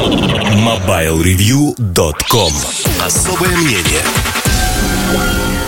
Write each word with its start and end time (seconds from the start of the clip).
MobileReview.com 0.00 2.52
Особое 3.04 3.54
мнение 3.54 4.00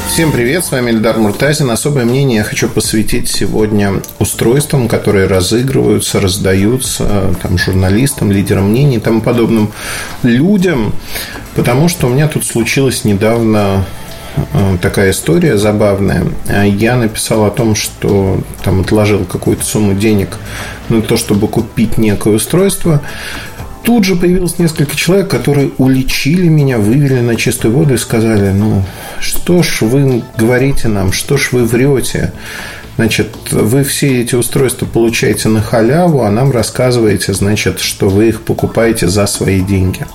Всем 0.09 0.33
привет, 0.33 0.65
с 0.65 0.71
вами 0.71 0.91
Эльдар 0.91 1.19
Муртазин. 1.19 1.71
Особое 1.71 2.07
мнение 2.07 2.39
я 2.39 2.45
хочу 2.45 2.71
посвятить 2.71 3.29
сегодня 3.29 4.01
устройствам, 4.19 4.89
которые 4.89 5.27
разыгрываются, 5.27 6.19
раздаются 6.19 7.35
там, 7.43 7.59
журналистам, 7.59 8.33
лидерам 8.33 8.71
мнений 8.71 8.97
и 8.97 9.01
тому 9.01 9.21
подобным 9.21 9.71
людям, 10.23 10.95
потому 11.55 11.91
что 11.91 12.07
у 12.07 12.11
меня 12.11 12.27
тут 12.27 12.47
случилась 12.47 13.05
недавно 13.05 13.85
э, 14.55 14.79
такая 14.81 15.11
история 15.11 15.59
забавная. 15.59 16.25
Я 16.65 16.97
написал 16.97 17.45
о 17.45 17.51
том, 17.51 17.75
что 17.75 18.41
там 18.65 18.81
отложил 18.81 19.27
какую-то 19.27 19.63
сумму 19.63 19.93
денег 19.93 20.39
на 20.89 21.03
то, 21.03 21.19
чтобы 21.19 21.49
купить 21.49 21.99
некое 21.99 22.35
устройство. 22.35 23.03
Тут 23.83 24.05
же 24.05 24.15
появилось 24.15 24.59
несколько 24.59 24.95
человек, 24.95 25.29
которые 25.29 25.71
уличили 25.79 26.47
меня, 26.47 26.79
вывели 26.79 27.21
на 27.21 27.35
чистую 27.35 27.75
воду 27.75 27.95
и 27.95 27.99
сказали, 27.99 28.51
ну, 28.53 28.85
что 29.21 29.63
ж 29.63 29.81
вы 29.81 30.23
говорите 30.37 30.89
нам, 30.89 31.13
что 31.13 31.37
ж 31.37 31.49
вы 31.53 31.65
врете? 31.65 32.33
Значит, 32.97 33.29
вы 33.51 33.83
все 33.85 34.21
эти 34.21 34.35
устройства 34.35 34.87
получаете 34.87 35.49
на 35.49 35.63
халяву, 35.63 36.23
а 36.23 36.31
нам 36.31 36.53
рассказываете, 36.53 37.33
значит, 37.33 37.81
что 37.81 38.09
вы 38.09 38.29
их 38.29 38.43
покупаете 38.43 39.09
за 39.09 39.27
свои 39.27 39.61
деньги. 39.61 40.07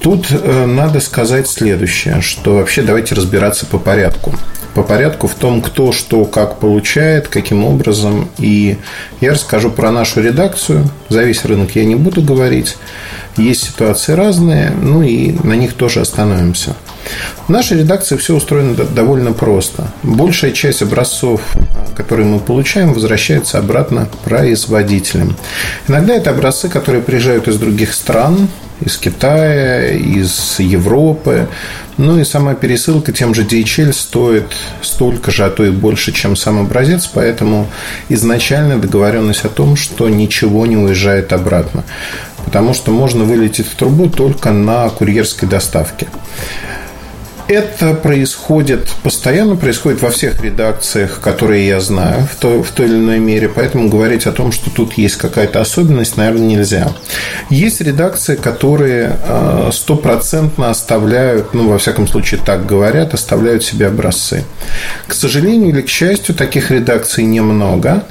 Тут 0.00 0.26
э, 0.30 0.66
надо 0.66 1.00
сказать 1.00 1.48
следующее, 1.48 2.20
что 2.20 2.54
вообще 2.54 2.82
давайте 2.82 3.14
разбираться 3.14 3.66
по 3.66 3.78
порядку 3.78 4.34
по 4.74 4.82
порядку 4.82 5.26
в 5.26 5.34
том, 5.34 5.62
кто 5.62 5.92
что 5.92 6.24
как 6.24 6.58
получает, 6.58 7.28
каким 7.28 7.64
образом. 7.64 8.30
И 8.38 8.76
я 9.20 9.32
расскажу 9.32 9.70
про 9.70 9.90
нашу 9.90 10.20
редакцию. 10.20 10.88
За 11.08 11.22
весь 11.22 11.44
рынок 11.44 11.74
я 11.74 11.84
не 11.84 11.96
буду 11.96 12.22
говорить. 12.22 12.76
Есть 13.40 13.64
ситуации 13.64 14.12
разные, 14.12 14.70
ну 14.70 15.02
и 15.02 15.32
на 15.42 15.54
них 15.54 15.72
тоже 15.72 16.00
остановимся. 16.00 16.76
В 17.46 17.48
нашей 17.48 17.78
редакции 17.78 18.16
все 18.16 18.36
устроено 18.36 18.74
довольно 18.74 19.32
просто. 19.32 19.90
Большая 20.02 20.52
часть 20.52 20.82
образцов, 20.82 21.40
которые 21.96 22.26
мы 22.26 22.38
получаем, 22.38 22.92
возвращается 22.92 23.58
обратно 23.58 24.08
производителям. 24.24 25.36
Иногда 25.88 26.14
это 26.14 26.30
образцы, 26.30 26.68
которые 26.68 27.02
приезжают 27.02 27.48
из 27.48 27.56
других 27.56 27.94
стран, 27.94 28.48
из 28.80 28.96
Китая, 28.96 29.90
из 29.90 30.58
Европы. 30.58 31.48
Ну 31.96 32.18
и 32.18 32.24
сама 32.24 32.54
пересылка 32.54 33.12
тем 33.12 33.34
же 33.34 33.44
DHL 33.44 33.92
стоит 33.92 34.46
столько 34.80 35.30
же, 35.30 35.44
а 35.44 35.50
то 35.50 35.64
и 35.64 35.70
больше, 35.70 36.12
чем 36.12 36.34
сам 36.34 36.58
образец, 36.58 37.06
поэтому 37.12 37.68
изначально 38.08 38.78
договоренность 38.78 39.44
о 39.44 39.48
том, 39.48 39.76
что 39.76 40.08
ничего 40.08 40.64
не 40.64 40.78
уезжает 40.78 41.32
обратно. 41.32 41.84
Потому 42.44 42.74
что 42.74 42.90
можно 42.90 43.24
вылететь 43.24 43.66
в 43.66 43.74
трубу 43.74 44.08
только 44.08 44.50
на 44.50 44.88
курьерской 44.88 45.48
доставке. 45.48 46.08
Это 47.50 47.94
происходит 47.94 48.88
постоянно, 49.02 49.56
происходит 49.56 50.00
во 50.02 50.10
всех 50.10 50.40
редакциях, 50.40 51.18
которые 51.20 51.66
я 51.66 51.80
знаю 51.80 52.28
в 52.30 52.36
той, 52.36 52.62
в 52.62 52.70
той 52.70 52.86
или 52.86 52.94
иной 52.94 53.18
мере, 53.18 53.48
поэтому 53.48 53.88
говорить 53.88 54.24
о 54.26 54.30
том, 54.30 54.52
что 54.52 54.70
тут 54.70 54.92
есть 54.92 55.16
какая-то 55.16 55.60
особенность, 55.60 56.16
наверное, 56.16 56.46
нельзя. 56.46 56.92
Есть 57.48 57.80
редакции, 57.80 58.36
которые 58.36 59.18
э, 59.20 59.70
стопроцентно 59.72 60.70
оставляют, 60.70 61.52
ну, 61.52 61.68
во 61.68 61.78
всяком 61.78 62.06
случае, 62.06 62.38
так 62.46 62.66
говорят, 62.66 63.14
оставляют 63.14 63.64
себе 63.64 63.88
образцы. 63.88 64.44
К 65.08 65.12
сожалению 65.12 65.70
или 65.70 65.82
к 65.82 65.88
счастью, 65.88 66.36
таких 66.36 66.70
редакций 66.70 67.24
немного 67.24 68.04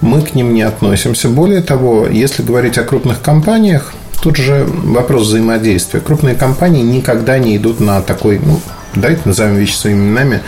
мы 0.00 0.22
к 0.22 0.34
ним 0.34 0.54
не 0.54 0.62
относимся. 0.62 1.28
Более 1.28 1.62
того, 1.62 2.06
если 2.06 2.42
говорить 2.42 2.78
о 2.78 2.84
крупных 2.84 3.20
компаниях, 3.22 3.94
Тут 4.22 4.36
же 4.36 4.66
вопрос 4.66 5.28
взаимодействия. 5.28 6.00
Крупные 6.00 6.34
компании 6.34 6.82
никогда 6.82 7.38
не 7.38 7.56
идут 7.56 7.80
на 7.80 8.02
такой, 8.02 8.38
ну, 8.38 8.60
давайте 8.94 9.22
назовем 9.24 9.56
вещи 9.56 9.72
своими 9.72 10.08
именами, 10.08 10.42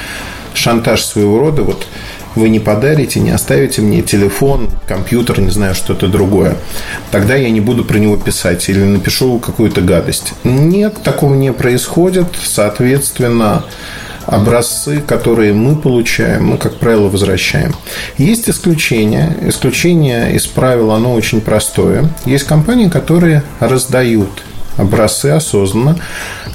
шантаж 0.53 1.03
своего 1.03 1.39
рода. 1.39 1.63
Вот 1.63 1.87
вы 2.35 2.51
не 2.51 2.61
подарите, 2.61 3.21
не 3.21 3.31
оставите 3.31 3.81
мне 3.81 4.03
телефон, 4.03 4.69
компьютер, 4.87 5.41
не 5.41 5.51
знаю, 5.51 5.75
что-то 5.75 6.09
другое. 6.09 6.57
Тогда 7.11 7.35
я 7.35 7.49
не 7.49 7.61
буду 7.61 7.83
про 7.83 7.97
него 7.97 8.19
писать 8.19 8.69
или 8.69 8.83
напишу 8.85 9.39
какую-то 9.39 9.81
гадость. 9.81 10.35
Нет, 10.45 11.03
такого 11.03 11.35
не 11.35 11.51
происходит. 11.53 12.27
Соответственно, 12.45 13.65
образцы, 14.27 15.01
которые 15.01 15.53
мы 15.53 15.77
получаем, 15.77 16.47
мы, 16.47 16.59
как 16.59 16.77
правило, 16.77 17.09
возвращаем. 17.09 17.75
Есть 18.19 18.49
исключения. 18.49 19.37
Исключение 19.43 20.35
из 20.35 20.47
правил, 20.47 20.93
оно 20.93 21.13
очень 21.15 21.41
простое. 21.41 22.09
Есть 22.25 22.45
компании, 22.45 22.89
которые 22.89 23.43
раздают 23.61 24.31
образцы 24.77 25.27
осознанно 25.27 25.99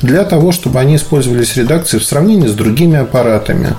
для 0.01 0.23
того, 0.23 0.51
чтобы 0.51 0.79
они 0.79 0.95
использовались 0.95 1.51
в 1.51 1.57
редакции 1.57 1.97
в 1.97 2.03
сравнении 2.03 2.47
с 2.47 2.53
другими 2.53 2.97
аппаратами. 2.97 3.75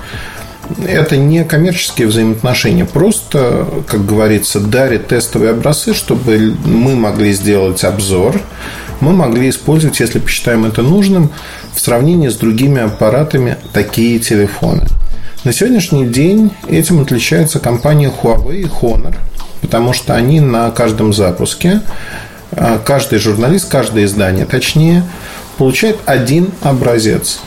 Это 0.87 1.17
не 1.17 1.43
коммерческие 1.43 2.07
взаимоотношения, 2.07 2.85
просто, 2.85 3.67
как 3.87 4.05
говорится, 4.05 4.59
дарят 4.59 5.07
тестовые 5.07 5.51
образцы, 5.51 5.95
чтобы 5.95 6.55
мы 6.63 6.95
могли 6.95 7.33
сделать 7.33 7.83
обзор, 7.83 8.39
мы 9.01 9.13
могли 9.13 9.49
использовать, 9.49 9.99
если 9.99 10.19
посчитаем 10.19 10.65
это 10.65 10.81
нужным, 10.81 11.31
в 11.73 11.79
сравнении 11.79 12.27
с 12.29 12.35
другими 12.35 12.81
аппаратами 12.81 13.57
такие 13.73 14.19
телефоны. 14.19 14.85
На 15.43 15.53
сегодняшний 15.53 16.05
день 16.05 16.51
этим 16.67 17.01
отличается 17.01 17.59
компания 17.59 18.11
Huawei 18.11 18.61
и 18.61 18.65
Honor, 18.65 19.15
потому 19.61 19.93
что 19.93 20.15
они 20.15 20.41
на 20.41 20.69
каждом 20.71 21.13
запуске, 21.13 21.81
а, 22.51 22.79
каждый 22.83 23.19
журналист, 23.19 23.69
каждое 23.69 24.05
издание, 24.05 24.45
точнее, 24.45 25.03
получает 25.57 25.97
один 26.05 26.49
образец. 26.61 27.39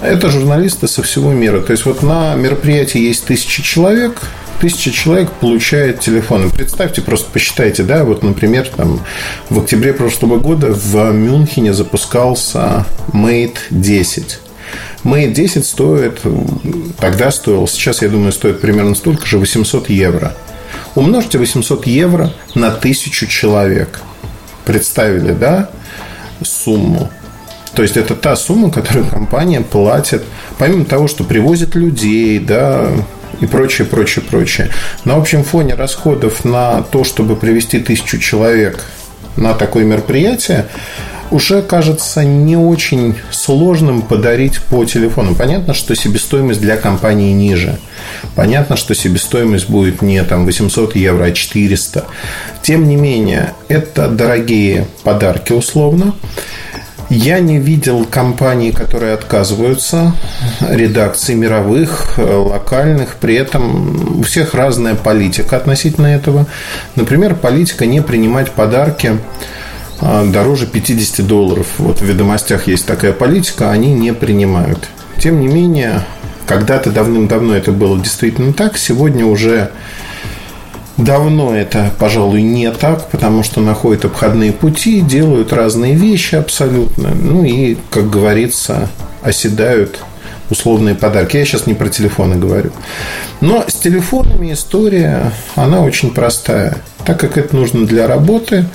Это 0.00 0.30
журналисты 0.30 0.88
со 0.88 1.02
всего 1.02 1.32
мира. 1.32 1.60
То 1.60 1.72
есть, 1.72 1.84
вот 1.86 2.02
на 2.02 2.34
мероприятии 2.34 3.00
есть 3.00 3.24
тысячи 3.24 3.62
человек, 3.62 4.22
тысяча 4.60 4.90
человек 4.90 5.30
получает 5.32 6.00
телефоны. 6.00 6.50
Представьте, 6.50 7.00
просто 7.02 7.30
посчитайте, 7.30 7.82
да, 7.82 8.04
вот, 8.04 8.22
например, 8.22 8.68
там, 8.68 9.00
в 9.50 9.60
октябре 9.60 9.92
прошлого 9.92 10.38
года 10.38 10.72
в 10.72 11.12
Мюнхене 11.12 11.72
запускался 11.72 12.84
Mate 13.12 13.58
10. 13.70 14.40
Mate 15.04 15.32
10 15.32 15.66
стоит, 15.66 16.20
тогда 16.98 17.30
стоил, 17.30 17.66
сейчас, 17.66 18.02
я 18.02 18.08
думаю, 18.08 18.32
стоит 18.32 18.60
примерно 18.60 18.94
столько 18.94 19.26
же, 19.26 19.38
800 19.38 19.90
евро. 19.90 20.34
Умножьте 20.94 21.38
800 21.38 21.86
евро 21.86 22.32
на 22.54 22.70
тысячу 22.70 23.26
человек. 23.26 24.00
Представили, 24.64 25.32
да, 25.32 25.70
сумму? 26.42 27.10
То 27.74 27.82
есть 27.82 27.96
это 27.96 28.16
та 28.16 28.34
сумма, 28.34 28.70
которую 28.70 29.06
компания 29.06 29.60
платит, 29.60 30.24
помимо 30.58 30.84
того, 30.84 31.06
что 31.06 31.22
привозит 31.22 31.76
людей, 31.76 32.38
да, 32.40 32.90
и 33.40 33.46
прочее, 33.46 33.86
прочее, 33.86 34.24
прочее. 34.28 34.70
На 35.04 35.16
общем 35.16 35.44
фоне 35.44 35.74
расходов 35.74 36.44
на 36.44 36.82
то, 36.82 37.04
чтобы 37.04 37.36
привести 37.36 37.78
тысячу 37.80 38.18
человек 38.18 38.84
на 39.36 39.54
такое 39.54 39.84
мероприятие, 39.84 40.66
уже 41.30 41.62
кажется 41.62 42.24
не 42.24 42.56
очень 42.56 43.14
сложным 43.30 44.02
подарить 44.02 44.60
по 44.60 44.84
телефону. 44.84 45.34
Понятно, 45.34 45.74
что 45.74 45.94
себестоимость 45.94 46.60
для 46.60 46.76
компании 46.76 47.32
ниже. 47.32 47.78
Понятно, 48.34 48.76
что 48.76 48.94
себестоимость 48.94 49.68
будет 49.68 50.02
не 50.02 50.22
там 50.24 50.46
800 50.46 50.96
евро, 50.96 51.24
а 51.24 51.32
400. 51.32 52.04
Тем 52.62 52.88
не 52.88 52.96
менее, 52.96 53.52
это 53.68 54.08
дорогие 54.08 54.86
подарки 55.04 55.52
условно. 55.52 56.14
Я 57.10 57.40
не 57.40 57.58
видел 57.58 58.04
компаний, 58.04 58.70
которые 58.70 59.14
отказываются, 59.14 60.12
редакций 60.60 61.34
мировых, 61.34 62.18
локальных. 62.18 63.16
При 63.16 63.34
этом 63.34 64.20
у 64.20 64.22
всех 64.22 64.52
разная 64.52 64.94
политика 64.94 65.56
относительно 65.56 66.06
этого. 66.06 66.46
Например, 66.96 67.34
политика 67.34 67.86
не 67.86 68.02
принимать 68.02 68.52
подарки 68.52 69.18
а, 70.00 70.26
дороже 70.30 70.66
50 70.66 71.26
долларов. 71.26 71.66
Вот 71.78 72.00
в 72.00 72.04
ведомостях 72.04 72.66
есть 72.66 72.86
такая 72.86 73.12
политика, 73.12 73.70
они 73.70 73.94
не 73.94 74.12
принимают. 74.12 74.88
Тем 75.18 75.40
не 75.40 75.48
менее, 75.48 76.04
когда-то 76.46 76.90
давным-давно 76.90 77.54
это 77.54 77.72
было 77.72 77.98
действительно 77.98 78.52
так, 78.52 78.76
сегодня 78.76 79.24
уже 79.24 79.70
Давно 80.98 81.54
это, 81.54 81.92
пожалуй, 81.96 82.42
не 82.42 82.68
так, 82.72 83.08
потому 83.10 83.44
что 83.44 83.60
находят 83.60 84.04
обходные 84.04 84.52
пути, 84.52 85.00
делают 85.00 85.52
разные 85.52 85.94
вещи 85.94 86.34
абсолютно. 86.34 87.10
Ну 87.14 87.44
и, 87.44 87.76
как 87.90 88.10
говорится, 88.10 88.88
оседают 89.22 90.00
условные 90.50 90.96
подарки. 90.96 91.36
Я 91.36 91.44
сейчас 91.44 91.68
не 91.68 91.74
про 91.74 91.88
телефоны 91.88 92.34
говорю. 92.34 92.72
Но 93.40 93.64
с 93.68 93.74
телефонами 93.74 94.52
история, 94.52 95.32
она 95.54 95.82
очень 95.82 96.10
простая. 96.10 96.78
Так 97.06 97.20
как 97.20 97.38
это 97.38 97.54
нужно 97.54 97.86
для 97.86 98.08
работы, 98.08 98.66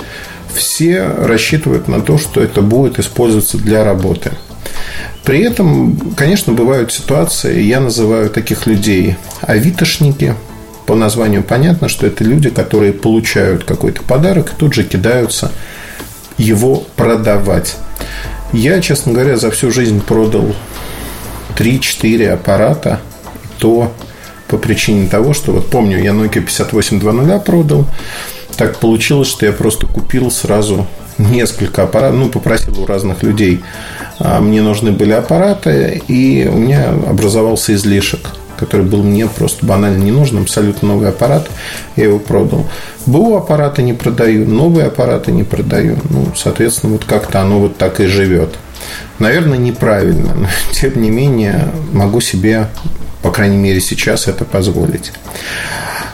все 0.56 1.04
рассчитывают 1.04 1.90
на 1.90 2.00
то, 2.00 2.18
что 2.18 2.42
это 2.42 2.62
будет 2.62 3.00
использоваться 3.00 3.58
для 3.58 3.84
работы. 3.84 4.32
При 5.26 5.42
этом, 5.42 5.98
конечно, 6.16 6.54
бывают 6.54 6.94
ситуации, 6.94 7.64
я 7.64 7.82
называю 7.82 8.30
таких 8.30 8.66
людей 8.66 9.18
авитошники– 9.42 10.36
по 10.86 10.96
названию 10.96 11.44
понятно, 11.44 11.88
что 11.88 12.08
это 12.08 12.24
люди, 12.24 12.50
которые 12.50 12.94
получают 12.94 13.64
какой-то 13.64 14.04
подарок 14.04 14.52
и 14.52 14.56
тут 14.58 14.74
же 14.74 14.84
кидаются 14.84 15.52
его 16.38 16.84
продавать. 16.96 17.78
Я, 18.52 18.82
честно 18.82 19.14
говоря, 19.14 19.38
за 19.38 19.52
всю 19.52 19.72
жизнь 19.72 20.02
продал 20.02 20.56
3-4 21.58 22.30
аппарата, 22.30 23.00
то 23.60 23.94
по 24.48 24.58
причине 24.58 25.08
того, 25.08 25.34
что 25.34 25.52
вот 25.52 25.70
помню, 25.70 26.02
я 26.02 26.12
Nokia 26.12 26.42
5820 26.42 27.44
продал, 27.44 27.88
так 28.58 28.78
получилось, 28.78 29.28
что 29.28 29.46
я 29.46 29.52
просто 29.52 29.88
купил 29.88 30.30
сразу 30.30 30.88
несколько 31.18 31.84
аппаратов, 31.84 32.20
ну, 32.20 32.30
попросил 32.30 32.80
у 32.80 32.86
разных 32.86 33.24
людей. 33.24 33.62
А, 34.20 34.40
мне 34.40 34.62
нужны 34.62 34.92
были 34.92 35.12
аппараты, 35.12 36.02
и 36.08 36.48
у 36.48 36.58
меня 36.58 36.90
образовался 36.90 37.74
излишек, 37.74 38.30
который 38.64 38.86
был 38.86 39.04
мне 39.04 39.28
просто 39.28 39.66
банально 39.66 40.04
не 40.04 40.12
нужен, 40.12 40.42
абсолютно 40.42 40.90
новый 40.90 41.10
аппарат, 41.10 41.50
я 41.96 42.06
его 42.06 42.20
продал. 42.20 42.66
БУ 43.06 43.36
аппараты 43.36 43.84
не 43.84 43.94
продаю, 43.94 44.48
новые 44.48 44.88
аппараты 44.88 45.32
не 45.32 45.44
продаю. 45.44 45.98
Ну, 46.10 46.28
соответственно, 46.36 46.94
вот 46.94 47.06
как-то 47.06 47.42
оно 47.42 47.60
вот 47.60 47.78
так 47.78 48.00
и 48.00 48.06
живет. 48.06 48.56
Наверное, 49.20 49.58
неправильно, 49.58 50.34
но 50.36 50.48
тем 50.72 51.02
не 51.02 51.10
менее 51.10 51.70
могу 51.92 52.22
себе, 52.22 52.68
по 53.22 53.32
крайней 53.32 53.58
мере, 53.58 53.80
сейчас 53.80 54.28
это 54.28 54.46
позволить. 54.46 55.12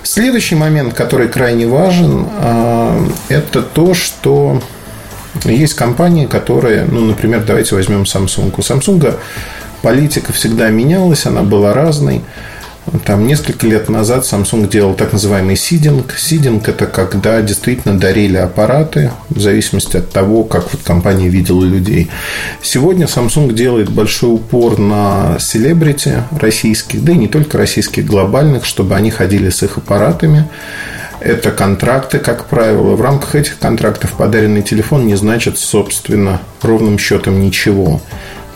Следующий 0.03 0.55
момент, 0.55 0.93
который 0.93 1.27
крайне 1.27 1.67
важен, 1.67 2.25
а, 2.39 2.99
это 3.29 3.61
то, 3.61 3.93
что 3.93 4.61
есть 5.45 5.75
компании, 5.75 6.25
которые, 6.25 6.85
ну, 6.85 7.01
например, 7.01 7.43
давайте 7.45 7.75
возьмем 7.75 8.03
Samsung. 8.03 8.53
У 8.57 8.61
Samsung 8.61 9.15
политика 9.81 10.33
всегда 10.33 10.69
менялась, 10.69 11.25
она 11.25 11.43
была 11.43 11.73
разной. 11.73 12.21
Там 13.05 13.27
несколько 13.27 13.67
лет 13.67 13.87
назад 13.89 14.23
Samsung 14.23 14.67
делал 14.67 14.95
так 14.95 15.13
называемый 15.13 15.55
сидинг. 15.55 16.15
Сидинг– 16.17 16.67
это 16.69 16.87
когда 16.87 17.41
действительно 17.41 17.99
дарили 17.99 18.37
аппараты 18.37 19.11
в 19.29 19.39
зависимости 19.39 19.97
от 19.97 20.09
того, 20.09 20.43
как 20.43 20.71
вот 20.71 20.81
компания 20.81 21.29
видела 21.29 21.63
людей. 21.63 22.09
Сегодня 22.63 23.05
Samsung 23.05 23.53
делает 23.53 23.89
большой 23.89 24.33
упор 24.33 24.79
на 24.79 25.37
селебрити 25.39 26.23
российских, 26.31 27.03
да 27.03 27.11
и 27.11 27.17
не 27.17 27.27
только 27.27 27.57
российских, 27.57 28.05
глобальных, 28.05 28.65
чтобы 28.65 28.95
они 28.95 29.11
ходили 29.11 29.49
с 29.49 29.61
их 29.61 29.77
аппаратами. 29.77 30.47
Это 31.19 31.51
контракты, 31.51 32.17
как 32.17 32.45
правило. 32.45 32.95
В 32.95 33.01
рамках 33.01 33.35
этих 33.35 33.59
контрактов 33.59 34.13
подаренный 34.13 34.61
телефон 34.61 35.05
не 35.05 35.15
значит, 35.15 35.59
собственно, 35.59 36.41
ровным 36.61 36.97
счетом 36.97 37.41
ничего. 37.41 38.01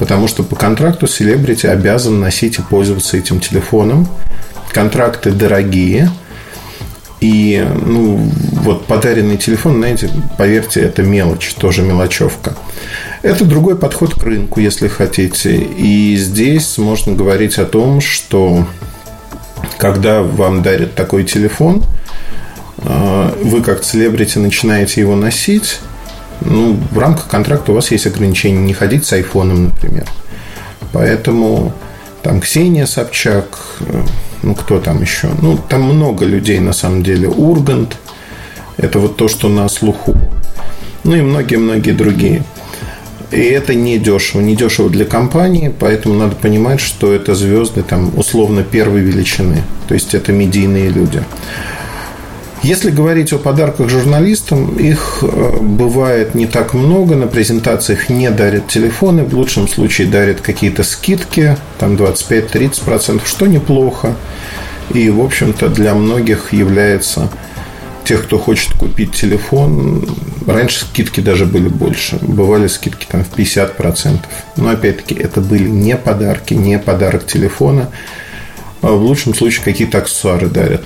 Потому 0.04 0.28
что 0.28 0.44
по 0.44 0.58
контракту 0.58 1.08
селебрити 1.08 1.66
обязан 1.66 2.20
носить 2.20 2.60
и 2.60 2.62
пользоваться 2.62 3.16
этим 3.16 3.40
телефоном. 3.40 4.06
Контракты 4.74 5.32
дорогие. 5.32 6.12
И, 7.22 7.66
ну, 7.86 8.30
вот 8.52 8.86
подаренный 8.86 9.38
телефон, 9.38 9.78
знаете, 9.78 10.10
поверьте, 10.38 10.82
это 10.82 11.04
мелочь, 11.04 11.54
тоже 11.54 11.84
мелочевка. 11.84 12.54
Это 13.22 13.46
другой 13.46 13.78
подход 13.78 14.14
к 14.14 14.22
рынку, 14.24 14.60
если 14.60 14.90
хотите. 14.90 15.56
И 15.56 16.18
здесь 16.18 16.78
можно 16.78 17.14
говорить 17.14 17.58
о 17.58 17.64
том, 17.64 18.02
что 18.02 18.68
когда 19.78 20.22
вам 20.22 20.64
дарят 20.64 20.96
такой 20.96 21.24
телефон– 21.24 21.82
а, 22.86 23.34
вы 23.42 23.62
как 23.62 23.84
селебрити 23.84 24.38
начинаете 24.38 25.02
его 25.02 25.16
носить, 25.16 25.80
ну, 26.46 26.78
в 26.92 26.98
рамках 27.00 27.28
контракта 27.28 27.72
у 27.72 27.76
вас 27.76 27.92
есть 27.92 28.08
ограничение 28.08 28.62
не 28.62 28.74
ходить 28.74 29.06
с 29.06 29.14
айфоном, 29.14 29.66
например. 29.66 30.06
Поэтому 30.92 31.74
там 32.22 32.40
Ксения 32.40 32.86
Собчак, 32.86 33.60
э, 33.82 34.04
ну, 34.44 34.56
кто 34.56 34.80
там 34.80 35.02
еще? 35.02 35.30
Ну, 35.42 35.58
там 35.58 35.84
много 35.84 36.26
людей, 36.26 36.60
на 36.60 36.74
самом 36.74 37.04
деле. 37.04 37.28
Ургант, 37.28 37.98
это 38.78 39.00
вот 39.00 39.18
то, 39.18 39.28
что 39.28 39.50
на 39.50 39.68
слуху. 39.70 40.16
Ну, 41.04 41.16
и 41.16 41.22
многие-многие 41.22 41.92
другие. 41.92 42.44
И 43.32 43.40
это 43.40 43.74
не 43.74 43.98
дешево, 43.98 44.42
не 44.42 44.56
дешево 44.56 44.90
для 44.90 45.06
компании, 45.06 45.74
поэтому 45.78 46.14
надо 46.14 46.36
понимать, 46.36 46.80
что 46.80 47.12
это 47.12 47.34
звезды 47.34 47.82
там 47.82 48.12
условно 48.16 48.64
первой 48.64 49.02
величины. 49.02 49.64
То 49.88 49.96
есть 49.96 50.14
это 50.14 50.32
медийные 50.32 50.90
люди. 50.90 51.24
Если 52.64 52.92
говорить 52.92 53.34
о 53.34 53.40
подарках 53.40 53.90
журналистам, 53.90 54.78
их 54.78 55.20
э, 55.22 55.58
бывает 55.60 56.34
не 56.34 56.48
так 56.48 56.74
много. 56.74 57.18
На 57.18 57.28
презентациях 57.28 58.08
не 58.08 58.32
дарят 58.32 58.70
телефоны, 58.70 59.26
в 59.26 59.34
лучшем 59.34 59.68
случае 59.68 60.08
дарят 60.08 60.40
какие-то 60.40 60.84
скидки, 60.84 61.58
там 61.78 61.96
25-30%, 61.96 63.22
что 63.26 63.48
неплохо. 63.48 64.16
И, 64.94 65.10
в 65.10 65.20
общем-то, 65.20 65.68
для 65.68 65.94
многих 65.94 66.54
является 66.54 67.30
тех, 68.06 68.24
кто 68.24 68.40
хочет 68.40 68.72
купить 68.78 69.12
телефон, 69.12 70.08
раньше 70.48 70.86
скидки 70.86 71.20
даже 71.20 71.46
были 71.46 71.68
больше. 71.68 72.18
Бывали 72.22 72.68
скидки 72.68 73.06
там 73.10 73.26
в 73.26 73.38
50%. 73.38 74.20
Но, 74.56 74.70
опять-таки, 74.70 75.16
это 75.16 75.42
были 75.42 75.68
не 75.68 75.98
подарки, 75.98 76.54
не 76.54 76.80
подарок 76.80 77.28
телефона. 77.28 77.90
А 78.82 78.88
в 78.88 79.02
лучшем 79.02 79.36
случае 79.36 79.66
какие-то 79.66 79.98
аксессуары 79.98 80.48
дарят. 80.48 80.84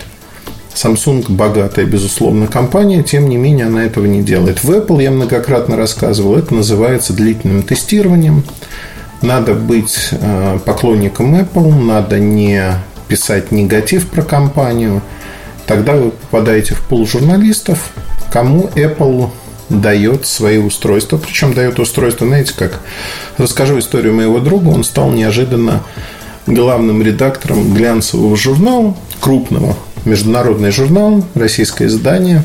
Samsung 0.78 1.26
богатая, 1.30 1.86
безусловно, 1.86 2.46
компания, 2.46 3.02
тем 3.02 3.30
не 3.30 3.38
менее 3.38 3.66
она 3.66 3.84
этого 3.84 4.06
не 4.06 4.22
делает. 4.22 4.64
В 4.64 4.72
Apple 4.72 5.02
я 5.02 5.10
многократно 5.10 5.76
рассказывал, 5.76 6.36
это 6.36 6.54
называется 6.54 7.14
длительным 7.14 7.64
тестированием. 7.64 8.44
Надо 9.24 9.56
быть 9.56 10.10
э, 10.12 10.60
поклонником 10.64 11.36
Apple, 11.36 11.74
надо 11.74 12.20
не 12.20 12.74
писать 13.08 13.52
негатив 13.52 14.08
про 14.08 14.22
компанию. 14.22 15.02
Тогда 15.66 15.96
вы 15.96 16.12
попадаете 16.12 16.76
в 16.76 16.82
пул 16.82 17.08
журналистов, 17.08 17.90
кому 18.32 18.70
Apple 18.76 19.32
дает 19.70 20.28
свои 20.28 20.60
устройства. 20.60 21.18
Причем 21.18 21.54
дает 21.54 21.80
устройство, 21.80 22.28
знаете, 22.28 22.54
как 22.56 22.82
расскажу 23.38 23.80
историю 23.80 24.14
моего 24.14 24.40
друга. 24.40 24.70
Он 24.70 24.84
стал 24.84 25.10
неожиданно 25.12 25.84
главным 26.46 27.02
редактором 27.02 27.74
глянцевого 27.74 28.38
журнала, 28.38 28.96
крупного, 29.20 29.76
международный 30.08 30.72
журнал, 30.72 31.24
российское 31.36 31.86
издание, 31.86 32.44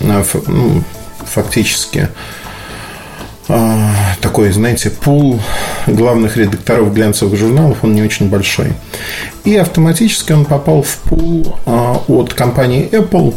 а, 0.00 0.24
ну, 0.46 0.82
фактически 1.24 2.08
а, 3.48 3.90
такой, 4.20 4.52
знаете, 4.52 4.90
пул 4.90 5.40
главных 5.86 6.36
редакторов 6.36 6.94
глянцевых 6.94 7.36
журналов, 7.36 7.78
он 7.82 7.94
не 7.94 8.02
очень 8.02 8.28
большой. 8.28 8.72
И 9.44 9.56
автоматически 9.56 10.32
он 10.32 10.44
попал 10.44 10.82
в 10.82 10.96
пул 10.98 11.56
а, 11.66 12.00
от 12.06 12.32
компании 12.34 12.88
Apple. 12.90 13.34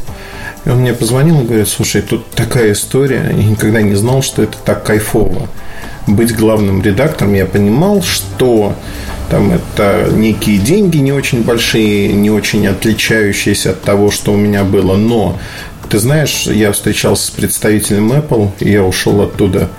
И 0.66 0.70
он 0.70 0.80
мне 0.80 0.94
позвонил 0.94 1.42
и 1.42 1.46
говорит, 1.46 1.68
слушай, 1.68 2.02
тут 2.02 2.30
такая 2.32 2.72
история, 2.72 3.34
я 3.36 3.44
никогда 3.44 3.82
не 3.82 3.96
знал, 3.96 4.22
что 4.22 4.44
это 4.44 4.58
так 4.64 4.84
кайфово. 4.84 5.50
Быть 6.08 6.36
главным 6.36 6.82
редактором, 6.82 7.34
я 7.34 7.46
понимал, 7.46 8.02
что 8.02 8.76
там 9.30 9.52
это 9.52 10.10
некие 10.12 10.58
деньги 10.60 10.98
не 10.98 11.12
очень 11.12 11.44
большие, 11.44 12.14
не 12.14 12.30
очень 12.30 12.68
отличающиеся 12.68 13.72
от 13.72 13.82
того, 13.82 14.12
что 14.12 14.34
у 14.34 14.38
меня 14.38 14.64
было. 14.64 14.96
Но, 14.96 15.40
ты 15.90 16.00
знаешь, 16.00 16.44
я 16.44 16.72
встречался 16.72 17.28
с 17.28 17.30
представителем 17.30 18.12
Apple, 18.12 18.52
и 18.60 18.72
я 18.72 18.84
ушел 18.84 19.22
оттуда 19.22 19.70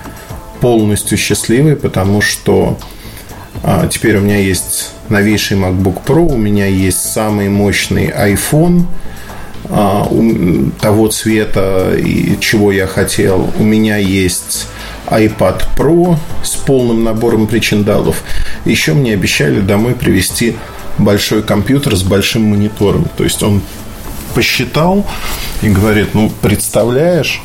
полностью 0.61 1.19
счастливый, 1.19 1.77
потому 1.77 2.21
что 2.21 2.79
а, 3.63 3.87
теперь 3.87 4.17
у 4.17 4.21
меня 4.21 4.39
есть 4.39 4.91
новейший 5.09 5.57
MacBook 5.57 6.05
Pro, 6.07 6.33
у 6.33 6.37
меня 6.37 6.67
есть 6.67 7.13
самый 7.13 7.49
мощный 7.49 8.09
iPhone 8.09 8.87
того 9.69 11.09
цвета, 11.09 11.97
чего 12.41 12.73
я 12.73 12.87
хотел. 12.87 13.51
У 13.59 13.63
меня 13.63 13.97
есть 13.97 14.69
iPad 15.07 15.65
Pro 15.77 16.17
с 16.43 16.57
полным 16.57 17.05
набором 17.05 17.47
причиндалов. 17.47 18.23
Еще 18.65 18.95
мне 18.95 19.15
обещали 19.15 19.61
домой 19.61 19.95
привезти 19.95 20.57
большой 20.99 21.43
компьютер 21.43 21.97
с 21.97 22.03
большим 22.03 22.43
монитором. 22.43 23.07
То 23.17 23.25
есть 23.25 23.43
он 23.43 23.63
посчитал 24.35 25.07
и 25.63 25.69
говорит, 25.69 26.15
ну, 26.15 26.31
представляешь, 26.43 27.41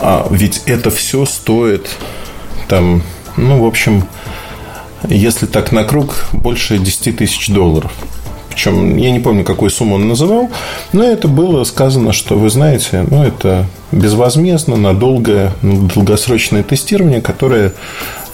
а 0.00 0.26
ведь 0.30 0.62
это 0.66 0.90
все 0.90 1.26
стоит 1.26 1.88
там, 2.68 3.02
ну, 3.36 3.62
в 3.62 3.66
общем, 3.66 4.06
если 5.08 5.46
так 5.46 5.72
на 5.72 5.84
круг, 5.84 6.26
больше 6.32 6.78
10 6.78 7.18
тысяч 7.18 7.48
долларов. 7.48 7.92
Причем 8.60 8.98
я 8.98 9.10
не 9.10 9.20
помню, 9.20 9.42
какую 9.42 9.70
сумму 9.70 9.94
он 9.94 10.06
называл, 10.06 10.50
но 10.92 11.02
это 11.02 11.28
было 11.28 11.64
сказано, 11.64 12.12
что 12.12 12.36
вы 12.36 12.50
знаете, 12.50 13.06
ну, 13.10 13.24
это 13.24 13.64
безвозмездно, 13.90 14.76
на 14.76 14.92
долгое, 14.92 15.52
долгосрочное 15.62 16.62
тестирование, 16.62 17.22
которое 17.22 17.72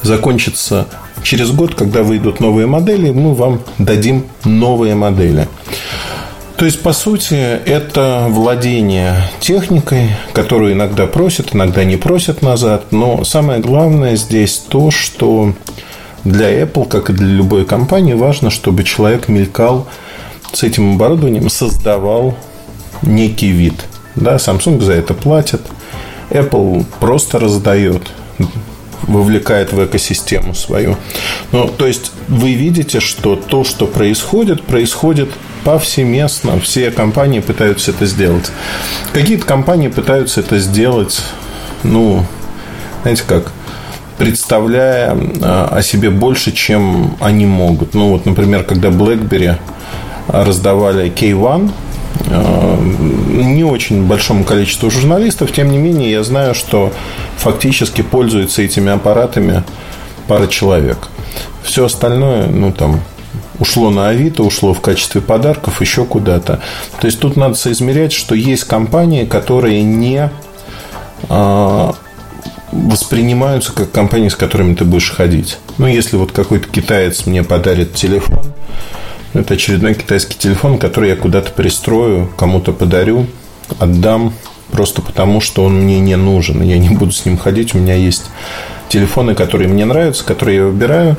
закончится 0.02 0.88
через 1.22 1.52
год, 1.52 1.76
когда 1.76 2.02
выйдут 2.02 2.40
новые 2.40 2.66
модели, 2.66 3.12
мы 3.12 3.34
вам 3.34 3.60
дадим 3.78 4.24
новые 4.44 4.96
модели. 4.96 5.46
То 6.56 6.64
есть, 6.64 6.82
по 6.82 6.92
сути, 6.92 7.34
это 7.34 8.26
владение 8.28 9.30
техникой, 9.38 10.08
которую 10.32 10.72
иногда 10.72 11.06
просят, 11.06 11.54
иногда 11.54 11.84
не 11.84 11.96
просят 11.96 12.42
назад. 12.42 12.86
Но 12.90 13.22
самое 13.22 13.60
главное 13.60 14.16
здесь 14.16 14.56
то, 14.56 14.90
что 14.90 15.52
для 16.24 16.62
Apple, 16.62 16.88
как 16.88 17.10
и 17.10 17.12
для 17.12 17.28
любой 17.28 17.64
компании, 17.64 18.14
важно, 18.14 18.50
чтобы 18.50 18.82
человек 18.82 19.28
мелькал 19.28 19.86
с 20.52 20.62
этим 20.62 20.94
оборудованием, 20.94 21.48
создавал 21.48 22.36
некий 23.02 23.50
вид. 23.50 23.74
Да, 24.14 24.36
Samsung 24.36 24.80
за 24.80 24.94
это 24.94 25.14
платит. 25.14 25.60
Apple 26.30 26.84
просто 27.00 27.38
раздает 27.38 28.02
вовлекает 29.02 29.72
в 29.72 29.84
экосистему 29.84 30.54
свою. 30.54 30.96
Ну, 31.52 31.68
то 31.68 31.86
есть 31.86 32.12
вы 32.28 32.54
видите, 32.54 33.00
что 33.00 33.36
то, 33.36 33.64
что 33.64 33.86
происходит, 33.86 34.62
происходит 34.62 35.30
повсеместно. 35.64 36.58
Все 36.60 36.90
компании 36.90 37.40
пытаются 37.40 37.90
это 37.90 38.06
сделать. 38.06 38.50
Какие-то 39.12 39.46
компании 39.46 39.88
пытаются 39.88 40.40
это 40.40 40.58
сделать, 40.58 41.20
ну, 41.82 42.24
знаете 43.02 43.22
как, 43.26 43.52
представляя 44.18 45.16
а, 45.42 45.68
о 45.72 45.82
себе 45.82 46.10
больше, 46.10 46.52
чем 46.52 47.16
они 47.20 47.46
могут. 47.46 47.94
Ну, 47.94 48.10
вот, 48.10 48.26
например, 48.26 48.64
когда 48.64 48.88
BlackBerry 48.88 49.56
раздавали 50.28 51.10
K1, 51.10 51.70
а, 52.30 52.78
не 52.80 53.64
очень 53.64 54.04
большому 54.04 54.44
количеству 54.44 54.90
журналистов, 54.90 55.52
тем 55.52 55.70
не 55.70 55.78
менее, 55.78 56.10
я 56.10 56.22
знаю, 56.24 56.54
что 56.54 56.92
фактически 57.36 58.02
пользуются 58.02 58.62
этими 58.62 58.92
аппаратами 58.92 59.62
пара 60.26 60.46
человек. 60.46 61.08
Все 61.62 61.84
остальное, 61.84 62.46
ну, 62.46 62.72
там, 62.72 63.00
ушло 63.58 63.90
на 63.90 64.08
Авито, 64.08 64.42
ушло 64.42 64.74
в 64.74 64.80
качестве 64.80 65.20
подарков, 65.20 65.80
еще 65.80 66.04
куда-то. 66.04 66.60
То 67.00 67.06
есть 67.06 67.20
тут 67.20 67.36
надо 67.36 67.54
соизмерять, 67.54 68.12
что 68.12 68.34
есть 68.34 68.64
компании, 68.64 69.24
которые 69.24 69.82
не 69.82 70.30
а, 71.28 71.94
воспринимаются 72.72 73.72
как 73.72 73.90
компании, 73.90 74.28
с 74.28 74.36
которыми 74.36 74.74
ты 74.74 74.84
будешь 74.84 75.10
ходить. 75.10 75.58
Ну, 75.78 75.86
если 75.86 76.16
вот 76.16 76.32
какой-то 76.32 76.68
китаец 76.68 77.26
мне 77.26 77.42
подарит 77.42 77.94
телефон, 77.94 78.44
это 79.34 79.54
очередной 79.54 79.94
китайский 79.94 80.36
телефон, 80.38 80.78
который 80.78 81.10
я 81.10 81.16
куда-то 81.16 81.52
пристрою, 81.52 82.28
кому-то 82.36 82.72
подарю, 82.72 83.26
отдам, 83.78 84.32
просто 84.70 85.02
потому, 85.02 85.40
что 85.40 85.64
он 85.64 85.82
мне 85.82 86.00
не 86.00 86.16
нужен. 86.16 86.62
Я 86.62 86.78
не 86.78 86.90
буду 86.90 87.12
с 87.12 87.24
ним 87.24 87.36
ходить. 87.36 87.74
У 87.74 87.78
меня 87.78 87.94
есть 87.94 88.24
телефоны, 88.88 89.34
которые 89.34 89.68
мне 89.68 89.84
нравятся, 89.84 90.24
которые 90.24 90.58
я 90.58 90.64
выбираю. 90.64 91.16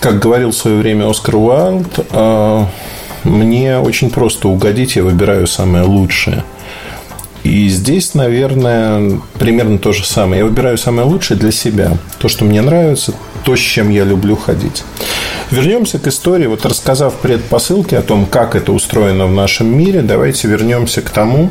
Как 0.00 0.18
говорил 0.18 0.50
в 0.50 0.56
свое 0.56 0.76
время 0.76 1.08
Оскар 1.08 1.36
Уайлд, 1.36 2.06
а, 2.10 2.68
мне 3.24 3.78
очень 3.78 4.10
просто 4.10 4.48
угодить, 4.48 4.96
я 4.96 5.04
выбираю 5.04 5.46
самое 5.46 5.84
лучшее. 5.84 6.44
И 7.44 7.68
здесь, 7.68 8.14
наверное, 8.14 9.20
примерно 9.38 9.78
то 9.78 9.92
же 9.92 10.04
самое. 10.04 10.40
Я 10.40 10.44
выбираю 10.44 10.78
самое 10.78 11.06
лучшее 11.06 11.38
для 11.38 11.50
себя. 11.50 11.98
То, 12.18 12.28
что 12.28 12.44
мне 12.44 12.62
нравится, 12.62 13.14
то, 13.44 13.56
с 13.56 13.60
чем 13.60 13.90
я 13.90 14.04
люблю 14.04 14.36
ходить. 14.36 14.84
Вернемся 15.50 15.98
к 15.98 16.06
истории. 16.06 16.46
Вот 16.46 16.64
рассказав 16.64 17.14
предпосылки 17.14 17.94
о 17.94 18.02
том, 18.02 18.26
как 18.26 18.54
это 18.54 18.72
устроено 18.72 19.26
в 19.26 19.32
нашем 19.32 19.66
мире, 19.66 20.02
давайте 20.02 20.48
вернемся 20.48 21.02
к 21.02 21.10
тому, 21.10 21.50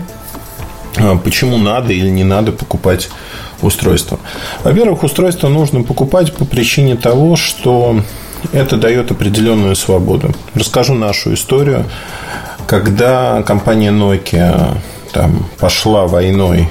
а, 0.97 1.17
почему 1.17 1.57
надо 1.57 1.93
или 1.93 2.09
не 2.09 2.23
надо 2.23 2.51
покупать 2.51 3.09
устройство. 3.61 4.19
Во-первых, 4.63 5.03
устройство 5.03 5.49
нужно 5.49 5.83
покупать 5.83 6.33
по 6.33 6.45
причине 6.45 6.95
того, 6.95 7.35
что 7.35 8.01
это 8.51 8.77
дает 8.77 9.11
определенную 9.11 9.75
свободу. 9.75 10.33
Расскажу 10.55 10.93
нашу 10.93 11.33
историю. 11.33 11.85
Когда 12.67 13.43
компания 13.43 13.91
Nokia 13.91 14.77
там, 15.11 15.45
пошла 15.59 16.07
войной, 16.07 16.69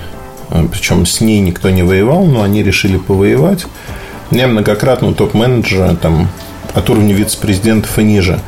а, 0.49 0.67
причем 0.71 1.07
с 1.07 1.21
ней 1.21 1.41
никто 1.41 1.71
не 1.71 1.83
воевал, 1.83 2.25
но 2.25 2.43
они 2.43 2.63
решили 2.63 2.97
повоевать, 2.97 3.67
меня 4.31 4.49
многократно 4.49 5.13
топ-менеджера 5.15 5.95
там, 5.97 6.29
от 6.75 6.89
уровня 6.91 7.15
вице-президентов 7.15 7.99
и 7.99 8.03
ниже 8.03 8.41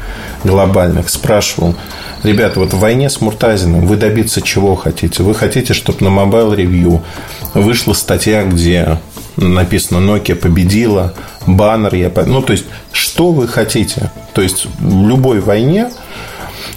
глобальных 0.44 1.08
спрашивал, 1.08 1.74
ребята, 2.22 2.60
вот 2.60 2.72
в 2.72 2.78
войне 2.78 3.10
с 3.10 3.20
Муртазиным 3.20 3.86
вы 3.86 3.96
добиться 3.96 4.42
чего 4.42 4.76
хотите? 4.76 5.22
Вы 5.22 5.34
хотите, 5.34 5.74
чтобы 5.74 6.04
на 6.04 6.08
Mobile 6.08 6.56
Review 6.56 7.00
вышла 7.54 7.92
статья, 7.92 8.44
где 8.44 8.98
написано 9.36 9.98
Nokia 9.98 10.34
победила, 10.34 11.14
баннер, 11.46 11.94
я... 11.94 12.12
ну, 12.26 12.42
то 12.42 12.52
есть, 12.52 12.66
что 12.92 13.32
вы 13.32 13.48
хотите? 13.48 14.10
То 14.34 14.42
есть, 14.42 14.66
в 14.78 15.08
любой 15.08 15.40
войне 15.40 15.90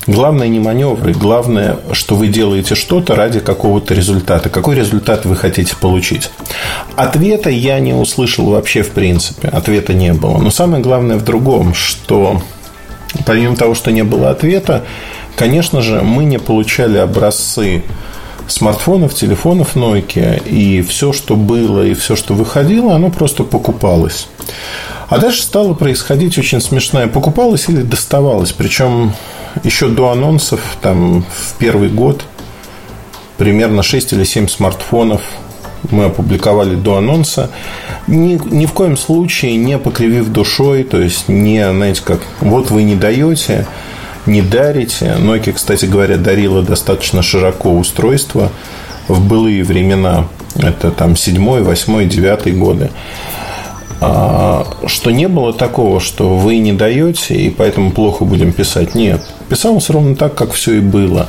Главное 0.07 0.47
не 0.47 0.59
маневры, 0.59 1.13
главное, 1.13 1.79
что 1.93 2.15
вы 2.15 2.27
делаете 2.27 2.75
что-то 2.75 3.15
ради 3.15 3.39
какого-то 3.39 3.95
результата. 3.95 4.49
Какой 4.49 4.75
результат 4.75 5.25
вы 5.25 5.35
хотите 5.35 5.75
получить? 5.75 6.29
Ответа 6.95 7.49
я 7.49 7.79
не 7.79 7.93
услышал 7.93 8.45
вообще 8.45 8.83
в 8.83 8.91
принципе. 8.91 9.47
Ответа 9.47 9.93
не 9.93 10.13
было. 10.13 10.37
Но 10.37 10.51
самое 10.51 10.83
главное 10.83 11.17
в 11.17 11.23
другом, 11.23 11.73
что 11.73 12.41
помимо 13.25 13.55
того, 13.55 13.73
что 13.73 13.91
не 13.91 14.03
было 14.03 14.29
ответа, 14.29 14.83
конечно 15.35 15.81
же, 15.81 16.01
мы 16.01 16.25
не 16.25 16.37
получали 16.37 16.97
образцы 16.97 17.83
смартфонов, 18.47 19.15
телефонов 19.15 19.75
Nokia, 19.75 20.47
и 20.47 20.83
все, 20.83 21.13
что 21.13 21.35
было, 21.35 21.81
и 21.81 21.95
все, 21.95 22.15
что 22.15 22.35
выходило, 22.35 22.93
оно 22.93 23.09
просто 23.09 23.43
покупалось. 23.43 24.27
А 25.07 25.17
дальше 25.17 25.41
стало 25.41 25.73
происходить 25.73 26.37
очень 26.37 26.61
смешное. 26.61 27.07
Покупалось 27.07 27.69
или 27.69 27.81
доставалось. 27.81 28.51
Причем 28.51 29.13
еще 29.63 29.87
до 29.89 30.11
анонсов, 30.11 30.77
там, 30.81 31.23
в 31.23 31.53
первый 31.57 31.89
год, 31.89 32.25
примерно 33.37 33.83
6 33.83 34.13
или 34.13 34.23
7 34.23 34.47
смартфонов 34.47 35.21
мы 35.91 36.05
опубликовали 36.05 36.75
до 36.75 36.97
анонса. 36.97 37.49
Ни, 38.07 38.39
ни 38.51 38.65
в 38.65 38.73
коем 38.73 38.97
случае 38.97 39.55
не 39.57 39.77
покривив 39.77 40.29
душой, 40.29 40.83
то 40.83 40.99
есть 40.99 41.27
не, 41.27 41.69
знаете, 41.69 42.01
как 42.03 42.21
вот 42.41 42.71
вы 42.71 42.83
не 42.83 42.95
даете, 42.95 43.67
не 44.25 44.41
дарите. 44.41 45.15
Nokia, 45.19 45.53
кстати 45.53 45.85
говоря, 45.85 46.17
дарила 46.17 46.61
достаточно 46.61 47.21
широко 47.21 47.71
устройство 47.71 48.51
в 49.07 49.25
былые 49.25 49.63
времена. 49.63 50.27
Это 50.55 50.91
там 50.91 51.15
седьмой, 51.15 51.61
восьмой, 51.63 52.05
девятый 52.05 52.53
годы. 52.53 52.89
А, 54.01 54.65
что 54.87 55.11
не 55.11 55.27
было 55.27 55.53
такого, 55.53 55.99
что 55.99 56.35
вы 56.35 56.57
не 56.57 56.73
даете, 56.73 57.35
и 57.35 57.49
поэтому 57.49 57.91
плохо 57.91 58.25
будем 58.25 58.51
писать. 58.51 58.95
Нет. 58.95 59.21
Писалось 59.49 59.89
ровно 59.89 60.15
так, 60.15 60.35
как 60.35 60.53
все 60.53 60.75
и 60.75 60.79
было. 60.79 61.27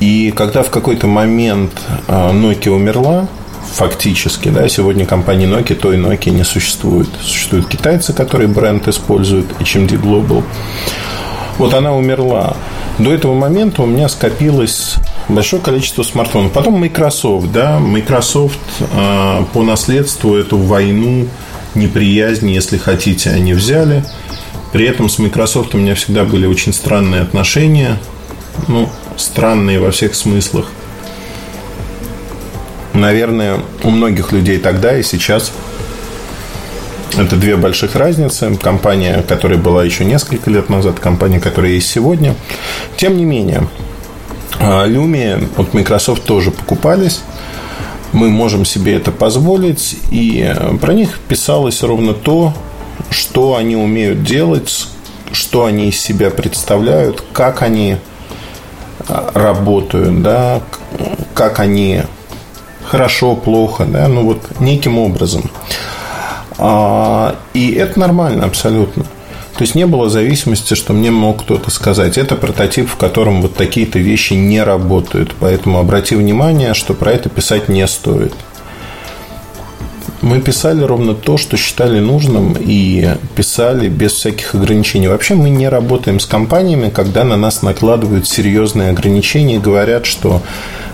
И 0.00 0.32
когда 0.36 0.62
в 0.62 0.70
какой-то 0.70 1.06
момент 1.06 1.72
а, 2.08 2.32
Nokia 2.32 2.70
умерла, 2.70 3.28
фактически, 3.74 4.48
да, 4.48 4.68
сегодня 4.68 5.04
компании 5.04 5.48
Nokia, 5.48 5.74
той 5.74 5.96
Nokia 5.98 6.30
не 6.30 6.44
существует. 6.44 7.08
Существуют 7.20 7.68
китайцы, 7.68 8.12
которые 8.12 8.48
бренд 8.48 8.86
используют, 8.88 9.46
HMD 9.60 10.00
Global. 10.00 10.42
Вот 11.58 11.74
она 11.74 11.94
умерла. 11.94 12.56
До 12.98 13.12
этого 13.12 13.34
момента 13.34 13.82
у 13.82 13.86
меня 13.86 14.08
скопилось 14.08 14.96
большое 15.28 15.60
количество 15.60 16.02
смартфонов. 16.02 16.52
Потом 16.52 16.74
Microsoft, 16.74 17.50
да, 17.52 17.78
Microsoft 17.78 18.58
э, 18.80 19.44
по 19.52 19.62
наследству 19.62 20.36
эту 20.36 20.58
войну 20.58 21.26
неприязнь, 21.74 22.50
если 22.50 22.78
хотите, 22.78 23.30
они 23.30 23.54
взяли. 23.54 24.04
При 24.72 24.86
этом 24.86 25.08
с 25.08 25.18
Microsoft 25.18 25.74
у 25.74 25.78
меня 25.78 25.94
всегда 25.94 26.24
были 26.24 26.46
очень 26.46 26.72
странные 26.72 27.22
отношения. 27.22 27.98
Ну, 28.68 28.88
странные 29.16 29.80
во 29.80 29.90
всех 29.90 30.14
смыслах. 30.14 30.70
Наверное, 32.92 33.60
у 33.82 33.90
многих 33.90 34.32
людей 34.32 34.58
тогда 34.58 34.96
и 34.96 35.02
сейчас 35.02 35.52
это 37.16 37.36
две 37.36 37.56
больших 37.56 37.94
разницы. 37.94 38.56
Компания, 38.60 39.24
которая 39.28 39.58
была 39.58 39.84
еще 39.84 40.04
несколько 40.04 40.50
лет 40.50 40.68
назад, 40.68 40.98
компания, 40.98 41.40
которая 41.40 41.72
есть 41.72 41.88
сегодня. 41.88 42.34
Тем 42.96 43.16
не 43.16 43.24
менее, 43.24 43.68
Lumia 44.58 45.48
от 45.56 45.74
Microsoft 45.74 46.24
тоже 46.24 46.50
покупались 46.50 47.22
мы 48.14 48.30
можем 48.30 48.64
себе 48.64 48.94
это 48.94 49.10
позволить. 49.12 49.96
И 50.10 50.54
про 50.80 50.94
них 50.94 51.18
писалось 51.28 51.82
ровно 51.82 52.14
то, 52.14 52.54
что 53.10 53.56
они 53.56 53.76
умеют 53.76 54.22
делать, 54.22 54.88
что 55.32 55.64
они 55.64 55.88
из 55.88 56.00
себя 56.00 56.30
представляют, 56.30 57.22
как 57.32 57.62
они 57.62 57.96
а, 59.08 59.30
работают, 59.34 60.22
да, 60.22 60.62
как 61.34 61.58
они 61.60 62.02
хорошо, 62.84 63.34
плохо, 63.34 63.84
да, 63.84 64.06
ну 64.08 64.24
вот 64.24 64.60
неким 64.60 64.98
образом. 64.98 65.50
А, 66.56 67.36
и 67.52 67.72
это 67.72 67.98
нормально 67.98 68.44
абсолютно. 68.44 69.04
То 69.56 69.62
есть 69.62 69.76
не 69.76 69.86
было 69.86 70.10
зависимости, 70.10 70.74
что 70.74 70.92
мне 70.92 71.12
мог 71.12 71.42
кто-то 71.42 71.70
сказать. 71.70 72.18
Это 72.18 72.34
прототип, 72.34 72.88
в 72.90 72.96
котором 72.96 73.40
вот 73.40 73.54
такие-то 73.54 74.00
вещи 74.00 74.32
не 74.32 74.60
работают. 74.62 75.34
Поэтому 75.38 75.78
обрати 75.78 76.16
внимание, 76.16 76.74
что 76.74 76.92
про 76.92 77.12
это 77.12 77.28
писать 77.28 77.68
не 77.68 77.86
стоит. 77.86 78.32
Мы 80.22 80.40
писали 80.40 80.82
ровно 80.82 81.14
то, 81.14 81.36
что 81.36 81.56
считали 81.56 82.00
нужным, 82.00 82.56
и 82.58 83.10
писали 83.36 83.88
без 83.88 84.12
всяких 84.12 84.54
ограничений. 84.54 85.06
Вообще 85.06 85.34
мы 85.34 85.50
не 85.50 85.68
работаем 85.68 86.18
с 86.18 86.26
компаниями, 86.26 86.88
когда 86.88 87.24
на 87.24 87.36
нас 87.36 87.62
накладывают 87.62 88.26
серьезные 88.26 88.90
ограничения 88.90 89.56
и 89.56 89.58
говорят, 89.58 90.06
что 90.06 90.40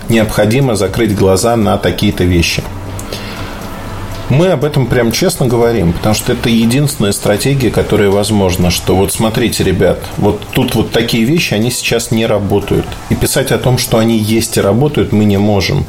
необходимо 0.09 0.75
закрыть 0.75 1.15
глаза 1.15 1.55
на 1.55 1.77
такие-то 1.77 2.25
вещи. 2.25 2.61
Мы 4.31 4.47
об 4.47 4.63
этом 4.63 4.87
прям 4.87 5.11
честно 5.11 5.45
говорим, 5.45 5.91
потому 5.91 6.15
что 6.15 6.31
это 6.31 6.47
единственная 6.47 7.11
стратегия, 7.11 7.69
которая 7.69 8.09
возможна, 8.09 8.71
что 8.71 8.95
вот 8.95 9.11
смотрите, 9.11 9.61
ребят, 9.65 9.99
вот 10.15 10.41
тут 10.53 10.73
вот 10.73 10.91
такие 10.91 11.25
вещи, 11.25 11.53
они 11.53 11.69
сейчас 11.69 12.11
не 12.11 12.25
работают. 12.25 12.85
И 13.09 13.15
писать 13.15 13.51
о 13.51 13.57
том, 13.57 13.77
что 13.77 13.97
они 13.97 14.17
есть 14.17 14.55
и 14.55 14.61
работают, 14.61 15.11
мы 15.11 15.25
не 15.25 15.35
можем. 15.35 15.85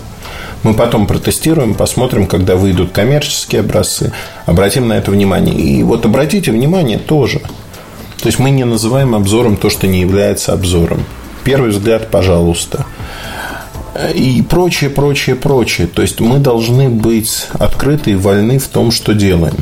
Мы 0.65 0.75
потом 0.75 1.07
протестируем, 1.07 1.75
посмотрим, 1.75 2.27
когда 2.27 2.57
выйдут 2.57 2.91
коммерческие 2.91 3.61
образцы, 3.61 4.13
обратим 4.45 4.89
на 4.89 4.95
это 4.95 5.13
внимание. 5.13 5.55
И 5.55 5.85
вот 5.85 6.05
обратите 6.05 6.51
внимание 6.51 6.99
тоже. 6.99 7.39
То 7.39 8.27
есть 8.27 8.41
мы 8.41 8.51
не 8.51 8.65
называем 8.65 9.15
обзором 9.15 9.57
то, 9.57 9.71
что 9.71 9.87
не 9.87 10.01
является 10.01 10.53
обзором. 10.53 11.05
Первый 11.45 11.71
взгляд, 11.71 12.11
пожалуйста. 12.11 12.87
И 14.15 14.43
прочее, 14.49 14.91
прочее, 14.91 15.37
прочее. 15.37 15.87
То 15.87 16.03
есть 16.03 16.21
мы 16.21 16.39
должны 16.39 16.89
быть 16.89 17.49
открыты 17.53 18.13
и 18.13 18.15
вольны 18.15 18.59
в 18.59 18.69
том, 18.69 18.91
что 18.91 19.13
делаем. 19.13 19.57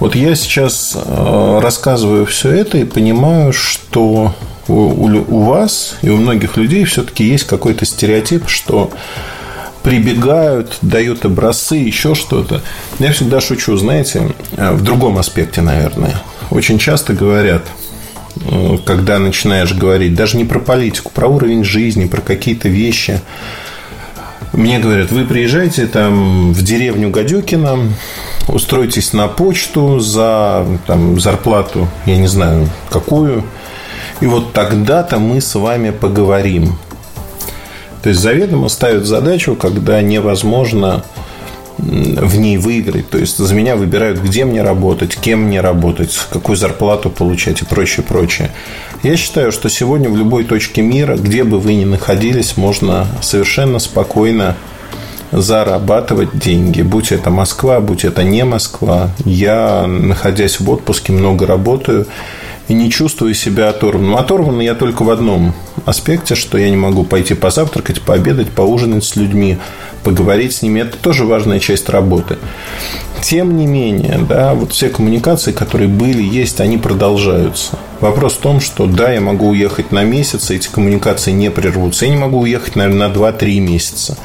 Вот 0.00 0.14
я 0.14 0.34
сейчас 0.34 0.96
э, 0.96 1.58
рассказываю 1.62 2.26
все 2.26 2.50
это 2.50 2.78
и 2.78 2.84
понимаю, 2.84 3.52
что 3.52 4.34
у 4.66 5.40
вас 5.42 5.96
и 6.00 6.08
у 6.08 6.16
многих 6.16 6.56
людей 6.56 6.84
все-таки 6.84 7.24
есть 7.24 7.44
какой-то 7.44 7.84
стереотип, 7.84 8.48
что 8.48 8.90
прибегают, 9.82 10.78
дают 10.80 11.26
образцы, 11.26 11.76
еще 11.76 12.14
что-то. 12.14 12.62
Я 12.98 13.12
всегда 13.12 13.40
шучу, 13.40 13.76
знаете, 13.76 14.34
э, 14.56 14.72
в 14.72 14.82
другом 14.82 15.18
аспекте, 15.18 15.60
наверное. 15.60 16.14
Очень 16.50 16.78
часто 16.78 17.12
говорят, 17.12 17.66
когда 18.84 19.18
начинаешь 19.18 19.72
говорить 19.74 20.14
даже 20.14 20.36
не 20.36 20.44
про 20.44 20.58
политику, 20.58 21.10
про 21.14 21.28
уровень 21.28 21.64
жизни, 21.64 22.06
про 22.06 22.20
какие-то 22.20 22.68
вещи. 22.68 23.20
Мне 24.52 24.78
говорят, 24.78 25.10
вы 25.10 25.24
приезжаете 25.24 25.86
там 25.86 26.52
в 26.52 26.62
деревню 26.62 27.10
Гадюкина, 27.10 27.78
устроитесь 28.48 29.12
на 29.12 29.26
почту 29.26 29.98
за 29.98 30.64
там, 30.86 31.18
зарплату, 31.18 31.88
я 32.06 32.16
не 32.16 32.28
знаю, 32.28 32.68
какую, 32.88 33.44
и 34.20 34.26
вот 34.26 34.52
тогда-то 34.52 35.18
мы 35.18 35.40
с 35.40 35.54
вами 35.54 35.90
поговорим. 35.90 36.76
То 38.02 38.10
есть 38.10 38.20
заведомо 38.20 38.68
ставят 38.68 39.06
задачу, 39.06 39.56
когда 39.56 40.00
невозможно 40.02 41.04
в 41.78 42.38
ней 42.38 42.56
выиграть. 42.56 43.10
То 43.10 43.18
есть 43.18 43.36
за 43.36 43.54
меня 43.54 43.76
выбирают, 43.76 44.20
где 44.20 44.44
мне 44.44 44.62
работать, 44.62 45.16
кем 45.16 45.44
мне 45.44 45.60
работать, 45.60 46.16
какую 46.30 46.56
зарплату 46.56 47.10
получать 47.10 47.62
и 47.62 47.64
прочее, 47.64 48.04
прочее. 48.06 48.50
Я 49.02 49.16
считаю, 49.16 49.52
что 49.52 49.68
сегодня 49.68 50.08
в 50.08 50.16
любой 50.16 50.44
точке 50.44 50.82
мира, 50.82 51.16
где 51.16 51.44
бы 51.44 51.58
вы 51.58 51.74
ни 51.74 51.84
находились, 51.84 52.56
можно 52.56 53.06
совершенно 53.20 53.78
спокойно 53.78 54.56
зарабатывать 55.32 56.38
деньги. 56.38 56.82
Будь 56.82 57.12
это 57.12 57.30
Москва, 57.30 57.80
будь 57.80 58.04
это 58.04 58.22
не 58.22 58.44
Москва. 58.44 59.10
Я, 59.24 59.86
находясь 59.86 60.60
в 60.60 60.70
отпуске, 60.70 61.12
много 61.12 61.46
работаю 61.46 62.06
и 62.68 62.74
не 62.74 62.90
чувствую 62.90 63.34
себя 63.34 63.68
оторванным. 63.68 64.16
Оторван 64.16 64.60
я 64.60 64.74
только 64.74 65.02
в 65.02 65.10
одном 65.10 65.54
аспекте, 65.84 66.34
что 66.34 66.56
я 66.56 66.70
не 66.70 66.76
могу 66.76 67.04
пойти 67.04 67.34
позавтракать, 67.34 68.00
пообедать, 68.00 68.50
поужинать 68.50 69.04
с 69.04 69.16
людьми, 69.16 69.58
поговорить 70.04 70.54
с 70.54 70.62
ними. 70.62 70.80
Это 70.80 70.96
тоже 70.96 71.24
важная 71.24 71.58
часть 71.58 71.88
работы. 71.88 72.38
Тем 73.22 73.56
не 73.56 73.66
менее, 73.66 74.20
да, 74.28 74.52
вот 74.52 74.72
все 74.72 74.90
коммуникации, 74.90 75.52
которые 75.52 75.88
были, 75.88 76.22
есть, 76.22 76.60
они 76.60 76.76
продолжаются. 76.76 77.78
Вопрос 78.00 78.34
в 78.34 78.38
том, 78.38 78.60
что 78.60 78.84
да, 78.86 79.10
я 79.10 79.22
могу 79.22 79.48
уехать 79.48 79.92
на 79.92 80.04
месяц, 80.04 80.50
эти 80.50 80.68
коммуникации 80.68 81.30
не 81.30 81.50
прервутся. 81.50 82.04
Я 82.04 82.10
не 82.10 82.18
могу 82.18 82.40
уехать, 82.40 82.76
наверное, 82.76 83.08
на 83.08 83.14
2-3 83.14 83.60
месяца. 83.60 84.18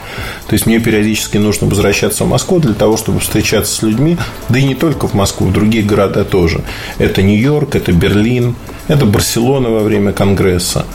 То 0.48 0.53
есть 0.53 0.65
мне 0.65 0.79
периодически 0.79 1.38
нужно 1.38 1.67
возвращаться 1.67 2.25
в 2.25 2.27
Москву 2.27 2.59
для 2.59 2.74
того, 2.74 2.98
чтобы 2.98 3.21
встречаться 3.21 3.74
с 3.74 3.81
людьми, 3.83 4.17
да 4.50 4.59
и 4.59 4.63
не 4.63 4.75
только 4.75 5.07
в 5.07 5.13
Москву, 5.13 5.48
в 5.48 5.53
другие 5.53 5.86
города 5.86 6.25
тоже. 6.25 6.62
Это 6.98 7.21
Нью-Йорк, 7.21 7.75
это 7.75 7.93
Берлин, 7.93 8.55
это 8.89 9.05
Барселона 9.05 9.69
во 9.69 9.79
время 9.79 10.12
Конгресса. 10.12 10.86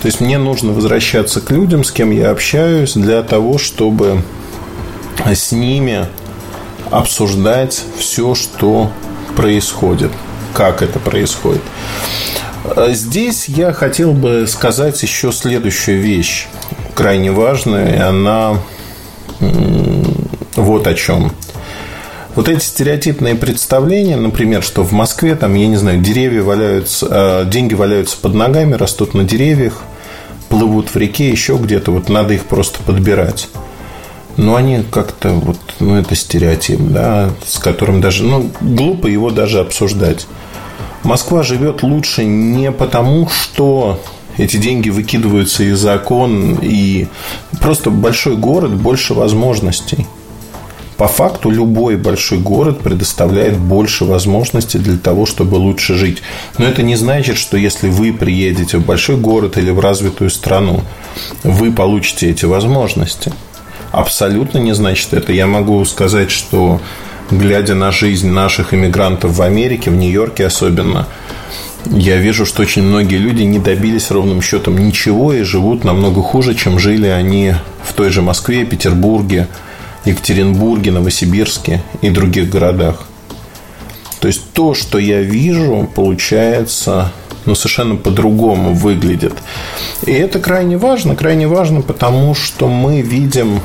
То 0.00 0.06
есть 0.06 0.20
мне 0.20 0.38
нужно 0.38 0.72
возвращаться 0.72 1.40
к 1.40 1.50
людям, 1.50 1.84
с 1.84 1.92
кем 1.92 2.10
я 2.10 2.30
общаюсь, 2.30 2.94
для 2.94 3.22
того, 3.22 3.58
чтобы 3.58 4.22
с 5.26 5.52
ними 5.52 6.06
обсуждать 6.90 7.82
все, 7.98 8.34
что 8.34 8.90
происходит, 9.36 10.10
как 10.54 10.82
это 10.82 10.98
происходит. 10.98 11.62
Здесь 12.88 13.48
я 13.48 13.72
хотел 13.72 14.12
бы 14.12 14.46
сказать 14.46 15.02
еще 15.02 15.32
следующую 15.32 16.00
вещь, 16.00 16.46
крайне 16.94 17.30
важную, 17.30 17.94
и 17.94 17.98
она 17.98 18.58
вот 20.56 20.86
о 20.86 20.94
чем. 20.94 21.32
Вот 22.36 22.48
эти 22.48 22.62
стереотипные 22.62 23.34
представления, 23.34 24.16
например, 24.16 24.62
что 24.62 24.84
в 24.84 24.92
Москве, 24.92 25.34
там, 25.34 25.54
я 25.54 25.66
не 25.66 25.76
знаю, 25.76 26.00
деревья 26.00 26.42
валяются, 26.42 27.06
э, 27.10 27.44
деньги 27.50 27.74
валяются 27.74 28.16
под 28.16 28.34
ногами, 28.34 28.74
растут 28.74 29.14
на 29.14 29.24
деревьях, 29.24 29.82
плывут 30.50 30.90
в 30.90 30.96
реке, 30.96 31.30
еще 31.30 31.56
где-то, 31.56 31.92
вот 31.92 32.10
надо 32.10 32.34
их 32.34 32.44
просто 32.44 32.80
подбирать. 32.82 33.48
Но 34.36 34.56
они 34.56 34.82
как-то 34.90 35.30
вот, 35.30 35.58
ну, 35.80 35.94
это 35.94 36.14
стереотип, 36.14 36.80
да, 36.80 37.30
с 37.46 37.58
которым 37.58 38.02
даже, 38.02 38.24
ну, 38.24 38.50
глупо 38.60 39.06
его 39.06 39.30
даже 39.30 39.60
обсуждать. 39.60 40.26
Москва 41.04 41.42
живет 41.42 41.82
лучше 41.82 42.24
не 42.24 42.70
потому, 42.72 43.28
что 43.28 44.00
эти 44.36 44.58
деньги 44.58 44.90
выкидываются 44.90 45.62
из 45.62 45.84
окон, 45.86 46.58
и 46.60 47.06
просто 47.60 47.90
большой 47.90 48.36
город 48.36 48.74
больше 48.74 49.14
возможностей– 49.14 50.06
по 51.00 51.08
факту 51.08 51.48
любой 51.48 51.96
большой 51.96 52.40
город 52.40 52.80
предоставляет 52.80 53.56
больше 53.56 54.04
возможностей 54.04 54.76
для 54.76 54.98
того, 54.98 55.24
чтобы 55.24 55.54
лучше 55.54 55.94
жить. 55.94 56.18
Но 56.58 56.66
это 56.66 56.82
не 56.82 56.94
значит, 56.94 57.38
что 57.38 57.56
если 57.56 57.88
вы 57.88 58.12
приедете 58.12 58.76
в 58.76 58.84
большой 58.84 59.16
город 59.16 59.56
или 59.56 59.70
в 59.70 59.80
развитую 59.80 60.28
страну, 60.28 60.82
вы 61.42 61.72
получите 61.72 62.28
эти 62.28 62.44
возможности. 62.44 63.32
Абсолютно 63.92 64.58
не 64.58 64.74
значит 64.74 65.14
это. 65.14 65.32
Я 65.32 65.46
могу 65.46 65.82
сказать, 65.86 66.30
что 66.30 66.82
глядя 67.30 67.74
на 67.74 67.92
жизнь 67.92 68.28
наших 68.28 68.74
иммигрантов 68.74 69.32
в 69.32 69.40
Америке, 69.40 69.90
в 69.90 69.96
Нью-Йорке 69.96 70.44
особенно, 70.44 71.06
я 71.86 72.18
вижу, 72.18 72.44
что 72.44 72.60
очень 72.60 72.82
многие 72.82 73.16
люди 73.16 73.44
не 73.44 73.58
добились 73.58 74.10
ровным 74.10 74.42
счетом 74.42 74.76
ничего 74.76 75.32
и 75.32 75.44
живут 75.44 75.82
намного 75.82 76.20
хуже, 76.20 76.54
чем 76.54 76.78
жили 76.78 77.06
они 77.06 77.54
в 77.82 77.94
той 77.94 78.10
же 78.10 78.20
Москве, 78.20 78.66
Петербурге, 78.66 79.48
Екатеринбурге, 80.04 80.92
Новосибирске 80.92 81.82
и 82.00 82.10
других 82.10 82.48
городах. 82.50 83.06
То 84.20 84.28
есть 84.28 84.52
то, 84.52 84.74
что 84.74 84.98
я 84.98 85.22
вижу, 85.22 85.88
получается, 85.94 87.12
ну, 87.46 87.54
совершенно 87.54 87.96
по-другому 87.96 88.74
выглядит. 88.74 89.34
И 90.06 90.12
это 90.12 90.38
крайне 90.38 90.76
важно, 90.76 91.16
крайне 91.16 91.48
важно, 91.48 91.80
потому 91.80 92.34
что 92.34 92.68
мы 92.68 93.00
видим 93.00 93.60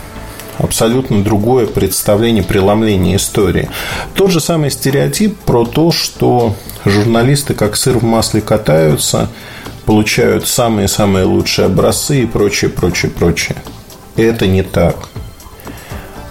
абсолютно 0.58 1.24
другое 1.24 1.68
представление, 1.68 2.44
преломление 2.44 3.18
истории. 3.18 3.70
Тот 4.14 4.32
же 4.32 4.40
самый 4.40 4.72
стереотип 4.72 5.38
про 5.40 5.66
то, 5.66 5.92
что 5.92 6.56
журналисты 6.86 7.54
как 7.54 7.76
сыр 7.76 7.98
в 7.98 8.04
масле 8.04 8.42
катаются, 8.42 9.30
получают 9.86 10.48
самые-самые 10.48 11.26
лучшие 11.26 11.66
образцы 11.66 12.24
и 12.24 12.26
прочее, 12.26 12.70
прочее, 12.72 13.12
прочее. 13.12 13.58
Это 14.16 14.48
не 14.48 14.64
так. 14.64 15.10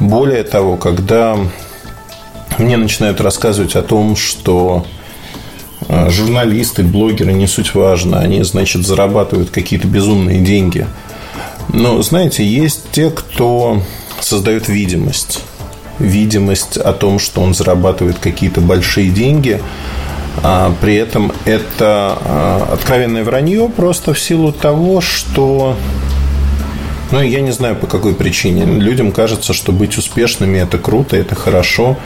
Более 0.00 0.42
того, 0.42 0.76
когда 0.76 1.36
мне 2.58 2.76
начинают 2.76 3.20
рассказывать 3.20 3.76
о 3.76 3.82
том, 3.82 4.16
что 4.16 4.84
э, 5.88 6.10
журналисты, 6.10 6.82
блогеры, 6.82 7.32
не 7.32 7.46
суть 7.46 7.74
важно, 7.74 8.20
они, 8.20 8.42
значит, 8.42 8.86
зарабатывают 8.86 9.50
какие-то 9.50 9.86
безумные 9.86 10.40
деньги. 10.40 10.86
Но, 11.68 12.00
знаете, 12.02 12.44
есть 12.44 12.90
те, 12.92 13.10
кто 13.10 13.82
создает 14.20 14.68
видимость. 14.68 15.40
Видимость 15.98 16.76
о 16.76 16.92
том, 16.92 17.18
что 17.18 17.40
он 17.40 17.54
зарабатывает 17.54 18.18
какие-то 18.18 18.60
большие 18.60 19.10
деньги, 19.10 19.60
а 20.42 20.74
при 20.80 20.96
этом 20.96 21.32
это 21.44 22.18
э, 22.20 22.72
откровенное 22.72 23.24
вранье 23.24 23.68
просто 23.68 24.12
в 24.12 24.20
силу 24.20 24.52
того, 24.52 25.00
что 25.00 25.76
ну, 27.14 27.22
я 27.22 27.40
не 27.42 27.52
знаю 27.52 27.76
по 27.76 27.86
какой 27.86 28.12
причине. 28.12 28.64
Людям 28.64 29.12
кажется, 29.12 29.52
что 29.52 29.70
быть 29.70 29.96
успешными 29.96 30.58
это 30.58 30.78
круто, 30.78 31.16
это 31.16 31.36
хорошо. 31.36 31.96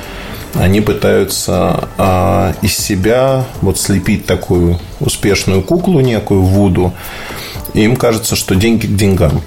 Они 0.53 0.83
пытаются 0.83 1.89
а, 1.97 2.55
из 2.61 2.77
себя 2.77 3.47
вот 3.63 3.79
слепить 3.79 4.27
такую 4.27 4.79
успешную 5.01 5.63
куклу 5.63 6.01
некую 6.01 6.43
Вуду. 6.43 6.93
И 7.73 7.85
им 7.85 7.97
кажется, 7.97 8.37
что 8.37 8.55
деньги 8.55 8.87
к 8.87 8.97
деньгам. 8.97 9.41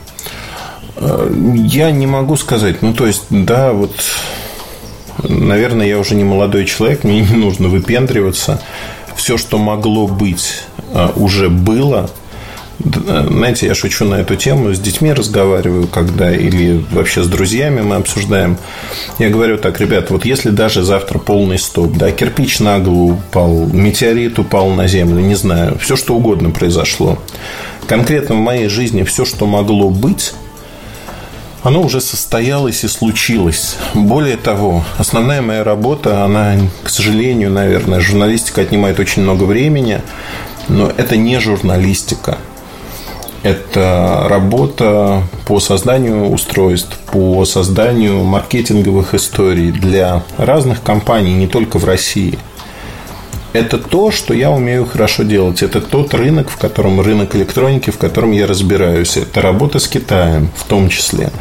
А, 0.96 1.32
я 1.32 1.92
не 1.92 2.08
могу 2.08 2.38
сказать, 2.38 2.82
ну 2.82 2.96
то 2.96 3.06
есть, 3.06 3.26
да, 3.30 3.72
вот, 3.72 3.94
наверное, 5.22 5.86
я 5.86 6.00
уже 6.00 6.16
не 6.16 6.24
молодой 6.24 6.66
человек, 6.66 7.04
мне 7.04 7.22
не 7.22 7.36
нужно 7.36 7.68
выпендриваться. 7.68 8.60
Все, 9.16 9.38
что 9.38 9.60
могло 9.60 10.08
быть, 10.08 10.64
а, 10.92 11.14
уже 11.16 11.50
было– 11.50 12.10
знаете, 12.84 13.68
я 13.68 13.76
шучу 13.76 14.06
на 14.06 14.16
эту 14.16 14.36
тему, 14.36 14.74
с 14.74 14.80
детьми 14.80 15.14
разговариваю, 15.14 15.88
когда 15.88 16.34
или 16.34 16.84
вообще 16.92 17.24
с 17.24 17.28
друзьями 17.28 17.82
мы 17.82 17.96
обсуждаем. 17.96 18.58
Я 19.20 19.30
говорю 19.30 19.58
так, 19.58 19.80
ребят, 19.80 20.10
вот 20.10 20.26
если 20.26 20.50
даже 20.50 20.84
завтра 20.84 21.20
полный 21.20 21.60
стоп, 21.60 21.94
да, 21.94 22.12
кирпич 22.12 22.60
на 22.60 22.80
голову 22.80 23.14
упал, 23.14 23.66
метеорит 23.68 24.40
упал 24.40 24.70
на 24.70 24.88
землю, 24.88 25.20
не 25.22 25.36
знаю, 25.36 25.78
все 25.80 25.96
что 25.96 26.16
угодно 26.16 26.52
произошло. 26.52 27.20
Конкретно 27.88 28.36
в 28.36 28.40
моей 28.40 28.68
жизни 28.68 29.04
все, 29.04 29.26
что 29.26 29.46
могло 29.46 29.90
быть, 29.90 30.34
оно 31.64 31.82
уже 31.82 32.02
состоялось 32.02 32.84
и 32.84 32.88
случилось. 32.88 33.76
Более 33.94 34.38
того, 34.38 34.84
основная 34.98 35.42
моя 35.42 35.64
работа, 35.64 36.24
она, 36.24 36.56
к 36.84 36.90
сожалению, 36.90 37.52
наверное, 37.52 38.00
журналистика 38.00 38.62
отнимает 38.62 39.00
очень 39.00 39.22
много 39.22 39.44
времени, 39.44 40.02
но 40.70 40.92
это 40.96 41.18
не 41.18 41.40
журналистика. 41.40 42.38
Это 43.44 44.28
работа 44.30 45.24
по 45.46 45.60
созданию 45.60 46.30
устройств, 46.30 46.98
по 47.12 47.44
созданию 47.46 48.24
маркетинговых 48.24 49.16
историй 49.16 49.72
для 49.72 50.24
разных 50.38 50.84
компаний, 50.84 51.34
не 51.34 51.48
только 51.48 51.80
в 51.80 51.86
России. 51.86 52.38
Это 53.54 53.78
то, 53.80 54.12
что 54.12 54.34
я 54.34 54.52
умею 54.52 54.86
хорошо 54.86 55.24
делать. 55.24 55.64
Это 55.64 55.82
тот 55.82 56.14
рынок, 56.14 56.50
в 56.50 56.58
котором 56.58 57.02
рынок 57.02 57.36
электроники, 57.36 57.90
в 57.90 57.98
котором 57.98 58.32
я 58.32 58.48
разбираюсь. 58.48 59.18
Это 59.18 59.42
работа 59.42 59.80
с 59.80 59.88
Китаем 59.88 60.50
в 60.56 60.64
том 60.66 60.88
числе. 60.88 61.32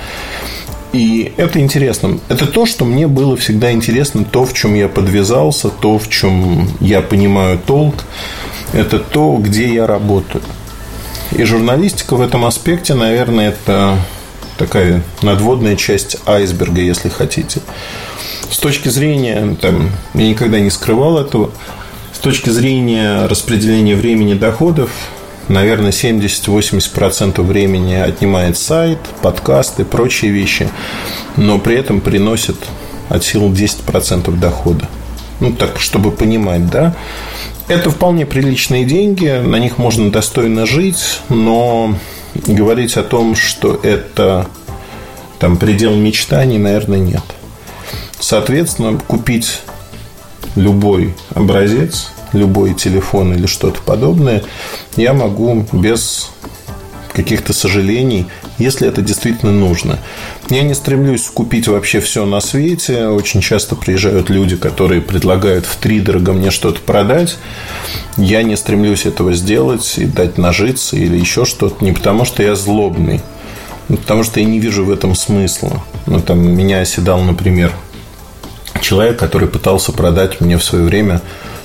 И 0.93 1.33
это 1.37 1.61
интересно. 1.61 2.19
Это 2.29 2.47
то, 2.47 2.67
что 2.67 2.85
мне 2.85 3.07
было 3.07 3.37
всегда 3.37 3.71
интересно, 3.71 4.25
то, 4.25 4.45
в 4.45 4.55
чем 4.55 4.75
я 4.75 4.89
подвязался, 4.89 5.69
то, 5.69 5.99
в 5.99 6.09
чем 6.09 6.69
я 6.81 7.01
понимаю 7.01 7.61
толк. 7.65 8.05
Это 8.73 8.99
то, 8.99 9.37
где 9.37 9.73
я 9.73 9.87
работаю. 9.87 10.43
И 11.33 11.45
журналистика 11.45 12.17
в 12.17 12.21
этом 12.21 12.45
аспекте, 12.45 12.95
наверное, 12.95 13.51
это 13.51 13.99
такая 14.59 15.03
надводная 15.23 15.77
часть 15.77 16.17
айсберга, 16.27 16.81
если 16.81 17.09
хотите. 17.09 17.61
С 18.51 18.59
точки 18.59 18.89
зрения, 18.89 19.57
там, 19.61 19.91
я 20.15 20.29
никогда 20.29 20.59
не 20.59 20.71
скрывал 20.71 21.19
этого, 21.19 21.51
с 22.13 22.19
точки 22.19 22.51
зрения 22.51 23.27
распределения 23.27 23.95
времени 23.95 24.35
доходов, 24.35 24.91
наверное, 25.49 25.93
70-80% 25.93 27.41
времени 27.43 27.95
отнимает 27.95 28.59
сайт, 28.59 28.99
подкасты, 29.23 29.85
прочие 29.85 30.31
вещи, 30.31 30.69
но 31.37 31.59
при 31.59 31.77
этом 31.77 32.01
приносит 32.01 32.57
от 33.09 33.25
сил 33.25 33.51
10% 33.51 34.37
дохода. 34.39 34.89
Ну, 35.41 35.53
так, 35.53 35.81
чтобы 35.81 36.11
понимать, 36.11 36.69
да. 36.69 36.95
Это 37.71 37.89
вполне 37.89 38.27
приличные 38.27 38.85
деньги, 38.85 39.29
на 39.29 39.55
них 39.55 39.79
можно 39.79 40.11
достойно 40.11 40.67
жить, 40.67 41.21
но 41.29 41.95
говорить 42.35 42.97
о 42.97 43.05
том, 43.05 43.37
что 43.37 43.79
это 43.85 44.49
там 45.39 45.57
предел 45.57 45.95
мечтаний, 45.95 46.59
наверное, 46.59 46.99
нет. 46.99 47.23
Соответственно, 48.19 48.99
купить 48.99 49.61
любой 50.57 51.15
образец, 51.33 52.11
любой 52.33 52.75
телефон 52.75 53.35
или 53.35 53.47
что-то 53.47 53.81
подобное, 53.83 54.43
я 54.97 55.13
могу 55.13 55.65
без 55.71 56.31
каких-то 57.13 57.53
сожалений, 57.53 58.27
если 58.59 58.89
это 58.89 59.03
действительно 59.03 59.53
нужно. 59.53 59.99
Я 60.49 60.63
не 60.63 60.75
стремлюсь 60.75 61.25
купить 61.27 61.69
вообще 61.69 62.01
все 62.01 62.25
на 62.25 62.41
свете. 62.41 63.09
Очень 63.09 63.41
часто 63.41 63.77
приезжают 63.77 64.31
люди, 64.31 64.57
которые 64.57 65.01
предлагают 65.01 65.67
в 65.67 65.77
три 65.77 66.01
дорого 66.01 66.33
мне 66.33 66.51
что-то 66.51 66.81
продать. 66.81 67.39
Я 68.17 68.43
не 68.43 68.57
стремлюсь 68.57 69.07
этого 69.07 69.33
сделать 69.35 69.95
и 69.99 70.05
дать 70.05 70.39
нажиться 70.39 70.97
или 70.97 71.17
еще 71.17 71.45
что-то. 71.45 71.85
Не 71.85 71.93
потому, 71.93 72.25
что 72.25 72.43
я 72.43 72.55
злобный, 72.55 73.21
а 73.89 73.97
потому 73.97 74.25
что 74.25 74.41
я 74.41 74.47
не 74.47 74.61
вижу 74.61 74.85
в 74.85 74.91
этом 74.91 75.15
смысла. 75.15 75.83
Ну, 76.07 76.21
там, 76.21 76.41
меня 76.41 76.81
оседал, 76.81 77.21
например, 77.21 77.73
человек, 78.81 79.19
который 79.19 79.49
пытался 79.49 79.93
продать 79.93 80.41
мне 80.41 80.59
в 80.59 80.65
свое 80.65 80.85
время 80.85 81.21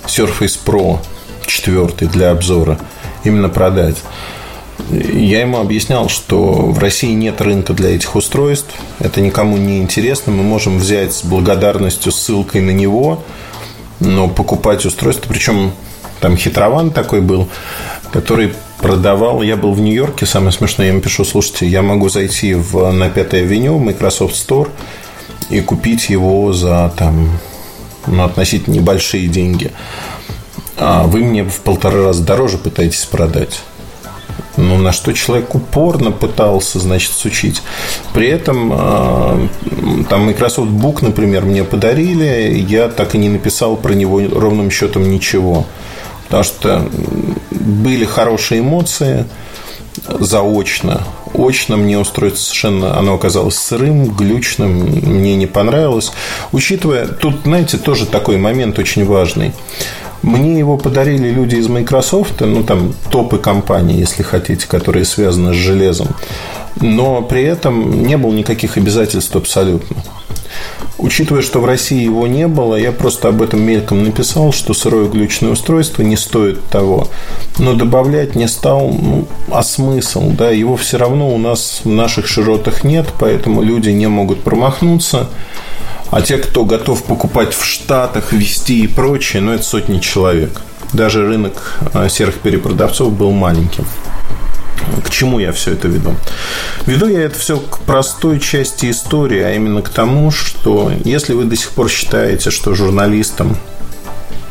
Surface 0.08 0.60
Pro 0.64 1.00
4 1.46 2.10
для 2.12 2.32
обзора. 2.32 2.80
Именно 3.24 3.50
продать. 3.50 3.98
Я 4.90 5.42
ему 5.42 5.60
объяснял, 5.60 6.10
что 6.10 6.38
в 6.38 6.78
России 6.80 7.14
нет 7.14 7.42
рынка 7.42 7.74
для 7.74 7.96
этих 7.96 8.16
устройств, 8.16 8.74
это 9.00 9.22
никому 9.22 9.58
не 9.58 9.80
интересно, 9.80 10.32
мы 10.32 10.44
можем 10.44 10.78
взять 10.78 11.14
с 11.14 11.24
благодарностью 11.24 12.12
ссылкой 12.12 12.62
на 12.62 12.72
него, 12.72 13.24
но 14.00 14.28
покупать 14.28 14.86
устройство, 14.86 15.28
причем 15.30 15.72
там 16.20 16.38
хитрован 16.38 16.92
такой 16.92 17.22
был, 17.22 17.48
который 18.12 18.54
продавал, 18.80 19.42
я 19.42 19.58
был 19.58 19.74
в 19.74 19.80
Нью-Йорке, 19.80 20.26
самое 20.26 20.52
смешное, 20.52 20.88
я 20.88 20.92
ему 20.92 21.02
пишу, 21.02 21.26
слушайте, 21.26 21.68
я 21.68 21.82
могу 21.82 22.10
зайти 22.10 22.54
в, 22.54 22.92
на 22.92 23.10
5 23.10 23.34
авеню, 23.34 23.80
Microsoft 23.80 24.36
Store 24.36 24.70
и 25.50 25.62
купить 25.62 26.10
его 26.10 26.54
за 26.54 26.94
там, 26.96 27.40
ну, 28.08 28.24
относительно 28.24 28.76
небольшие 28.76 29.28
деньги. 29.28 29.72
А 30.78 31.04
вы 31.04 31.24
мне 31.24 31.44
в 31.44 31.62
полтора 31.62 32.04
раза 32.04 32.24
дороже 32.24 32.58
пытаетесь 32.58 33.06
продать. 33.06 33.62
Ну, 34.58 34.78
на 34.78 34.92
что 34.92 35.14
человек 35.14 35.54
упорно 35.54 36.12
пытался, 36.12 36.80
значит, 36.80 37.12
сучить. 37.12 37.62
При 38.14 38.28
этом 38.28 38.72
а, 38.74 39.48
там 40.10 40.26
Microsoft 40.26 40.72
Book, 40.72 41.00
например, 41.02 41.44
мне 41.46 41.64
подарили, 41.64 42.58
я 42.68 42.88
так 42.88 43.16
и 43.16 43.18
не 43.18 43.30
написал 43.30 43.76
про 43.76 43.94
него 43.94 44.22
ровным 44.28 44.72
счетом 44.72 45.10
ничего. 45.10 45.66
Потому 46.26 46.44
что 46.44 46.90
были 47.52 48.06
хорошие 48.06 48.62
эмоции 48.62 49.26
заочно. 50.20 51.04
Очно 51.34 51.78
мне 51.78 51.98
устроить 52.00 52.38
совершенно 52.38 52.98
оно 52.98 53.14
оказалось 53.16 53.56
сырым, 53.56 54.06
глючным, 54.06 54.72
мне 54.72 55.36
не 55.36 55.48
понравилось. 55.48 56.12
Учитывая, 56.52 57.08
тут, 57.08 57.42
знаете, 57.44 57.78
тоже 57.78 58.06
такой 58.06 58.38
момент 58.38 58.80
очень 58.80 59.06
важный. 59.06 59.54
Мне 60.22 60.58
его 60.58 60.78
подарили 60.78 61.30
люди 61.30 61.56
из 61.56 61.68
Microsoft, 61.68 62.42
ну, 62.42 62.64
там, 62.64 62.94
топы 63.12 63.38
компании, 63.38 64.00
если 64.00 64.24
хотите, 64.24 64.68
которые 64.68 65.06
связаны 65.06 65.54
с 65.54 65.56
железом. 65.56 66.08
Но 66.82 67.22
при 67.22 67.44
этом 67.44 68.04
не 68.04 68.18
было 68.18 68.34
никаких 68.34 68.78
обязательств 68.78 69.36
абсолютно. 69.36 69.98
Учитывая, 70.98 71.42
что 71.42 71.60
в 71.60 71.66
России 71.66 72.02
его 72.02 72.26
не 72.26 72.48
было, 72.48 72.76
я 72.76 72.92
просто 72.94 73.28
об 73.28 73.42
этом 73.42 73.62
мельком 73.62 74.04
написал, 74.04 74.54
что 74.54 74.74
сырое 74.74 75.10
глючное 75.10 75.52
устройство 75.52 76.04
не 76.04 76.16
стоит 76.16 76.64
того. 76.68 77.10
Но 77.60 77.74
добавлять 77.74 78.36
не 78.36 78.48
стал, 78.48 78.88
ну, 78.88 79.28
а 79.52 79.62
смысл, 79.62 80.32
да, 80.32 80.52
его 80.52 80.78
все 80.78 80.98
равно 80.98 81.34
у 81.34 81.38
нас 81.38 81.82
в 81.84 81.90
наших 81.90 82.28
широтах 82.28 82.86
нет, 82.86 83.08
поэтому 83.20 83.62
люди 83.62 83.90
не 83.90 84.08
могут 84.08 84.42
промахнуться. 84.42 85.28
А 86.12 86.22
те, 86.22 86.38
кто 86.38 86.64
готов 86.64 87.04
покупать 87.04 87.54
в 87.54 87.66
Штатах, 87.66 88.32
вести 88.32 88.84
и 88.84 88.88
прочее, 88.88 89.42
ну, 89.42 89.52
это 89.52 89.64
сотни 89.64 90.00
человек. 90.00 90.62
Даже 90.94 91.28
рынок 91.28 91.78
а, 91.94 92.08
серых 92.08 92.36
перепродавцов 92.36 93.12
был 93.12 93.32
маленьким. 93.32 93.86
К 95.04 95.10
чему 95.10 95.40
я 95.40 95.52
все 95.52 95.72
это 95.72 95.88
веду? 95.88 96.16
Веду 96.86 97.08
я 97.08 97.24
это 97.24 97.38
все 97.40 97.58
к 97.58 97.80
простой 97.80 98.40
части 98.40 98.92
истории, 98.92 99.42
а 99.42 99.54
именно 99.54 99.82
к 99.82 99.90
тому, 99.90 100.32
что 100.32 100.92
если 101.04 101.34
вы 101.34 101.46
до 101.46 101.56
сих 101.56 101.72
пор 101.72 101.90
считаете, 101.90 102.52
что 102.52 102.76
журналистам 102.76 103.58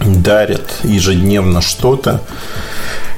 дарят 0.00 0.78
ежедневно 0.82 1.60
что-то, 1.60 2.20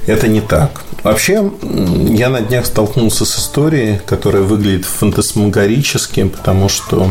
это 0.07 0.29
не 0.29 0.40
так. 0.40 0.83
Вообще, 1.03 1.51
я 1.62 2.29
на 2.29 2.40
днях 2.40 2.66
столкнулся 2.66 3.25
с 3.25 3.38
историей, 3.38 4.01
которая 4.07 4.42
выглядит 4.42 4.85
фантасмагорически, 4.85 6.25
потому 6.25 6.69
что 6.69 7.11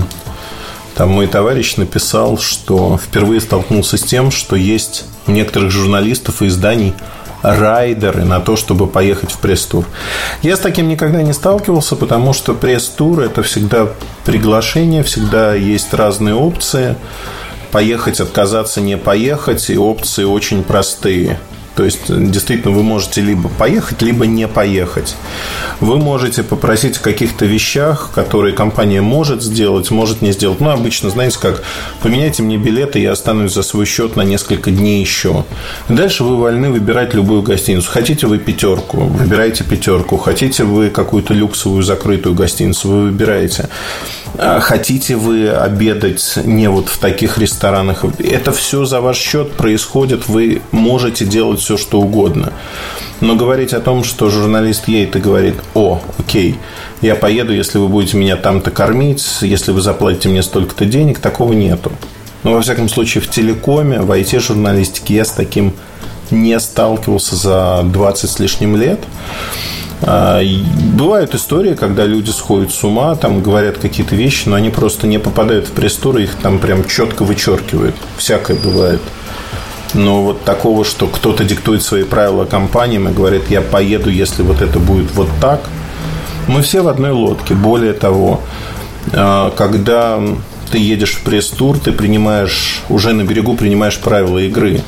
там 0.95 1.09
мой 1.09 1.27
товарищ 1.27 1.75
написал, 1.75 2.37
что 2.37 2.97
впервые 2.97 3.41
столкнулся 3.41 3.97
с 3.97 4.01
тем, 4.01 4.31
что 4.31 4.55
есть 4.55 5.05
у 5.27 5.31
некоторых 5.31 5.71
журналистов 5.71 6.41
и 6.41 6.47
изданий 6.47 6.93
райдеры 7.53 8.23
на 8.23 8.39
то, 8.39 8.55
чтобы 8.55 8.87
поехать 8.87 9.31
в 9.31 9.39
пресс-тур. 9.39 9.85
Я 10.41 10.55
с 10.55 10.59
таким 10.59 10.87
никогда 10.87 11.21
не 11.21 11.33
сталкивался, 11.33 11.95
потому 11.95 12.33
что 12.33 12.53
пресс-тур– 12.53 13.19
это 13.21 13.43
всегда 13.43 13.89
приглашение, 14.25 15.03
всегда 15.03 15.53
есть 15.53 15.93
разные 15.93 16.33
опции. 16.33 16.95
Поехать, 17.71 18.19
отказаться, 18.19 18.81
не 18.81 18.97
поехать, 18.97 19.69
и 19.69 19.77
опции 19.77 20.23
очень 20.23 20.63
простые. 20.63 21.39
То 21.75 21.83
есть, 21.83 22.03
действительно, 22.07 22.73
вы 22.73 22.83
можете 22.83 23.21
либо 23.21 23.49
поехать, 23.49 24.01
либо 24.01 24.25
не 24.25 24.47
поехать. 24.47 25.15
Вы 25.79 25.97
можете 25.97 26.43
попросить 26.43 26.97
о 26.97 27.01
каких-то 27.01 27.45
вещах, 27.45 28.11
которые 28.15 28.53
компания 28.53 29.01
может 29.01 29.43
сделать, 29.43 29.91
может 29.91 30.21
не 30.21 30.31
сделать. 30.31 30.61
Ну, 30.61 30.69
обычно, 30.69 31.09
знаете, 31.09 31.37
как 31.39 31.63
поменяйте 32.01 32.43
мне 32.43 32.57
билеты, 32.57 32.99
я 32.99 33.11
останусь 33.11 33.53
за 33.53 33.63
свой 33.63 33.85
счет 33.85 34.15
на 34.15 34.21
несколько 34.21 34.71
дней 34.71 35.01
еще. 35.01 35.43
Дальше 35.89 36.23
вы 36.23 36.37
вольны 36.37 36.69
выбирать 36.69 37.13
любую 37.13 37.41
гостиницу. 37.41 37.89
Хотите 37.91 38.27
вы 38.27 38.37
пятерку, 38.37 39.01
выбирайте 39.01 39.63
пятерку. 39.63 40.17
Хотите 40.17 40.63
вы 40.63 40.89
какую-то 40.89 41.33
люксовую 41.33 41.83
закрытую 41.83 42.35
гостиницу, 42.35 42.89
вы 42.89 43.01
выбираете. 43.03 43.69
А 44.37 44.59
хотите 44.59 45.15
вы 45.15 45.49
обедать 45.49 46.37
не 46.43 46.69
вот 46.69 46.89
в 46.89 46.97
таких 46.97 47.37
ресторанах. 47.37 48.03
Это 48.19 48.51
все 48.51 48.85
за 48.85 48.99
ваш 48.99 49.17
счет 49.17 49.53
происходит. 49.53 50.27
Вы 50.27 50.61
можете 50.71 51.25
делать 51.25 51.61
все, 51.65 51.77
что 51.77 51.99
угодно. 51.99 52.53
Но 53.21 53.35
говорить 53.35 53.73
о 53.73 53.79
том, 53.79 54.03
что 54.03 54.29
журналист 54.29 54.87
едет 54.87 55.15
и 55.15 55.19
говорит, 55.19 55.55
о, 55.73 55.99
окей, 56.19 56.57
я 57.01 57.15
поеду, 57.15 57.53
если 57.53 57.79
вы 57.79 57.87
будете 57.87 58.17
меня 58.17 58.37
там-то 58.37 58.69
кормить, 58.69 59.25
если 59.41 59.71
вы 59.71 59.81
заплатите 59.81 60.29
мне 60.29 60.43
столько-то 60.43 60.85
денег, 60.85 61.17
такого 61.17 61.53
нету. 61.53 61.91
Но, 62.43 62.53
во 62.53 62.61
всяком 62.61 62.87
случае, 62.87 63.23
в 63.23 63.29
телекоме, 63.29 64.01
в 64.01 64.11
IT-журналистике 64.11 65.15
я 65.15 65.25
с 65.25 65.31
таким 65.31 65.73
не 66.29 66.59
сталкивался 66.59 67.35
за 67.35 67.81
20 67.83 68.29
с 68.29 68.39
лишним 68.39 68.75
лет. 68.75 68.99
А, 70.01 70.41
бывают 70.93 71.33
истории, 71.33 71.73
когда 71.73 72.05
люди 72.05 72.29
сходят 72.29 72.71
с 72.71 72.83
ума, 72.83 73.15
там 73.15 73.41
говорят 73.41 73.79
какие-то 73.79 74.15
вещи, 74.15 74.47
но 74.47 74.55
они 74.55 74.69
просто 74.69 75.07
не 75.07 75.17
попадают 75.17 75.67
в 75.67 75.71
пресс-тур, 75.71 76.17
их 76.17 76.35
там 76.35 76.59
прям 76.59 76.87
четко 76.87 77.23
вычеркивают. 77.23 77.95
Всякое 78.17 78.55
бывает. 78.55 79.01
Но 79.93 80.23
вот 80.23 80.43
такого, 80.43 80.83
что 80.83 81.07
кто-то 81.07 81.43
диктует 81.43 81.83
свои 81.83 82.03
правила 82.03 82.45
компаниям 82.45 83.07
и 83.07 83.13
говорит, 83.13 83.49
я 83.49 83.61
поеду, 83.61 84.09
если 84.09 84.43
вот 84.43 84.61
это 84.61 84.79
будет 84.79 85.13
вот 85.13 85.29
так. 85.39 85.61
Мы 86.47 86.61
все 86.61 86.81
в 86.81 86.87
одной 86.87 87.11
лодке. 87.11 87.53
Более 87.53 87.93
того, 87.93 88.41
а, 89.13 89.51
когда 89.51 90.19
ты 90.71 90.77
едешь 90.77 91.13
в 91.13 91.23
пресс-тур, 91.23 91.79
ты 91.79 91.91
принимаешь, 91.91 92.81
уже 92.89 93.13
на 93.13 93.23
берегу 93.23 93.55
принимаешь 93.55 93.99
правила 93.99 94.39
игры 94.39 94.81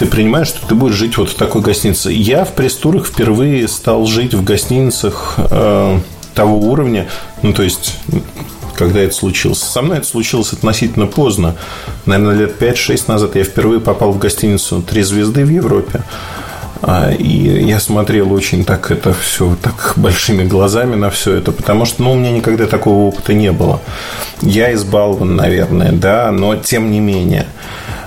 ты 0.00 0.06
принимаешь, 0.06 0.48
что 0.48 0.66
ты 0.66 0.74
будешь 0.74 0.94
жить 0.94 1.18
вот 1.18 1.28
в 1.28 1.34
такой 1.34 1.60
гостинице. 1.60 2.10
Я 2.10 2.46
в 2.46 2.54
пресс-турах 2.54 3.06
впервые 3.06 3.68
стал 3.68 4.06
жить 4.06 4.32
в 4.32 4.42
гостиницах 4.42 5.34
э, 5.36 5.98
того 6.34 6.58
уровня, 6.58 7.06
ну, 7.42 7.52
то 7.52 7.62
есть 7.62 7.98
когда 8.80 9.00
это 9.00 9.14
случилось. 9.14 9.58
Со 9.58 9.82
мной 9.82 9.98
это 9.98 10.06
случилось 10.06 10.54
относительно 10.54 11.06
поздно. 11.06 11.54
Наверное, 12.06 12.34
лет 12.34 12.60
5-6 12.60 13.04
назад 13.08 13.36
я 13.36 13.44
впервые 13.44 13.78
попал 13.78 14.12
в 14.12 14.18
гостиницу 14.18 14.80
«Три 14.80 15.02
звезды» 15.02 15.44
в 15.44 15.50
Европе. 15.50 16.02
А, 16.80 17.12
и 17.12 17.62
я 17.66 17.78
смотрел 17.78 18.32
очень 18.32 18.64
так 18.64 18.90
это 18.90 19.12
все 19.12 19.54
так 19.60 19.92
большими 19.96 20.44
глазами 20.44 20.94
на 20.96 21.10
все 21.10 21.34
это, 21.34 21.52
потому 21.52 21.84
что 21.84 22.02
ну, 22.02 22.12
у 22.12 22.14
меня 22.14 22.30
никогда 22.30 22.66
такого 22.66 23.08
опыта 23.08 23.34
не 23.34 23.52
было. 23.52 23.82
Я 24.40 24.72
избалован, 24.72 25.36
наверное, 25.36 25.92
да, 25.92 26.30
но 26.30 26.56
тем 26.56 26.90
не 26.90 27.00
менее– 27.00 27.46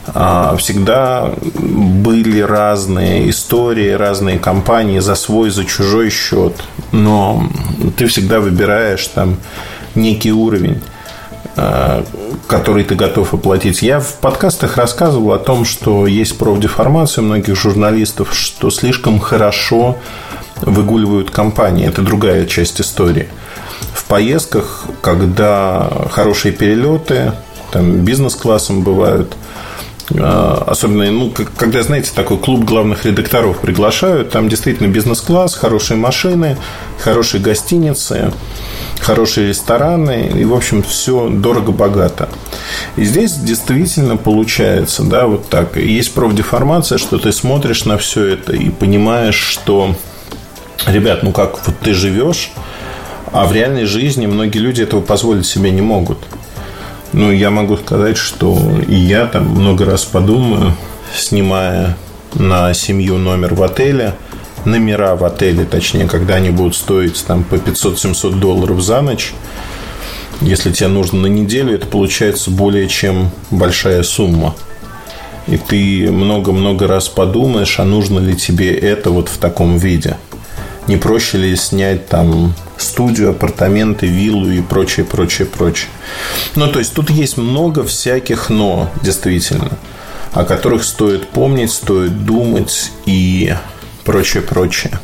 а, 0.08 0.56
всегда 0.58 1.32
были 1.42 2.42
разные 2.42 3.30
истории, 3.30 3.90
разные 3.92 4.38
компании 4.38 5.00
за 5.00 5.16
свой, 5.16 5.50
за 5.50 5.66
чужой 5.66 6.10
счет. 6.10 6.64
Но 6.92 7.48
ты 7.98 8.08
всегда 8.08 8.40
выбираешь 8.40 9.08
там 9.08 9.38
некий 9.95 10.32
уровень 10.32 10.82
а, 11.56 12.03
который 12.47 12.84
ты 12.84 12.95
готов 12.95 13.34
оплатить. 13.34 13.82
Я 13.82 13.99
в 13.99 14.15
подкастах 14.15 14.77
рассказывал 14.77 15.34
о 15.34 15.39
том, 15.39 15.65
что 15.65 16.08
есть 16.08 16.38
профдеформация 16.38 17.21
многих 17.21 17.56
журналистов, 17.56 18.34
что 18.34 18.69
слишком 18.69 19.19
хорошо 19.19 19.97
выгуливают 20.62 21.29
компании. 21.29 21.88
Это 21.88 22.01
другая 22.01 22.45
часть 22.45 22.82
истории. 22.82 23.27
В 23.93 24.06
поездках, 24.06 24.86
когда 25.01 26.08
хорошие 26.12 26.53
перелеты, 26.53 27.34
там 27.71 27.97
бизнес-классом 27.99 28.82
бывают– 28.82 29.36
а, 30.12 30.63
особенно, 30.67 31.10
ну, 31.12 31.34
когда, 31.56 31.82
знаете, 31.82 32.12
такой 32.13 32.38
клуб 32.38 32.65
главных 32.65 33.06
редакторов 33.06 33.60
приглашают, 33.60 34.32
там 34.32 34.49
действительно 34.49 34.88
бизнес-класс, 34.88 35.56
хорошие 35.56 35.97
машины, 35.97 36.58
хорошие 36.99 37.41
гостиницы, 37.41 38.34
хорошие 39.04 39.50
рестораны, 39.50 40.32
и, 40.36 40.46
в 40.46 40.54
общем, 40.54 40.82
все 40.82 41.30
дорого-богато. 41.30 42.30
И 42.96 43.04
здесь 43.04 43.34
действительно 43.34 44.18
получается, 44.18 45.04
да, 45.04 45.28
вот 45.28 45.50
так. 45.50 45.78
Есть 45.78 46.13
профдеформация, 46.13 46.98
что 46.98 47.18
ты 47.18 47.32
смотришь 47.32 47.86
на 47.86 47.98
все 47.98 48.26
это 48.26 48.54
и 48.54 48.70
понимаешь, 48.70 49.36
что, 49.36 49.96
ребят, 50.88 51.24
ну 51.24 51.32
как, 51.32 51.66
вот 51.66 51.76
ты 51.80 51.94
живешь, 51.94 52.52
а 53.32 53.46
в 53.46 53.52
реальной 53.52 53.86
жизни 53.86 54.26
многие 54.26 54.60
люди 54.60 54.82
этого 54.82 55.02
позволить 55.02 55.46
себе 55.46 55.72
не 55.72 55.82
могут. 55.82 56.20
Ну, 57.12 57.32
я 57.32 57.52
могу 57.52 57.78
сказать, 57.78 58.18
что 58.18 58.58
и 58.88 58.96
я 58.96 59.28
там 59.28 59.48
много 59.48 59.86
раз 59.86 60.04
подумаю, 60.04 60.76
снимая 61.16 61.98
на 62.34 62.74
семью 62.74 63.18
номер 63.18 63.54
в 63.54 63.62
отеле, 63.62 64.16
номера 64.65 65.15
в 65.15 65.23
отеле, 65.23 65.65
точнее, 65.65 66.08
когда 66.08 66.36
они 66.36 66.49
будут 66.49 66.76
стоить 66.76 67.23
там 67.26 67.43
по 67.43 67.56
500-700 67.56 68.39
долларов 68.39 68.82
за 68.82 69.02
ночь, 69.02 69.34
если 70.41 70.71
тебе 70.71 70.89
нужно 70.89 71.21
на 71.21 71.28
неделю, 71.28 71.73
это 71.73 71.88
получается 71.88 72.52
более 72.52 72.88
чем 72.88 73.32
большая 73.52 74.04
сумма. 74.04 74.56
И 75.47 75.58
ты 75.58 76.12
много-много 76.12 76.88
раз 76.88 77.10
подумаешь, 77.10 77.80
а 77.80 77.84
нужно 77.84 78.19
ли 78.19 78.36
тебе 78.36 78.73
это 78.73 79.10
вот 79.10 79.30
в 79.30 79.38
таком 79.38 79.78
виде. 79.78 80.17
Не 80.88 80.97
проще 80.97 81.38
ли 81.38 81.56
снять 81.56 82.08
там 82.08 82.54
студию, 82.78 83.32
апартаменты, 83.32 84.06
виллу 84.06 84.49
и 84.49 84.62
прочее, 84.62 85.06
прочее, 85.06 85.47
прочее. 85.47 85.89
Ну, 86.56 86.67
то 86.67 86.80
есть, 86.80 86.93
тут 86.93 87.10
есть 87.10 87.38
много 87.38 87.84
всяких 87.84 88.49
«но», 88.49 88.89
действительно, 89.02 89.78
о 90.34 90.43
которых 90.43 90.84
стоит 90.84 91.28
помнить, 91.28 91.71
стоит 91.71 92.26
думать 92.26 92.91
и 93.06 93.54
прочее, 94.06 94.44
прочее. 94.44 95.00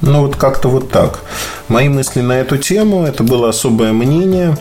Ну, 0.00 0.22
вот 0.22 0.36
как-то 0.36 0.68
вот 0.68 0.90
так. 0.90 1.20
Мои 1.68 1.88
мысли 1.88 2.20
на 2.20 2.32
эту 2.32 2.58
тему, 2.58 3.04
это 3.06 3.22
было 3.22 3.48
особое 3.48 3.92
мнение. 3.92 4.56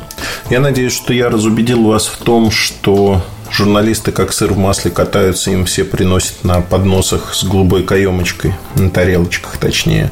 Я 0.49 0.60
надеюсь, 0.60 0.93
что 0.93 1.13
я 1.13 1.30
разубедил 1.30 1.84
вас 1.88 2.06
в 2.06 2.17
том, 2.17 2.51
что 2.51 3.23
журналисты 3.51 4.12
как 4.12 4.34
сыр 4.34 4.54
в 4.54 4.58
масле 4.58 4.91
катаются, 4.91 5.51
им 5.51 5.65
все 5.65 5.84
приносят 5.84 6.43
на 6.43 6.62
подносах 6.62 7.34
с 7.34 7.43
голубой 7.43 7.84
каемочкой, 7.84 8.54
на 8.75 8.89
тарелочках 8.89 9.58
точнее, 9.58 10.12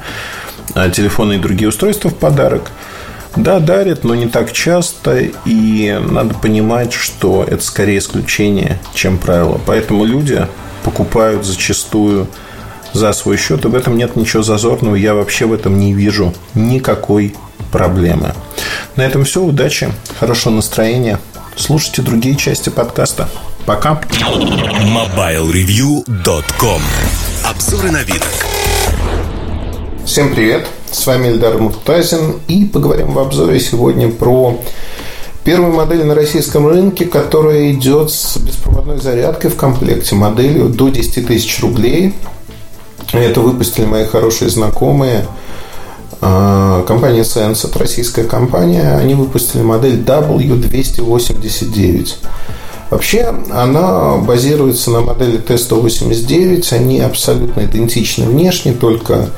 а, 0.74 0.89
телефоны 0.89 1.34
и 1.34 1.39
другие 1.39 1.70
устройства 1.70 2.10
в 2.10 2.15
подарок. 2.15 2.72
Да, 3.36 3.60
дарят, 3.60 4.04
но 4.04 4.15
не 4.15 4.28
так 4.28 4.52
часто, 4.52 5.20
и 5.46 6.00
надо 6.10 6.34
понимать, 6.34 6.94
что 6.94 7.46
это 7.48 7.63
скорее 7.63 8.00
исключение, 8.00 8.80
чем 8.96 9.20
правило. 9.20 9.62
Поэтому 9.65 10.04
люди 10.04 10.48
покупают 10.84 11.46
зачастую 11.46 12.28
за 12.93 13.12
свой 13.13 13.38
счет, 13.38 13.65
и 13.65 13.67
в 13.67 13.75
этом 13.75 13.97
нет 13.97 14.15
ничего 14.15 14.43
зазорного. 14.43 14.95
Я 14.95 15.15
вообще 15.15 15.45
в 15.45 15.54
этом 15.54 15.80
не 15.80 15.93
вижу 15.93 16.34
никакой 16.56 17.36
проблемы. 17.71 18.34
На 18.95 19.04
этом 19.04 19.25
все. 19.25 19.41
Удачи, 19.41 19.91
хорошего 20.19 20.54
настроения. 20.54 21.19
Слушайте 21.56 22.02
другие 22.02 22.36
части 22.36 22.69
подкаста. 22.69 23.30
Пока. 23.65 24.02
MobileReview.com 24.12 26.82
Обзоры 27.45 27.91
на 27.91 28.04
вид. 28.04 28.23
Всем 30.06 30.34
привет! 30.34 30.65
С 30.91 31.06
вами 31.06 31.28
Эльдар 31.28 31.60
Муртазин 31.60 32.39
и 32.47 32.65
поговорим 32.65 33.13
в 33.13 33.19
обзоре 33.19 33.60
сегодня 33.60 34.10
про 34.10 34.60
первую 35.43 35.73
модель 35.73 36.04
на 36.04 36.15
российском 36.15 36.67
рынке, 36.67 37.06
которая 37.06 37.71
идет 37.71 38.10
с 38.10 38.38
беспроводной 38.38 38.99
зарядкой 38.99 39.52
в 39.52 39.56
комплекте, 39.56 40.15
моделью 40.15 40.69
до 40.69 40.89
10 40.89 41.28
тысяч 41.28 41.62
рублей. 41.62 42.15
Это 43.13 43.41
выпустили 43.41 43.86
мои 43.86 44.06
хорошие 44.06 44.50
знакомые. 44.50 45.26
А, 46.22 46.84
компания 46.84 47.22
Sensat, 47.22 47.78
российская 47.78 48.24
компания, 48.24 48.95
они 48.95 49.15
выпустили 49.15 49.62
модель 49.62 50.02
W289. 50.02 52.15
Вообще, 52.89 53.34
она 53.52 54.17
базируется 54.17 54.91
на 54.91 55.02
модели 55.02 55.39
T189. 55.39 56.74
Они 56.74 57.00
абсолютно 57.00 57.65
идентичны 57.65 58.26
внешне, 58.26 58.74
только 58.74 59.30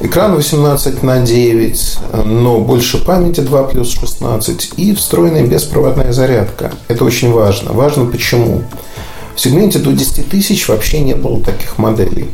Экран 0.00 0.34
18 0.34 1.02
на 1.04 1.20
9, 1.20 1.98
но 2.24 2.58
больше 2.58 3.04
памяти 3.04 3.40
2 3.40 3.62
плюс 3.64 3.92
16 3.92 4.72
и 4.76 4.94
встроенная 4.96 5.46
беспроводная 5.46 6.12
зарядка. 6.12 6.72
Это 6.88 7.04
очень 7.04 7.30
важно. 7.30 7.72
Важно 7.72 8.06
почему? 8.06 8.62
В 9.34 9.40
сегменте 9.40 9.78
до 9.78 9.92
10 9.92 10.28
тысяч 10.28 10.68
вообще 10.68 11.00
не 11.00 11.14
было 11.14 11.42
таких 11.42 11.78
моделей. 11.78 12.28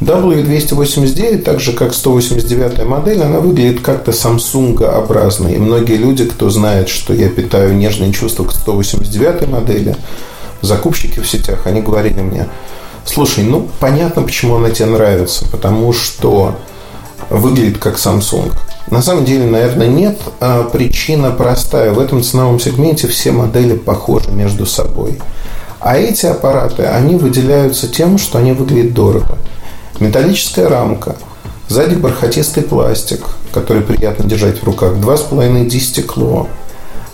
W289, 0.00 1.42
так 1.42 1.60
же 1.60 1.72
как 1.72 1.94
189 1.94 2.84
модель, 2.84 3.22
она 3.22 3.40
выглядит 3.40 3.80
как-то 3.80 4.10
Samsung-образно. 4.12 5.48
И 5.48 5.58
многие 5.58 5.96
люди, 5.96 6.24
кто 6.24 6.50
знает, 6.50 6.88
что 6.88 7.12
я 7.14 7.28
питаю 7.28 7.74
нежные 7.74 8.12
чувства 8.12 8.44
к 8.44 8.52
189 8.52 9.48
модели, 9.48 9.96
закупщики 10.62 11.20
в 11.20 11.28
сетях, 11.28 11.66
они 11.66 11.80
говорили 11.80 12.20
мне, 12.20 12.48
слушай, 13.04 13.44
ну 13.44 13.68
понятно, 13.80 14.22
почему 14.22 14.56
она 14.56 14.70
тебе 14.70 14.86
нравится, 14.86 15.46
потому 15.50 15.92
что 15.92 16.56
выглядит 17.30 17.78
как 17.78 17.96
Samsung. 17.96 18.52
На 18.90 19.00
самом 19.00 19.24
деле, 19.24 19.46
наверное, 19.46 19.88
нет. 19.88 20.18
А 20.40 20.64
причина 20.64 21.30
простая. 21.30 21.92
В 21.92 21.98
этом 21.98 22.22
ценовом 22.22 22.60
сегменте 22.60 23.08
все 23.08 23.32
модели 23.32 23.76
похожи 23.76 24.30
между 24.30 24.66
собой. 24.66 25.18
А 25.84 25.98
эти 25.98 26.24
аппараты, 26.24 26.84
они 26.84 27.16
выделяются 27.16 27.88
тем, 27.88 28.16
что 28.16 28.38
они 28.38 28.52
выглядят 28.52 28.94
дорого. 28.94 29.36
Металлическая 30.00 30.68
рамка, 30.68 31.16
сзади 31.68 31.94
бархатистый 31.94 32.62
пластик, 32.62 33.26
который 33.52 33.82
приятно 33.82 34.24
держать 34.24 34.62
в 34.62 34.64
руках, 34.64 34.94
2,5D 34.94 35.78
стекло. 35.78 36.48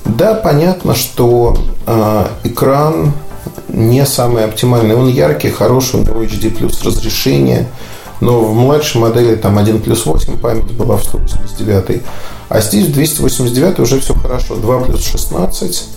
Да, 0.04 0.34
понятно, 0.34 0.94
что 0.94 1.58
э, 1.86 2.26
экран 2.44 3.12
не 3.68 4.06
самый 4.06 4.44
оптимальный. 4.44 4.94
Он 4.94 5.08
яркий, 5.08 5.50
хороший, 5.50 6.00
у 6.00 6.04
него 6.04 6.22
HD 6.22 6.50
плюс 6.50 6.82
разрешение– 6.84 7.66
но 8.20 8.40
в 8.40 8.54
младшей 8.54 9.00
модели 9.00 9.34
там 9.34 9.58
1 9.58 9.80
плюс 9.80 10.04
8 10.04 10.38
память 10.38 10.70
была 10.72 10.96
в 10.96 11.04
189. 11.04 12.02
А 12.48 12.60
здесь 12.60 12.86
в 12.88 12.92
289 12.92 13.78
уже 13.80 14.00
все 14.00 14.14
хорошо. 14.14 14.56
2 14.56 14.80
плюс 14.80 15.04
16. 15.06 15.88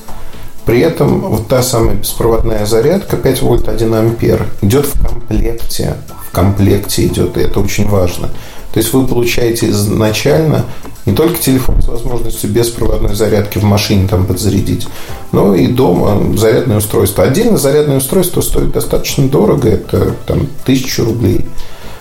При 0.65 0.79
этом 0.79 1.19
вот 1.19 1.47
та 1.47 1.61
самая 1.61 1.95
беспроводная 1.95 2.65
зарядка 2.65 3.17
5 3.17 3.41
вольт 3.41 3.67
1 3.67 3.93
ампер 3.93 4.47
идет 4.61 4.85
в 4.85 5.05
комплекте. 5.05 5.95
В 6.27 6.31
комплекте 6.31 7.05
идет, 7.05 7.37
и 7.37 7.41
это 7.41 7.59
очень 7.59 7.87
важно. 7.87 8.29
То 8.73 8.79
есть 8.79 8.93
вы 8.93 9.05
получаете 9.05 9.69
изначально 9.69 10.65
не 11.05 11.13
только 11.13 11.37
телефон 11.37 11.81
с 11.81 11.87
возможностью 11.87 12.49
беспроводной 12.49 13.13
зарядки 13.13 13.57
в 13.57 13.63
машине 13.63 14.07
там 14.07 14.25
подзарядить, 14.25 14.87
но 15.31 15.53
и 15.53 15.67
дома 15.67 16.35
зарядное 16.37 16.77
устройство. 16.77 17.25
Отдельно 17.25 17.57
зарядное 17.57 17.97
устройство 17.97 18.41
стоит 18.41 18.71
достаточно 18.71 19.27
дорого, 19.27 19.69
это 19.69 20.15
там 20.25 20.47
тысячу 20.65 21.05
рублей. 21.05 21.45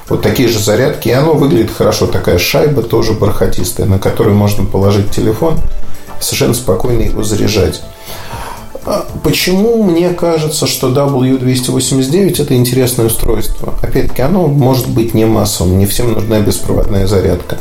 Вот 0.09 0.23
такие 0.23 0.49
же 0.49 0.61
зарядки, 0.61 1.09
и 1.09 1.13
оно 1.13 1.35
выглядит 1.35 1.71
хорошо. 1.77 2.07
Такая 2.07 2.39
шайба 2.39 2.83
тоже 2.83 3.13
бархатистая, 3.13 3.87
на 3.87 3.99
которую 3.99 4.37
можно 4.37 4.65
положить 4.65 5.11
телефон, 5.11 5.59
совершенно 6.21 6.55
спокойно 6.55 7.03
его 7.03 7.23
заряжать. 7.23 7.83
А 8.85 9.07
почему 9.23 9.83
мне 9.85 10.11
кажется, 10.11 10.67
что 10.67 10.91
W289 10.91 12.43
это 12.43 12.57
интересное 12.57 13.07
устройство? 13.07 13.75
Опять-таки, 13.81 14.23
оно 14.23 14.49
может 14.49 14.89
быть 14.89 15.15
не 15.15 15.25
массовым, 15.25 15.79
не 15.79 15.87
всем 15.87 16.13
нужна 16.13 16.41
беспроводная 16.41 17.07
зарядка. 17.07 17.59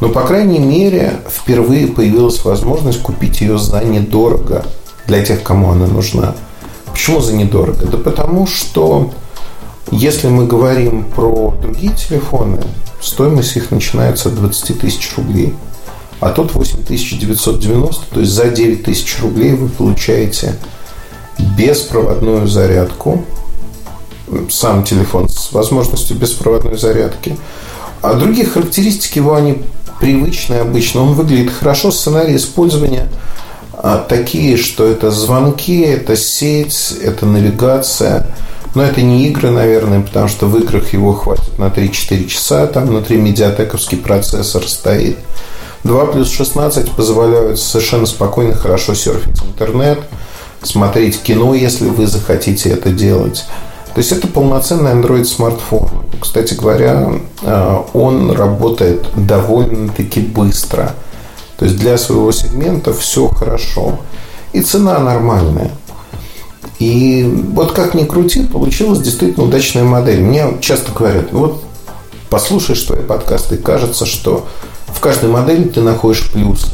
Но, 0.00 0.08
по 0.08 0.22
крайней 0.22 0.58
мере, 0.58 1.14
впервые 1.30 1.86
появилась 1.86 2.44
возможность 2.44 3.00
купить 3.00 3.40
ее 3.40 3.58
за 3.58 3.82
недорого 3.84 4.64
для 5.06 5.24
тех, 5.24 5.42
кому 5.42 5.70
она 5.70 5.86
нужна. 5.86 6.34
Почему 6.92 7.20
за 7.20 7.34
недорого? 7.34 7.86
Да 7.86 7.98
потому 7.98 8.46
что 8.46 9.10
если 9.90 10.28
мы 10.28 10.46
говорим 10.46 11.04
про 11.04 11.54
другие 11.60 11.92
телефоны, 11.94 12.60
стоимость 13.00 13.56
их 13.56 13.70
начинается 13.70 14.28
от 14.28 14.36
20 14.36 14.80
тысяч 14.80 15.16
рублей. 15.16 15.54
А 16.20 16.30
тут 16.30 16.54
8990, 16.54 18.06
то 18.12 18.20
есть 18.20 18.32
за 18.32 18.48
9 18.48 18.84
тысяч 18.84 19.18
рублей 19.20 19.52
вы 19.54 19.68
получаете 19.68 20.54
беспроводную 21.56 22.46
зарядку, 22.46 23.24
сам 24.50 24.84
телефон 24.84 25.28
с 25.28 25.52
возможностью 25.52 26.16
беспроводной 26.16 26.78
зарядки. 26.78 27.36
А 28.02 28.14
другие 28.14 28.46
характеристики 28.46 29.18
его, 29.18 29.34
они 29.34 29.62
привычные 30.00 30.60
обычно. 30.60 31.02
Он 31.02 31.14
выглядит 31.14 31.52
хорошо, 31.52 31.90
сценарий 31.90 32.36
использования 32.36 33.08
а, 33.72 33.98
такие, 33.98 34.56
что 34.56 34.86
это 34.86 35.10
звонки, 35.10 35.80
это 35.80 36.16
сеть, 36.16 36.94
это 37.02 37.26
навигация. 37.26 38.26
Но 38.74 38.82
это 38.82 39.02
не 39.02 39.26
игры, 39.26 39.50
наверное, 39.50 40.00
потому 40.00 40.28
что 40.28 40.46
в 40.46 40.56
играх 40.58 40.92
его 40.92 41.12
хватит 41.12 41.58
на 41.58 41.66
3-4 41.66 42.26
часа. 42.26 42.66
Там 42.66 42.86
внутри 42.86 43.16
медиатековский 43.16 43.98
процессор 43.98 44.66
стоит. 44.68 45.18
2 45.84 46.06
плюс 46.06 46.30
16 46.30 46.90
позволяют 46.92 47.58
совершенно 47.58 48.06
спокойно, 48.06 48.54
хорошо 48.54 48.94
серфить 48.94 49.42
интернет, 49.42 50.00
смотреть 50.62 51.22
кино, 51.22 51.54
если 51.54 51.88
вы 51.88 52.06
захотите 52.06 52.70
это 52.70 52.90
делать. 52.90 53.44
То 53.94 53.98
есть 53.98 54.12
это 54.12 54.28
полноценный 54.28 54.92
Android 54.92 55.24
смартфон. 55.24 55.88
Кстати 56.20 56.54
говоря, 56.54 57.12
э, 57.42 57.76
он 57.92 58.30
работает 58.30 59.04
довольно-таки 59.16 60.20
быстро. 60.20 60.94
То 61.56 61.64
есть 61.64 61.76
для 61.78 61.98
своего 61.98 62.30
сегмента 62.30 62.92
все 62.92 63.26
хорошо. 63.28 63.98
И 64.52 64.60
цена 64.60 64.98
нормальная. 64.98 65.72
И 66.78 67.24
вот 67.52 67.72
как 67.72 67.94
ни 67.94 68.04
крути, 68.04 68.44
получилась 68.44 69.00
действительно 69.00 69.44
удачная 69.44 69.84
модель. 69.84 70.22
Мне 70.22 70.58
часто 70.60 70.92
говорят, 70.92 71.32
вот 71.32 71.62
послушаешь 72.30 72.82
твои 72.82 73.02
подкасты, 73.02 73.56
и 73.56 73.58
кажется, 73.58 74.06
что 74.06 74.46
в 75.00 75.02
каждой 75.02 75.30
модели 75.30 75.64
ты 75.64 75.80
находишь 75.80 76.30
плюсы. 76.30 76.68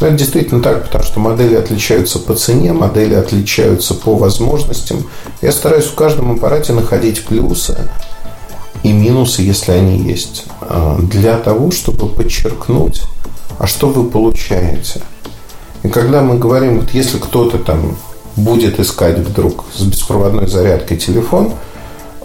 Но 0.00 0.08
это 0.08 0.16
действительно 0.16 0.60
так, 0.60 0.82
потому 0.82 1.04
что 1.04 1.20
модели 1.20 1.54
отличаются 1.54 2.18
по 2.18 2.34
цене, 2.34 2.72
модели 2.72 3.14
отличаются 3.14 3.94
по 3.94 4.16
возможностям. 4.16 5.04
Я 5.42 5.52
стараюсь 5.52 5.84
в 5.84 5.94
каждом 5.94 6.32
аппарате 6.32 6.72
находить 6.72 7.24
плюсы 7.24 7.88
и 8.82 8.90
минусы, 8.90 9.42
если 9.42 9.70
они 9.70 9.96
есть, 9.96 10.46
а, 10.60 10.98
для 10.98 11.38
того, 11.38 11.70
чтобы 11.70 12.08
подчеркнуть, 12.08 13.04
а 13.60 13.68
что 13.68 13.90
вы 13.90 14.10
получаете. 14.10 15.00
И 15.84 15.88
когда 15.88 16.20
мы 16.20 16.38
говорим, 16.38 16.80
вот 16.80 16.90
если 16.90 17.18
кто-то 17.18 17.58
там 17.58 17.96
будет 18.34 18.80
искать 18.80 19.20
вдруг 19.20 19.66
с 19.72 19.82
беспроводной 19.82 20.48
зарядкой 20.48 20.96
телефон, 20.96 21.52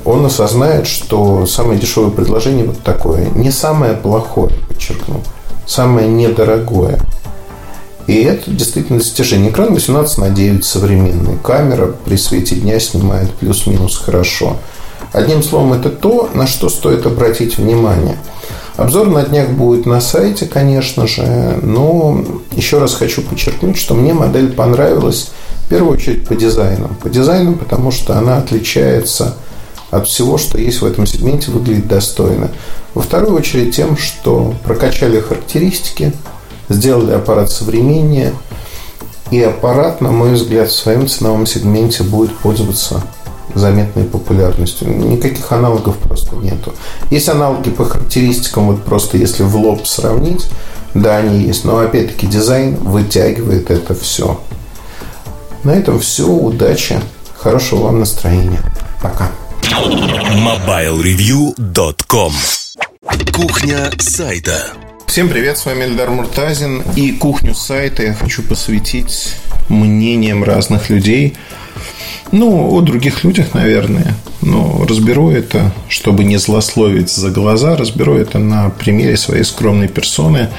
он 0.06 0.26
осознает, 0.26 0.88
что 0.88 1.46
самое 1.46 1.80
дешевое 1.80 2.12
предложение 2.12 2.66
вот 2.66 2.82
такое. 2.84 3.30
Не 3.36 3.52
самое 3.52 3.94
плохое, 3.94 4.52
подчеркну, 4.68 5.22
самое 5.66 6.08
недорогое. 6.08 7.00
И 8.08 8.24
это 8.24 8.50
действительно 8.50 9.00
достижение. 9.00 9.52
Экран 9.52 9.74
18 9.74 10.18
на 10.18 10.30
9 10.30 10.64
современный. 10.64 11.38
Камера 11.44 11.88
при 11.88 12.16
свете 12.16 12.56
дня 12.56 12.80
снимает 12.80 13.32
плюс-минус 13.34 13.98
хорошо. 13.98 14.58
Одним 15.12 15.44
словом, 15.44 15.74
это 15.74 15.90
то, 15.90 16.30
на 16.34 16.48
что 16.48 16.70
стоит 16.70 17.06
обратить 17.06 17.58
внимание. 17.58 18.18
Обзор 18.78 19.08
на 19.08 19.24
днях 19.24 19.50
будет 19.50 19.86
на 19.86 20.00
сайте, 20.00 20.46
конечно 20.46 21.08
же, 21.08 21.60
но 21.64 22.24
еще 22.52 22.78
раз 22.78 22.94
хочу 22.94 23.24
подчеркнуть, 23.24 23.78
что 23.78 23.96
мне 23.96 24.14
модель 24.14 24.54
понравилась 24.54 25.32
в 25.66 25.70
первую 25.70 25.94
очередь 25.94 26.28
по 26.28 26.36
дизайну. 26.36 26.90
По 27.02 27.10
дизайну, 27.10 27.56
потому 27.56 27.92
что 27.92 28.18
она 28.18 28.38
отличается 28.38 29.36
от 29.92 30.08
всего, 30.08 30.38
что 30.38 30.58
есть 30.58 30.82
в 30.82 30.86
этом 30.86 31.06
сегменте, 31.06 31.52
выглядит 31.52 31.88
достойно. 31.88 32.52
Во 32.94 33.02
вторую 33.02 33.36
очередь 33.36 33.76
тем, 33.76 33.98
что 33.98 34.54
прокачали 34.64 35.20
характеристики, 35.20 36.14
сделали 36.70 37.12
аппарат 37.12 37.52
современнее, 37.52 38.34
и 39.32 39.42
аппарат, 39.42 40.02
на 40.02 40.12
мой 40.12 40.34
взгляд, 40.34 40.70
в 40.70 40.76
своем 40.76 41.08
ценовом 41.08 41.46
сегменте 41.46 42.04
будет 42.04 42.36
пользоваться 42.38 43.04
заметной 43.54 44.04
популярностью. 44.04 44.88
Никаких 44.90 45.52
аналогов 45.52 45.98
просто 45.98 46.36
нету. 46.36 46.74
Есть 47.10 47.30
аналоги 47.30 47.70
по 47.70 47.86
характеристикам, 47.86 48.68
вот 48.68 48.84
просто 48.84 49.18
если 49.18 49.44
в 49.44 49.56
лоб 49.56 49.86
сравнить, 49.86 50.46
да, 50.94 51.18
они 51.18 51.44
есть. 51.44 51.66
Но 51.66 51.78
опять-таки 51.80 52.28
дизайн 52.28 52.76
вытягивает 52.76 53.70
это 53.70 53.94
все. 53.96 54.40
На 55.64 55.72
этом 55.72 56.00
все. 56.00 56.28
Удачи. 56.28 57.00
Хорошего 57.38 57.84
вам 57.84 58.00
настроения. 58.00 58.62
Пока. 59.02 59.30
MobileReview.com 59.78 62.34
Кухня 63.32 63.92
сайта 64.00 64.72
Всем 65.06 65.30
привет, 65.30 65.60
с 65.60 65.68
вами 65.68 65.84
Эльдар 65.84 66.10
Муртазин. 66.10 66.82
И 66.96 67.12
кухню 67.12 67.54
сайта 67.54 68.02
я 68.02 68.16
хочу 68.16 68.42
посвятить 68.42 69.36
мнениям 69.70 70.44
разных 70.44 70.90
людей. 70.90 71.38
Ну, 72.32 72.74
о 72.74 72.82
других 72.82 73.24
людях, 73.24 73.54
наверное. 73.54 74.16
Но 74.42 74.84
разберу 74.90 75.30
это, 75.30 75.72
чтобы 75.90 76.24
не 76.24 76.38
злословить 76.38 77.12
за 77.12 77.30
глаза, 77.30 77.76
разберу 77.76 78.16
это 78.16 78.40
на 78.40 78.72
примере 78.72 79.16
своей 79.16 79.44
скромной 79.44 79.90
персоны. 79.90 80.50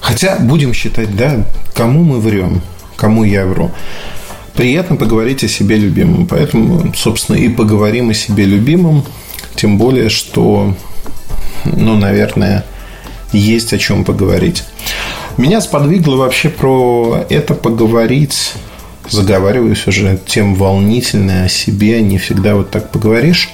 Хотя, 0.00 0.38
будем 0.38 0.72
считать, 0.72 1.14
да, 1.14 1.44
кому 1.74 2.04
мы 2.04 2.20
врем, 2.20 2.62
кому 2.96 3.22
я 3.22 3.44
вру. 3.44 3.70
Приятно 4.56 4.96
поговорить 4.96 5.44
о 5.44 5.48
себе 5.48 5.76
любимом. 5.76 6.26
Поэтому, 6.26 6.92
собственно, 6.94 7.36
и 7.36 7.48
поговорим 7.48 8.10
о 8.10 8.14
себе 8.14 8.44
любимом. 8.44 9.04
Тем 9.54 9.76
более, 9.76 10.08
что, 10.08 10.74
ну, 11.64 11.96
наверное, 11.96 12.64
есть 13.32 13.72
о 13.72 13.78
чем 13.78 14.04
поговорить. 14.04 14.64
Меня 15.36 15.60
сподвигло 15.60 16.16
вообще 16.16 16.48
про 16.48 17.26
это 17.28 17.54
поговорить. 17.54 18.54
Заговариваюсь 19.08 19.86
уже 19.86 20.18
тем 20.26 20.54
волнительно 20.54 21.44
о 21.44 21.48
себе, 21.48 22.00
не 22.00 22.18
всегда 22.18 22.54
вот 22.54 22.70
так 22.70 22.90
поговоришь. 22.90 23.50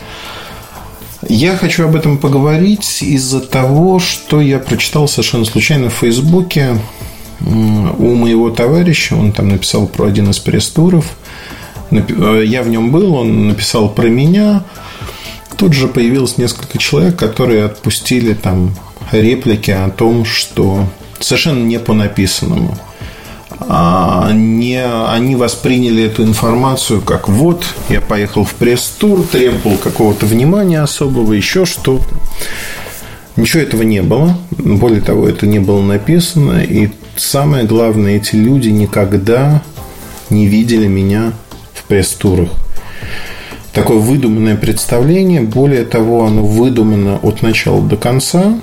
Я 1.29 1.57
хочу 1.57 1.85
об 1.85 1.97
этом 1.97 2.19
поговорить 2.19 3.03
из-за 3.03 3.41
того, 3.41 3.99
что 3.99 4.41
я 4.41 4.59
прочитал 4.59 5.09
совершенно 5.09 5.45
случайно 5.45 5.91
в 5.91 5.95
Фейсбуке 5.95 6.79
у 7.45 8.15
моего 8.15 8.51
товарища, 8.51 9.17
он 9.17 9.33
там 9.33 9.49
написал 9.49 9.87
про 9.87 10.07
один 10.07 10.31
из 10.31 10.39
пресс-туров. 10.39 11.17
Э, 11.91 12.43
я 12.45 12.63
в 12.63 12.69
нем 12.69 12.91
был, 12.91 13.15
он 13.15 13.49
написал 13.49 13.89
про 13.89 14.09
меня. 14.09 14.65
Тут 15.57 15.75
же 15.75 15.89
появилось 15.89 16.39
несколько 16.39 16.79
человек, 16.79 17.17
которые 17.17 17.65
отпустили 17.65 18.35
там 18.35 18.75
реплики 19.11 19.71
о 19.71 19.91
том, 19.91 20.25
что 20.25 20.87
совершенно 21.21 21.65
не 21.65 21.79
по 21.79 21.93
написанному. 21.93 22.77
А 23.69 24.33
не, 24.33 24.85
они 24.85 25.37
восприняли 25.37 26.05
эту 26.05 26.25
информацию 26.25 27.01
как 27.01 27.29
вот, 27.29 27.65
я 27.89 28.01
поехал 28.01 28.45
в 28.45 28.55
пресс-тур, 28.55 29.25
требовал 29.25 29.77
какого-то 29.77 30.27
внимания 30.27 30.81
особого, 30.81 31.33
еще 31.33 31.65
что-то. 31.65 32.09
Ничего 33.37 33.63
этого 33.63 33.83
не 33.83 34.03
было. 34.03 34.37
Более 34.51 35.01
того, 35.01 35.29
это 35.29 35.47
не 35.47 35.59
было 35.59 35.81
написано. 35.81 36.63
И 36.63 36.91
самое 37.17 37.65
главное, 37.65 38.17
эти 38.17 38.35
люди 38.35 38.69
никогда 38.69 39.63
не 40.31 40.47
видели 40.47 40.87
меня 40.87 41.33
в 41.75 41.85
пресс-турах. 41.85 42.51
Такое 43.73 43.99
выдуманное 43.99 44.57
представление. 44.57 45.41
Более 45.41 45.85
того, 45.85 46.27
оно 46.27 46.45
выдумано 46.45 47.19
от 47.23 47.43
начала 47.43 47.81
до 47.81 47.97
конца. 47.97 48.59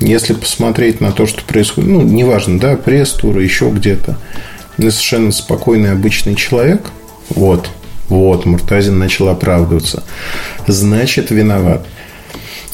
Если 0.00 0.34
посмотреть 0.34 1.00
на 1.00 1.12
то, 1.12 1.26
что 1.26 1.42
происходит, 1.42 1.90
ну, 1.90 2.02
неважно, 2.02 2.58
да, 2.58 2.76
пресс-тур, 2.76 3.38
еще 3.38 3.70
где-то, 3.70 4.18
совершенно 4.76 5.32
спокойный, 5.32 5.92
обычный 5.92 6.34
человек, 6.34 6.90
вот, 7.30 7.70
вот, 8.08 8.44
Муртазин 8.44 8.98
начал 8.98 9.28
оправдываться, 9.28 10.02
значит, 10.66 11.30
виноват. 11.30 11.86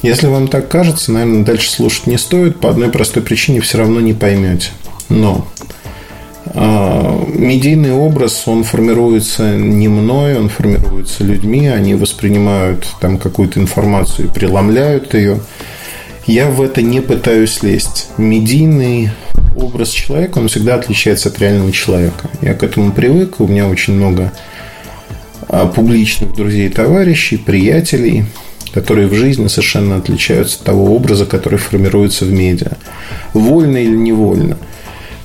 Если 0.03 0.27
вам 0.29 0.49
так 0.49 0.69
кажется, 0.69 1.13
наверное, 1.13 1.45
дальше 1.45 1.71
слушать 1.71 2.07
не 2.07 2.17
стоит. 2.17 2.59
По 2.59 2.71
одной 2.71 2.89
простой 2.89 3.23
причине 3.23 3.61
все 3.61 3.79
равно 3.79 4.01
не 4.01 4.15
поймете. 4.15 4.71
Но 5.11 5.47
а, 6.47 7.25
медийный 7.29 7.93
образ, 7.93 8.45
он 8.47 8.65
формируется 8.65 9.57
не 9.57 9.89
мной, 9.89 10.37
он 10.37 10.49
формируется 10.49 11.23
людьми, 11.23 11.69
они 11.69 11.95
воспринимают 11.95 12.89
там 13.01 13.19
какую-то 13.19 13.61
информацию 13.61 14.29
и 14.29 14.33
преломляют 14.33 15.15
ее. 15.15 15.41
Я 16.27 16.49
в 16.49 16.63
это 16.63 16.83
не 16.83 17.01
пытаюсь 17.01 17.63
лезть. 17.63 18.09
Медийный 18.17 19.11
образ 19.57 19.91
человека, 19.91 20.39
он 20.39 20.49
всегда 20.49 20.77
отличается 20.77 21.29
от 21.29 21.39
реального 21.39 21.73
человека. 21.73 22.31
Я 22.41 22.55
к 22.55 22.63
этому 22.63 22.93
привык, 22.93 23.41
у 23.41 23.47
меня 23.47 23.69
очень 23.69 23.95
много 23.95 24.33
а, 25.49 25.67
публичных 25.67 26.35
друзей 26.35 26.69
товарищей, 26.69 27.37
приятелей, 27.37 28.25
которые 28.73 29.09
в 29.09 29.15
жизни 29.15 29.49
совершенно 29.49 29.97
отличаются 29.97 30.59
от 30.59 30.65
того 30.65 30.95
образа, 30.95 31.27
который 31.27 31.59
формируется 31.59 32.25
в 32.25 32.33
медиа. 32.33 32.73
Вольно 33.35 33.77
или 33.77 33.97
невольно. 33.97 34.57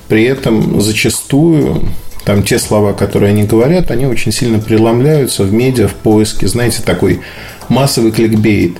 При 0.08 0.24
этом 0.24 0.80
зачастую 0.80 1.88
там 2.24 2.42
те 2.42 2.58
слова, 2.58 2.92
которые 2.92 3.30
они 3.30 3.44
говорят, 3.44 3.90
они 3.90 4.06
очень 4.06 4.32
сильно 4.32 4.58
преломляются 4.58 5.44
в 5.44 5.52
медиа, 5.52 5.86
в 5.86 5.94
поиске. 5.94 6.48
Знаете, 6.48 6.82
такой 6.82 7.20
массовый 7.68 8.10
кликбейт. 8.10 8.78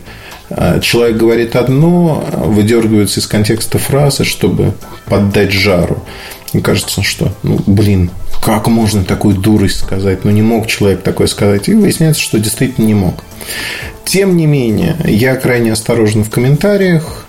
А, 0.50 0.80
человек 0.80 1.16
говорит 1.16 1.56
одно, 1.56 2.24
выдергивается 2.44 3.20
из 3.20 3.26
контекста 3.26 3.78
фразы, 3.78 4.24
чтобы 4.24 4.74
поддать 5.06 5.52
жару. 5.52 6.02
Мне 6.52 6.62
кажется, 6.62 7.02
что, 7.02 7.32
ну, 7.42 7.60
блин, 7.66 8.10
как 8.42 8.68
можно 8.68 9.04
такую 9.04 9.36
дурость 9.36 9.78
сказать? 9.78 10.24
Ну, 10.24 10.30
не 10.30 10.42
мог 10.42 10.66
человек 10.66 11.02
такое 11.02 11.26
сказать. 11.26 11.68
И 11.68 11.74
выясняется, 11.74 12.22
что 12.22 12.38
действительно 12.38 12.86
не 12.86 12.94
мог. 12.94 13.22
Тем 14.04 14.36
не 14.36 14.46
менее, 14.46 14.96
я 15.04 15.36
крайне 15.36 15.72
осторожен 15.72 16.24
в 16.24 16.30
комментариях. 16.30 17.25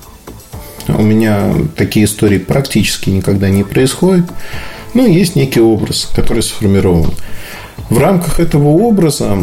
У 0.88 1.02
меня 1.02 1.54
такие 1.76 2.06
истории 2.06 2.38
практически 2.38 3.10
никогда 3.10 3.50
не 3.50 3.64
происходят. 3.64 4.26
Но 4.94 5.06
есть 5.06 5.36
некий 5.36 5.60
образ, 5.60 6.10
который 6.16 6.44
сформирован. 6.44 7.14
В 7.90 7.98
рамках 8.00 8.40
этого 8.40 8.70
образа 8.70 9.38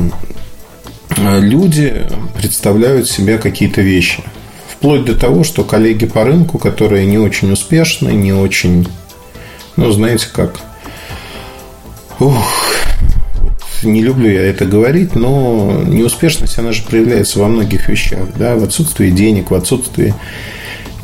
э, 1.17 1.41
люди 1.41 2.07
представляют 2.37 3.09
себе 3.09 3.39
какие-то 3.39 3.81
вещи. 3.81 4.23
Вплоть 4.69 5.05
до 5.05 5.15
того, 5.15 5.45
что 5.45 5.65
коллеги 5.65 6.07
по 6.07 6.25
рынку, 6.25 6.59
которые 6.59 7.07
не 7.07 7.19
очень 7.19 7.53
успешны, 7.53 8.11
не 8.11 8.33
очень, 8.33 8.87
ну, 9.77 9.91
знаете 9.93 10.27
как, 10.33 10.61
ух, 12.19 12.35
не 13.83 14.03
люблю 14.03 14.31
я 14.31 14.43
это 14.43 14.65
говорить, 14.65 15.15
но 15.15 15.83
неуспешность, 15.87 16.59
она 16.59 16.73
же 16.73 16.83
проявляется 16.83 17.39
во 17.39 17.49
многих 17.49 17.89
вещах. 17.89 18.29
Да? 18.37 18.57
В 18.57 18.65
отсутствии 18.65 19.11
денег, 19.11 19.51
в 19.51 19.55
отсутствии 19.55 20.15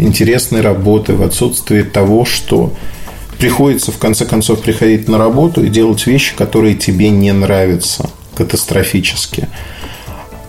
интересной 0.00 0.60
работы, 0.60 1.14
в 1.14 1.22
отсутствии 1.22 1.82
того, 1.82 2.24
что 2.24 2.72
приходится 3.38 3.90
в 3.90 3.98
конце 3.98 4.26
концов 4.26 4.60
приходить 4.60 5.08
на 5.08 5.18
работу 5.18 5.64
и 5.64 5.68
делать 5.68 6.06
вещи, 6.06 6.34
которые 6.36 6.74
тебе 6.74 7.10
не 7.10 7.32
нравятся 7.32 8.10
катастрофически. 8.34 9.48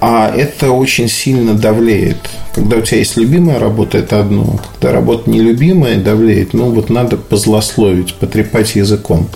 А 0.02 0.34
это 0.36 0.72
очень 0.72 1.08
сильно 1.08 1.54
давлеет. 1.54 2.18
Когда 2.56 2.78
у 2.78 2.82
тебя 2.82 2.98
есть 2.98 3.18
любимая 3.18 3.60
работа, 3.60 4.00
это 4.00 4.20
одно. 4.20 4.60
Когда 4.74 4.92
работа 4.92 5.30
нелюбимая, 5.30 5.98
давлеет. 5.98 6.54
Ну, 6.54 6.72
вот 6.72 6.90
надо 6.90 7.18
позлословить, 7.18 8.16
потрепать 8.16 8.76
языком. 8.76 9.30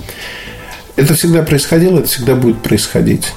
Это 0.95 1.13
всегда 1.13 1.43
происходило, 1.43 1.99
это 1.99 2.07
всегда 2.07 2.36
будет 2.36 2.61
происходить. 2.63 3.28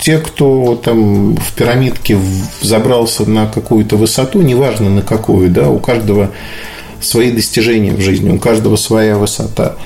Те, 0.00 0.18
кто 0.18 0.76
там 0.76 1.34
в 1.36 1.52
пирамидке 1.54 2.18
забрался 2.62 3.28
на 3.28 3.46
какую-то 3.46 3.96
высоту, 3.96 4.40
неважно 4.42 4.90
на 4.90 5.02
какую, 5.02 5.50
да, 5.50 5.68
у 5.68 5.78
каждого 5.78 6.30
свои 7.00 7.30
достижения 7.30 7.92
в 7.92 8.00
жизни, 8.00 8.30
у 8.30 8.38
каждого 8.38 8.76
своя 8.76 9.16
высота. 9.16 9.76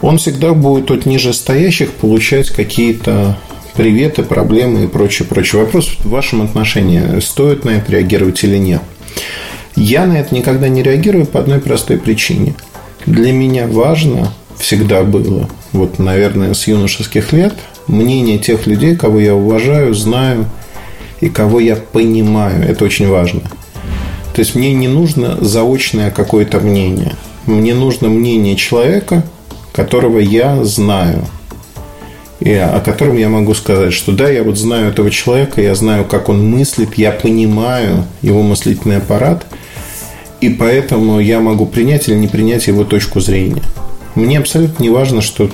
Он 0.00 0.18
всегда 0.18 0.54
будет 0.54 0.90
от 0.90 1.06
ниже 1.06 1.32
стоящих 1.32 1.92
получать 1.92 2.50
какие-то 2.50 3.36
приветы, 3.74 4.22
проблемы 4.22 4.84
и 4.84 4.86
прочее, 4.86 5.26
прочее. 5.26 5.62
Вопрос 5.62 5.88
в 5.98 6.08
вашем 6.08 6.42
отношении, 6.42 7.20
стоит 7.20 7.64
на 7.64 7.70
это 7.70 7.92
реагировать 7.92 8.42
или 8.44 8.56
нет. 8.56 8.82
Я 9.76 10.06
на 10.06 10.14
это 10.14 10.34
никогда 10.34 10.68
не 10.68 10.82
реагирую 10.82 11.26
по 11.26 11.40
одной 11.40 11.60
простой 11.60 11.98
причине. 11.98 12.54
Для 13.06 13.32
меня 13.32 13.66
важно 13.66 14.32
всегда 14.58 15.04
было 15.04 15.48
вот, 15.72 15.98
наверное, 15.98 16.54
с 16.54 16.66
юношеских 16.66 17.32
лет, 17.32 17.54
мнение 17.88 18.38
тех 18.38 18.66
людей, 18.66 18.96
кого 18.96 19.18
я 19.18 19.34
уважаю, 19.34 19.94
знаю 19.94 20.46
и 21.20 21.28
кого 21.28 21.60
я 21.60 21.76
понимаю. 21.76 22.64
Это 22.68 22.84
очень 22.84 23.08
важно. 23.08 23.40
То 24.34 24.40
есть 24.40 24.54
мне 24.54 24.72
не 24.72 24.86
нужно 24.86 25.36
заочное 25.40 26.10
какое-то 26.10 26.60
мнение. 26.60 27.14
Мне 27.46 27.74
нужно 27.74 28.08
мнение 28.08 28.54
человека, 28.54 29.24
которого 29.72 30.18
я 30.18 30.62
знаю. 30.64 31.24
И 32.40 32.52
о 32.52 32.78
котором 32.80 33.16
я 33.16 33.28
могу 33.28 33.54
сказать, 33.54 33.92
что 33.92 34.12
да, 34.12 34.28
я 34.28 34.44
вот 34.44 34.56
знаю 34.56 34.90
этого 34.90 35.10
человека, 35.10 35.60
я 35.60 35.74
знаю, 35.74 36.04
как 36.04 36.28
он 36.28 36.48
мыслит, 36.48 36.94
я 36.96 37.10
понимаю 37.10 38.04
его 38.22 38.42
мыслительный 38.42 38.98
аппарат, 38.98 39.44
и 40.40 40.48
поэтому 40.48 41.18
я 41.18 41.40
могу 41.40 41.66
принять 41.66 42.08
или 42.08 42.14
не 42.14 42.28
принять 42.28 42.68
его 42.68 42.84
точку 42.84 43.18
зрения. 43.18 43.62
Мне 44.14 44.38
абсолютно 44.38 44.82
не 44.82 44.90
важно, 44.90 45.20
что 45.20 45.50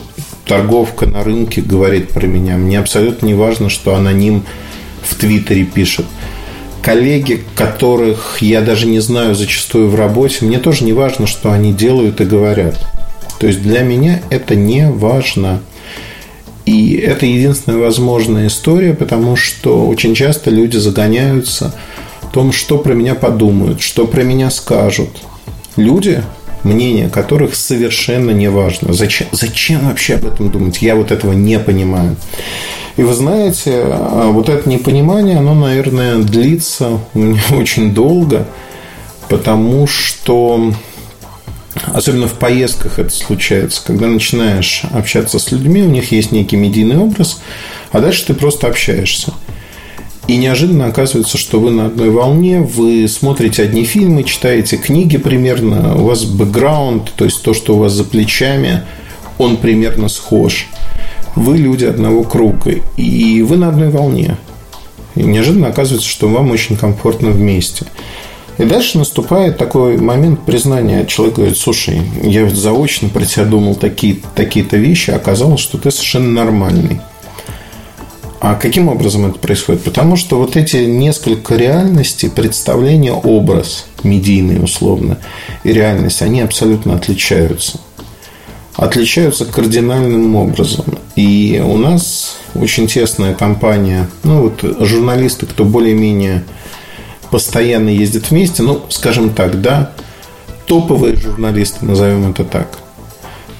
торговка 0.47 1.07
на 1.07 1.25
рынке 1.25 1.61
говорит 1.61 2.11
про 2.11 2.27
меня. 2.27 2.57
Мне 2.57 2.79
абсолютно 2.79 3.27
не 3.27 3.35
важно, 3.35 3.69
что 3.69 3.95
аноним 3.95 4.45
в 5.03 5.15
Твиттере 5.15 5.65
пишет. 5.65 6.07
Коллеги, 6.83 7.43
которых 7.55 8.39
я 8.41 8.61
даже 8.61 8.87
не 8.87 9.01
знаю 9.01 9.35
зачастую 9.35 9.89
в 9.89 9.95
работе, 9.95 10.45
мне 10.45 10.59
тоже 10.59 10.85
не 10.85 10.93
важно, 10.93 11.27
что 11.27 11.51
они 11.51 11.73
делают 11.73 12.21
и 12.21 12.25
говорят. 12.25 12.79
То 13.39 13.47
есть 13.47 13.63
для 13.63 13.81
меня 13.81 14.23
это 14.31 14.55
не 14.55 14.91
важно. 14.91 15.61
И 16.67 16.95
это 16.95 17.27
единственная 17.27 17.79
возможная 17.79 18.47
история, 18.47 18.95
потому 18.95 19.37
что 19.37 19.87
очень 19.87 20.15
часто 20.15 20.51
люди 20.51 20.77
загоняются 20.77 21.75
в 22.23 22.31
том, 22.33 22.53
что 22.53 22.79
про 22.79 22.95
меня 22.95 23.15
подумают, 23.15 23.81
что 23.81 24.07
про 24.07 24.23
меня 24.23 24.51
скажут. 24.51 25.11
Люди 25.77 26.23
мнение 26.65 27.09
которых 27.09 27.55
совершенно 27.55 28.31
не 28.31 28.49
важно. 28.49 28.93
Зачем, 28.93 29.29
зачем 29.33 29.89
вообще 29.89 30.15
об 30.15 30.27
этом 30.27 30.51
думать? 30.51 30.83
Я 30.83 30.97
вот 30.97 31.11
этого 31.11 31.33
не 31.33 31.59
понимаю. 31.59 32.17
И 32.97 33.03
вы 33.03 33.15
знаете, 33.15 33.83
а, 33.85 34.31
вот 34.31 34.49
это 34.49 34.69
непонимание, 34.69 35.39
оно, 35.39 35.55
наверное, 35.55 36.19
длится 36.19 37.01
у 37.13 37.19
меня 37.19 37.43
очень 37.53 37.93
долго, 37.95 38.47
потому 39.29 39.87
что 39.87 40.73
Особенно 41.87 42.29
в 42.29 42.35
поездках 42.35 43.01
это 43.01 43.11
случается, 43.11 43.83
когда 43.85 44.07
начинаешь 44.07 44.83
общаться 44.93 45.41
с 45.41 45.51
людьми, 45.51 45.83
у 45.83 45.89
них 45.89 46.13
есть 46.13 46.31
некий 46.31 46.57
медийный 46.57 46.99
образ, 46.99 47.41
а 47.91 48.01
дальше 48.01 48.27
ты 48.27 48.35
просто 48.35 48.69
общаешься. 48.69 49.33
И 50.27 50.37
неожиданно 50.37 50.87
оказывается, 50.87 51.37
что 51.37 51.61
вы 51.61 51.71
на 51.71 51.87
одной 51.87 52.09
волне, 52.09 52.61
вы 52.61 53.07
смотрите 53.09 53.63
одни 53.63 53.85
фильмы, 53.85 54.25
читаете 54.25 54.79
книги 54.79 55.19
примерно, 55.19 55.97
у 55.97 56.07
вас 56.07 56.25
бэкграунд, 56.25 57.13
то 57.15 57.27
есть 57.27 57.43
то, 57.43 57.53
что 57.53 57.77
у 57.77 57.79
вас 57.79 57.93
за 57.93 58.05
плечами, 58.05 58.83
он 59.37 59.59
примерно 59.59 60.09
схож. 60.09 60.69
Вы 61.37 61.59
люди 61.59 61.85
одного 61.85 62.23
круга, 62.25 62.77
и 62.97 63.43
вы 63.43 63.57
на 63.57 63.69
одной 63.69 63.91
волне. 63.91 64.39
И 65.15 65.23
неожиданно 65.23 65.69
оказывается, 65.69 66.09
что 66.09 66.29
вам 66.29 66.51
очень 66.51 66.77
комфортно 66.77 67.31
вместе. 67.31 67.87
И 68.57 68.65
дальше 68.65 68.99
наступает 68.99 69.59
такой 69.59 69.99
момент 69.99 70.41
признания. 70.47 71.05
Человек 71.07 71.37
говорит, 71.37 71.59
слушай, 71.59 72.01
я 72.23 72.49
заочно 72.49 73.09
про 73.09 73.25
тебя 73.25 73.45
думал 73.45 73.75
такие, 73.75 74.19
такие-то 74.35 74.77
вещи, 74.77 75.11
а 75.11 75.17
оказалось, 75.17 75.61
что 75.61 75.77
ты 75.77 75.91
совершенно 75.91 76.45
нормальный. 76.45 77.01
А 78.41 78.55
каким 78.57 78.89
образом 78.89 79.27
это 79.27 79.39
происходит? 79.39 79.83
Потому 79.83 80.17
что 80.17 80.39
вот 80.39 80.57
эти 80.57 80.77
несколько 80.77 81.57
реальностей, 81.57 82.29
представления, 82.29 83.13
образ 83.13 83.87
медийный 84.03 84.63
условно 84.63 85.19
и 85.63 85.73
реальность, 85.73 86.21
они 86.23 86.41
абсолютно 86.41 86.95
отличаются. 86.95 87.81
Отличаются 88.77 89.45
кардинальным 89.45 90.37
образом. 90.37 90.85
И 91.17 91.63
у 91.65 91.77
нас 91.77 92.37
очень 92.55 92.87
тесная 92.87 93.35
компания, 93.35 94.09
ну 94.25 94.43
вот 94.43 94.63
журналисты, 94.81 95.47
кто 95.47 95.65
более-менее 95.65 96.45
постоянно 97.31 97.89
ездит 97.89 98.31
вместе, 98.31 98.63
ну, 98.63 98.83
скажем 98.91 99.31
так, 99.31 99.61
да, 99.61 99.93
топовые 100.67 101.17
журналисты, 101.17 101.85
назовем 101.85 102.31
это 102.31 102.45
так. 102.45 102.79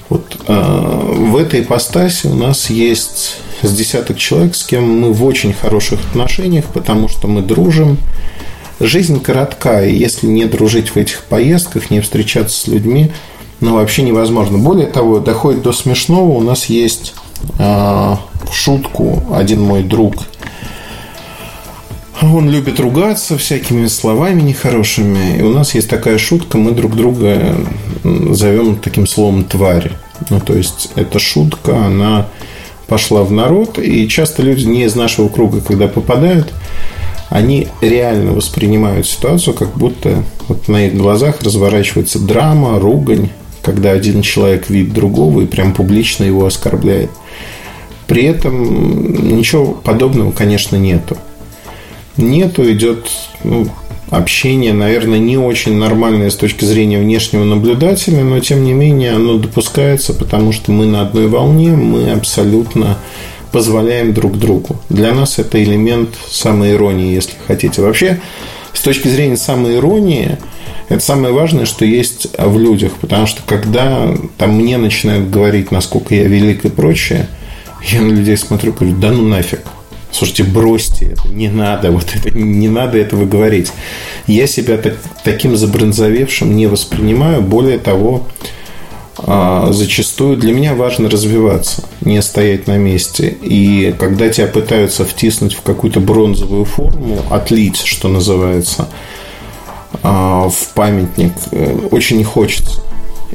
Вот 0.09 0.37
э, 0.47 0.53
в 0.53 1.35
этой 1.37 1.61
ипостаси 1.61 2.27
у 2.27 2.35
нас 2.35 2.69
есть 2.69 3.37
с 3.61 3.71
десяток 3.71 4.17
человек, 4.17 4.55
с 4.55 4.63
кем 4.63 5.01
мы 5.01 5.13
в 5.13 5.23
очень 5.23 5.53
хороших 5.53 5.99
отношениях, 6.09 6.65
потому 6.73 7.07
что 7.07 7.27
мы 7.27 7.41
дружим. 7.41 7.97
Жизнь 8.79 9.21
коротка, 9.21 9.85
и 9.85 9.95
если 9.95 10.27
не 10.27 10.45
дружить 10.45 10.89
в 10.89 10.97
этих 10.97 11.23
поездках, 11.23 11.89
не 11.91 12.01
встречаться 12.01 12.59
с 12.59 12.67
людьми, 12.67 13.11
ну, 13.61 13.75
вообще 13.75 14.01
невозможно. 14.01 14.57
Более 14.57 14.87
того, 14.87 15.19
доходит 15.19 15.61
до 15.61 15.71
смешного. 15.71 16.31
У 16.31 16.41
нас 16.41 16.65
есть 16.65 17.13
э, 17.57 18.15
шутку 18.51 19.23
один 19.31 19.61
мой 19.61 19.83
друг 19.83 20.15
Он 22.21 22.49
любит 22.49 22.79
ругаться 22.79 23.37
всякими 23.37 23.87
словами 23.87 24.41
нехорошими. 24.41 25.37
И 25.37 25.41
у 25.41 25.53
нас 25.53 25.73
есть 25.73 25.89
такая 25.89 26.17
шутка, 26.17 26.57
мы 26.57 26.71
друг 26.71 26.95
друга 26.95 27.55
зовем 28.03 28.77
таким 28.77 29.07
словом 29.07 29.43
«твари». 29.43 29.91
Ну, 30.29 30.39
то 30.39 30.53
есть, 30.53 30.91
эта 30.95 31.19
шутка, 31.19 31.85
она 31.85 32.27
пошла 32.87 33.23
в 33.23 33.31
народ, 33.31 33.79
и 33.79 34.07
часто 34.07 34.41
люди 34.41 34.65
не 34.65 34.83
из 34.83 34.95
нашего 34.95 35.27
круга, 35.27 35.61
когда 35.61 35.87
попадают, 35.87 36.53
они 37.29 37.67
реально 37.81 38.31
воспринимают 38.33 39.07
ситуацию, 39.07 39.53
как 39.53 39.75
будто 39.75 40.23
вот 40.47 40.67
на 40.67 40.87
их 40.87 40.95
глазах 40.95 41.41
разворачивается 41.41 42.19
драма, 42.19 42.79
ругань, 42.79 43.29
когда 43.61 43.91
один 43.91 44.21
человек 44.21 44.69
видит 44.69 44.93
другого 44.93 45.41
и 45.41 45.47
прям 45.47 45.73
публично 45.73 46.23
его 46.23 46.45
оскорбляет. 46.45 47.09
При 48.07 48.23
этом 48.23 49.27
ничего 49.37 49.73
подобного, 49.73 50.31
конечно, 50.31 50.75
нету. 50.75 51.17
Нету, 52.17 52.71
идет 52.71 53.09
ну, 53.43 53.67
общение, 54.09 54.73
наверное, 54.73 55.19
не 55.19 55.37
очень 55.37 55.77
нормальное 55.77 56.29
с 56.29 56.35
точки 56.35 56.65
зрения 56.65 56.99
внешнего 56.99 57.43
наблюдателя, 57.43 58.23
но 58.23 58.39
тем 58.39 58.63
не 58.63 58.73
менее 58.73 59.13
оно 59.13 59.37
допускается, 59.37 60.13
потому 60.13 60.51
что 60.51 60.71
мы 60.71 60.85
на 60.85 61.01
одной 61.01 61.27
волне, 61.27 61.71
мы 61.71 62.11
абсолютно 62.11 62.97
позволяем 63.51 64.13
друг 64.13 64.37
другу. 64.37 64.77
Для 64.89 65.13
нас 65.13 65.39
это 65.39 65.63
элемент 65.63 66.09
самоиронии, 66.29 67.13
если 67.13 67.33
хотите. 67.47 67.81
Вообще, 67.81 68.19
с 68.73 68.81
точки 68.81 69.07
зрения 69.07 69.37
самоиронии, 69.37 70.37
это 70.89 70.99
самое 70.99 71.33
важное, 71.33 71.65
что 71.65 71.85
есть 71.85 72.27
в 72.37 72.59
людях, 72.59 72.93
потому 72.99 73.25
что 73.25 73.41
когда 73.45 74.13
там 74.37 74.55
мне 74.55 74.77
начинают 74.77 75.29
говорить, 75.29 75.71
насколько 75.71 76.13
я 76.13 76.25
велик 76.25 76.65
и 76.65 76.69
прочее, 76.69 77.27
я 77.89 78.01
на 78.01 78.11
людей 78.11 78.37
смотрю 78.37 78.71
и 78.71 78.75
говорю, 78.75 78.95
да 78.97 79.11
ну 79.11 79.27
нафиг. 79.27 79.61
Слушайте, 80.15 80.45
бросьте 80.45 81.07
это, 81.07 81.27
не 81.27 81.49
надо, 81.49 81.91
вот 81.91 82.05
это, 82.15 82.31
не 82.31 82.69
надо 82.69 82.97
этого 82.97 83.25
говорить. 83.25 83.73
Я 84.27 84.47
себя 84.47 84.77
так, 84.77 84.95
таким 85.25 85.57
забронзовевшим 85.57 86.55
не 86.55 86.67
воспринимаю. 86.67 87.41
Более 87.41 87.79
того, 87.79 88.25
а, 89.17 89.73
зачастую 89.73 90.37
для 90.37 90.53
меня 90.53 90.73
важно 90.73 91.09
развиваться, 91.09 91.83
не 91.99 92.21
стоять 92.21 92.65
на 92.65 92.77
месте. 92.77 93.35
И 93.41 93.93
когда 93.99 94.29
тебя 94.29 94.47
пытаются 94.47 95.03
втиснуть 95.03 95.53
в 95.53 95.61
какую-то 95.63 95.99
бронзовую 95.99 96.63
форму, 96.63 97.21
отлить, 97.29 97.81
что 97.81 98.07
называется, 98.07 98.87
а, 100.01 100.47
в 100.47 100.69
памятник, 100.75 101.33
э, 101.51 101.77
очень 101.91 102.19
не 102.19 102.23
хочется. 102.23 102.84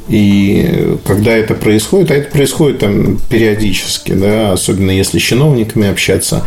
И 0.09 0.97
когда 1.07 1.33
это 1.33 1.55
происходит, 1.55 2.11
а 2.11 2.15
это 2.15 2.31
происходит 2.31 2.81
там 2.81 3.19
периодически, 3.29 4.13
да, 4.13 4.53
особенно 4.53 4.91
если 4.91 5.19
с 5.19 5.23
чиновниками 5.23 5.89
общаться, 5.89 6.47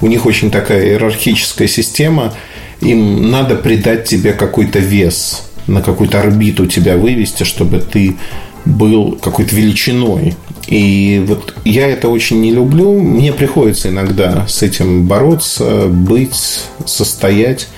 у 0.00 0.06
них 0.06 0.26
очень 0.26 0.50
такая 0.50 0.84
иерархическая 0.86 1.68
система, 1.68 2.34
им 2.80 3.30
надо 3.30 3.56
придать 3.56 4.04
тебе 4.04 4.32
какой-то 4.32 4.78
вес, 4.78 5.42
на 5.66 5.82
какую-то 5.82 6.20
орбиту 6.20 6.66
тебя 6.66 6.96
вывести, 6.96 7.44
чтобы 7.44 7.80
ты 7.80 8.16
был 8.64 9.18
какой-то 9.20 9.54
величиной. 9.54 10.34
И 10.66 11.22
вот 11.26 11.54
я 11.64 11.88
это 11.88 12.08
очень 12.08 12.40
не 12.40 12.52
люблю. 12.52 13.00
Мне 13.00 13.32
приходится 13.32 13.88
иногда 13.88 14.46
с 14.46 14.62
этим 14.62 15.06
бороться, 15.06 15.86
быть, 15.86 16.64
состоять. 16.84 17.68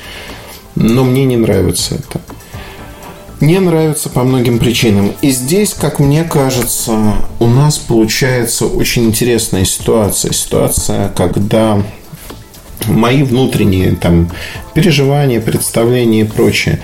Но 0.74 1.04
мне 1.04 1.24
не 1.24 1.36
нравится 1.36 1.96
это 1.96 2.20
не 3.42 3.58
нравится 3.58 4.08
по 4.08 4.22
многим 4.22 4.60
причинам. 4.60 5.12
И 5.20 5.30
здесь, 5.30 5.74
как 5.74 5.98
мне 5.98 6.22
кажется, 6.22 7.16
у 7.40 7.46
нас 7.46 7.76
получается 7.76 8.66
очень 8.66 9.06
интересная 9.06 9.64
ситуация. 9.64 10.32
Ситуация, 10.32 11.08
когда 11.08 11.82
мои 12.86 13.24
внутренние 13.24 13.96
там, 13.96 14.30
переживания, 14.74 15.40
представления 15.40 16.20
и 16.20 16.24
прочее, 16.24 16.80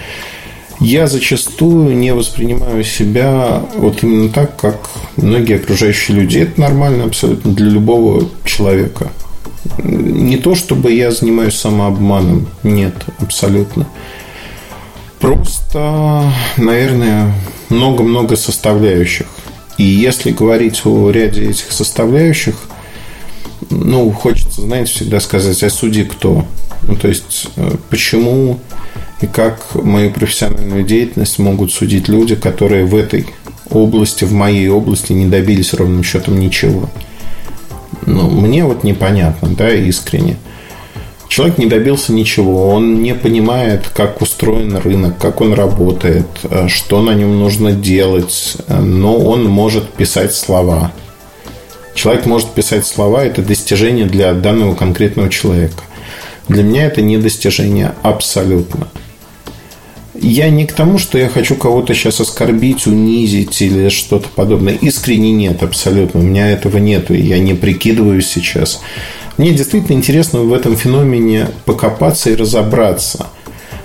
я 0.81 1.07
зачастую 1.07 1.97
не 1.97 2.13
воспринимаю 2.13 2.83
себя 2.83 3.63
вот 3.77 4.03
именно 4.03 4.29
так, 4.29 4.57
как 4.57 4.91
многие 5.17 5.57
окружающие 5.57 6.17
люди. 6.17 6.39
Это 6.39 6.61
нормально 6.61 7.05
абсолютно 7.05 7.53
для 7.53 7.71
любого 7.71 8.29
человека. 8.45 9.13
Не 9.85 10.39
то, 10.39 10.57
чтобы 10.57 10.93
я 10.93 11.13
занимаюсь 11.13 11.55
самообманом. 11.55 12.49
Нет, 12.65 12.95
абсолютно. 13.21 13.87
Просто, 15.21 16.31
наверное, 16.57 17.33
много-много 17.69 18.37
составляющих. 18.37 19.27
И 19.77 19.85
если 19.85 20.31
говорить 20.31 20.83
о 20.85 21.11
ряде 21.11 21.51
этих 21.51 21.73
составляющих, 21.73 22.57
ну, 23.71 24.11
хочется, 24.11 24.62
знаете, 24.62 24.93
всегда 24.93 25.21
сказать, 25.21 25.62
а 25.62 25.71
судьи 25.71 26.05
кто? 26.05 26.45
Ну, 26.83 26.97
то 26.97 27.09
есть, 27.09 27.49
э, 27.57 27.77
почему 27.91 28.61
и 29.21 29.27
как 29.27 29.75
мою 29.75 30.11
профессиональную 30.11 30.85
деятельность 30.85 31.39
могут 31.39 31.73
судить 31.73 32.09
люди, 32.09 32.37
которые 32.37 32.85
в 32.85 32.95
этой 32.95 33.27
области, 33.71 34.25
в 34.25 34.33
моей 34.33 34.69
области 34.69 35.12
не 35.12 35.27
добились 35.27 35.75
ровным 35.75 36.03
счетом 36.05 36.39
ничего. 36.39 36.89
Ну, 38.07 38.31
мне 38.31 38.64
вот 38.64 38.85
непонятно, 38.85 39.49
да, 39.49 39.71
искренне. 39.71 40.37
Человек 41.39 41.59
не 41.59 41.66
добился 41.66 42.12
ничего, 42.12 42.68
он 42.68 43.01
не 43.01 43.14
понимает, 43.14 43.86
как 43.95 44.20
устроен 44.20 44.76
рынок, 44.76 45.18
как 45.18 45.41
он 45.41 45.53
работает, 45.53 46.26
э, 46.43 46.66
что 46.66 47.01
на 47.01 47.14
нем 47.14 47.39
нужно 47.39 47.70
делать, 47.70 48.57
э, 48.66 48.80
но 48.80 49.16
он 49.16 49.45
может 49.45 49.89
писать 49.89 50.34
слова. 50.34 50.91
Человек 51.95 52.26
может 52.26 52.49
писать 52.49 52.86
слова, 52.86 53.24
это 53.24 53.41
достижение 53.41 54.05
для 54.07 54.32
данного 54.34 54.74
конкретного 54.74 55.28
человека. 55.30 55.84
Для 56.49 56.64
меня 56.64 56.86
это 56.86 57.03
не 57.03 57.18
достижение 57.18 57.93
абсолютно. 58.03 58.89
Я 60.20 60.51
не 60.51 60.66
к 60.66 60.72
тому, 60.72 60.99
что 60.99 61.18
я 61.18 61.28
хочу 61.28 61.55
кого-то 61.55 61.95
сейчас 61.95 62.18
оскорбить, 62.18 62.89
унизить 62.89 63.62
или 63.62 63.91
что-то 63.91 64.26
подобное. 64.34 64.74
Искренне 64.74 65.30
нет, 65.30 65.62
абсолютно. 65.62 66.18
У 66.18 66.24
меня 66.24 66.51
этого 66.51 66.78
нет, 66.78 67.11
я 67.11 67.39
не 67.39 67.55
прикидываюсь 67.55 68.26
сейчас. 68.26 68.80
Мне 69.39 69.53
действительно 69.53 69.97
интересно 69.97 70.41
в 70.41 70.53
этом 70.53 70.76
феномене 70.76 71.47
покопаться 71.64 72.28
и 72.28 72.34
разобраться, 72.34 73.28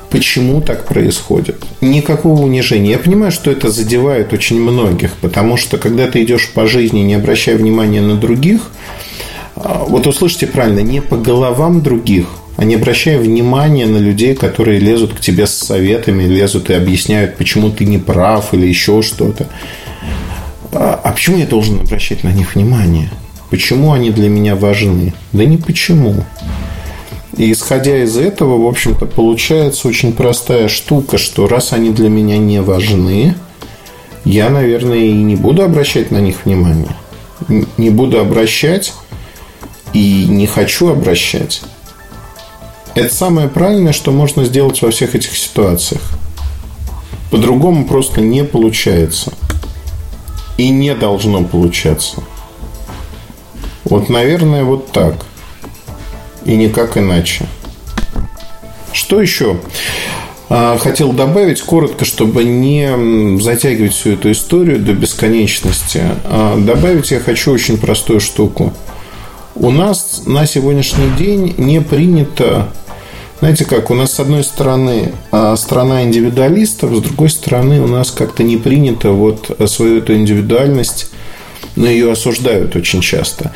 почему 0.09 0.61
так 0.61 0.87
происходит. 0.87 1.63
Никакого 1.79 2.41
унижения. 2.41 2.91
Я 2.91 2.97
понимаю, 2.97 3.31
что 3.31 3.51
это 3.51 3.69
задевает 3.69 4.33
очень 4.33 4.59
многих, 4.59 5.13
потому 5.21 5.55
что 5.55 5.77
когда 5.77 6.07
ты 6.07 6.23
идешь 6.23 6.49
по 6.49 6.65
жизни, 6.65 7.01
не 7.01 7.13
обращая 7.13 7.55
внимания 7.55 8.01
на 8.01 8.15
других, 8.15 8.71
а, 9.55 9.85
вот 9.87 10.07
услышите 10.07 10.47
правильно, 10.47 10.79
не 10.79 11.01
по 11.01 11.17
головам 11.17 11.83
других, 11.83 12.25
а 12.57 12.65
не 12.65 12.73
обращая 12.73 13.19
внимания 13.19 13.85
на 13.85 13.97
людей, 13.97 14.33
которые 14.33 14.79
лезут 14.79 15.13
к 15.13 15.19
тебе 15.19 15.45
с 15.45 15.53
советами, 15.53 16.23
лезут 16.23 16.71
и 16.71 16.73
объясняют, 16.73 17.37
почему 17.37 17.69
ты 17.69 17.85
не 17.85 17.99
прав 17.99 18.55
или 18.55 18.65
еще 18.65 19.03
что-то. 19.03 19.45
А, 20.71 20.99
а 21.03 21.11
почему 21.11 21.37
я 21.37 21.45
должен 21.45 21.81
обращать 21.81 22.23
на 22.23 22.29
них 22.29 22.55
внимание? 22.55 23.11
Почему 23.53 23.93
они 23.93 24.09
для 24.09 24.29
меня 24.29 24.55
важны? 24.55 25.13
Да 25.31 25.45
не 25.45 25.57
почему. 25.57 26.15
И 27.37 27.51
исходя 27.51 28.03
из 28.03 28.17
этого, 28.17 28.57
в 28.57 28.65
общем-то, 28.65 29.05
получается 29.05 29.87
очень 29.87 30.13
простая 30.13 30.67
штука, 30.67 31.19
что 31.19 31.47
раз 31.47 31.71
они 31.71 31.91
для 31.91 32.09
меня 32.09 32.39
не 32.39 32.63
важны, 32.63 33.35
я, 34.25 34.49
наверное, 34.49 34.97
и 34.97 35.11
не 35.11 35.35
буду 35.35 35.61
обращать 35.61 36.09
на 36.09 36.17
них 36.17 36.45
внимание. 36.45 36.95
Не 37.77 37.91
буду 37.91 38.19
обращать 38.19 38.91
и 39.93 40.25
не 40.27 40.47
хочу 40.47 40.87
обращать. 40.87 41.61
Это 42.95 43.13
самое 43.13 43.49
правильное, 43.49 43.93
что 43.93 44.11
можно 44.11 44.45
сделать 44.45 44.81
во 44.81 44.89
всех 44.89 45.13
этих 45.13 45.37
ситуациях. 45.37 46.01
По-другому 47.29 47.85
просто 47.85 48.19
не 48.19 48.43
получается. 48.45 49.31
И 50.57 50.69
не 50.69 50.95
должно 50.95 51.43
получаться. 51.43 52.23
Вот, 53.93 54.09
наверное, 54.09 54.63
вот 54.63 54.91
так. 54.91 55.13
И 56.45 56.55
никак 56.55 56.97
иначе. 56.97 57.45
Что 58.91 59.21
еще? 59.21 59.57
А, 60.49 60.79
хотел 60.79 61.13
добавить 61.13 61.61
коротко, 61.61 62.03
чтобы 62.03 62.43
не 62.43 63.39
затягивать 63.39 63.93
всю 63.93 64.13
эту 64.13 64.31
историю 64.31 64.79
до 64.79 64.93
бесконечности. 64.93 66.01
А, 66.23 66.57
добавить 66.57 67.11
я 67.11 67.19
хочу 67.19 67.51
очень 67.51 67.77
простую 67.77 68.19
штуку. 68.19 68.73
У 69.53 69.69
нас 69.69 70.23
на 70.25 70.47
сегодняшний 70.47 71.11
день 71.15 71.53
не 71.59 71.79
принято 71.79 72.69
знаете 73.41 73.65
как, 73.65 73.91
у 73.91 73.93
нас 73.93 74.13
с 74.13 74.19
одной 74.19 74.43
стороны 74.43 75.11
а, 75.29 75.55
страна 75.55 76.01
индивидуалистов, 76.03 76.95
с 76.95 76.99
другой 76.99 77.29
стороны 77.29 77.79
у 77.79 77.87
нас 77.87 78.09
как-то 78.09 78.41
не 78.41 78.57
принято 78.57 79.11
вот 79.11 79.55
свою 79.67 79.99
эту 79.99 80.15
индивидуальность 80.15 81.11
но 81.75 81.87
ее 81.87 82.11
осуждают 82.11 82.75
очень 82.75 83.01
часто. 83.01 83.51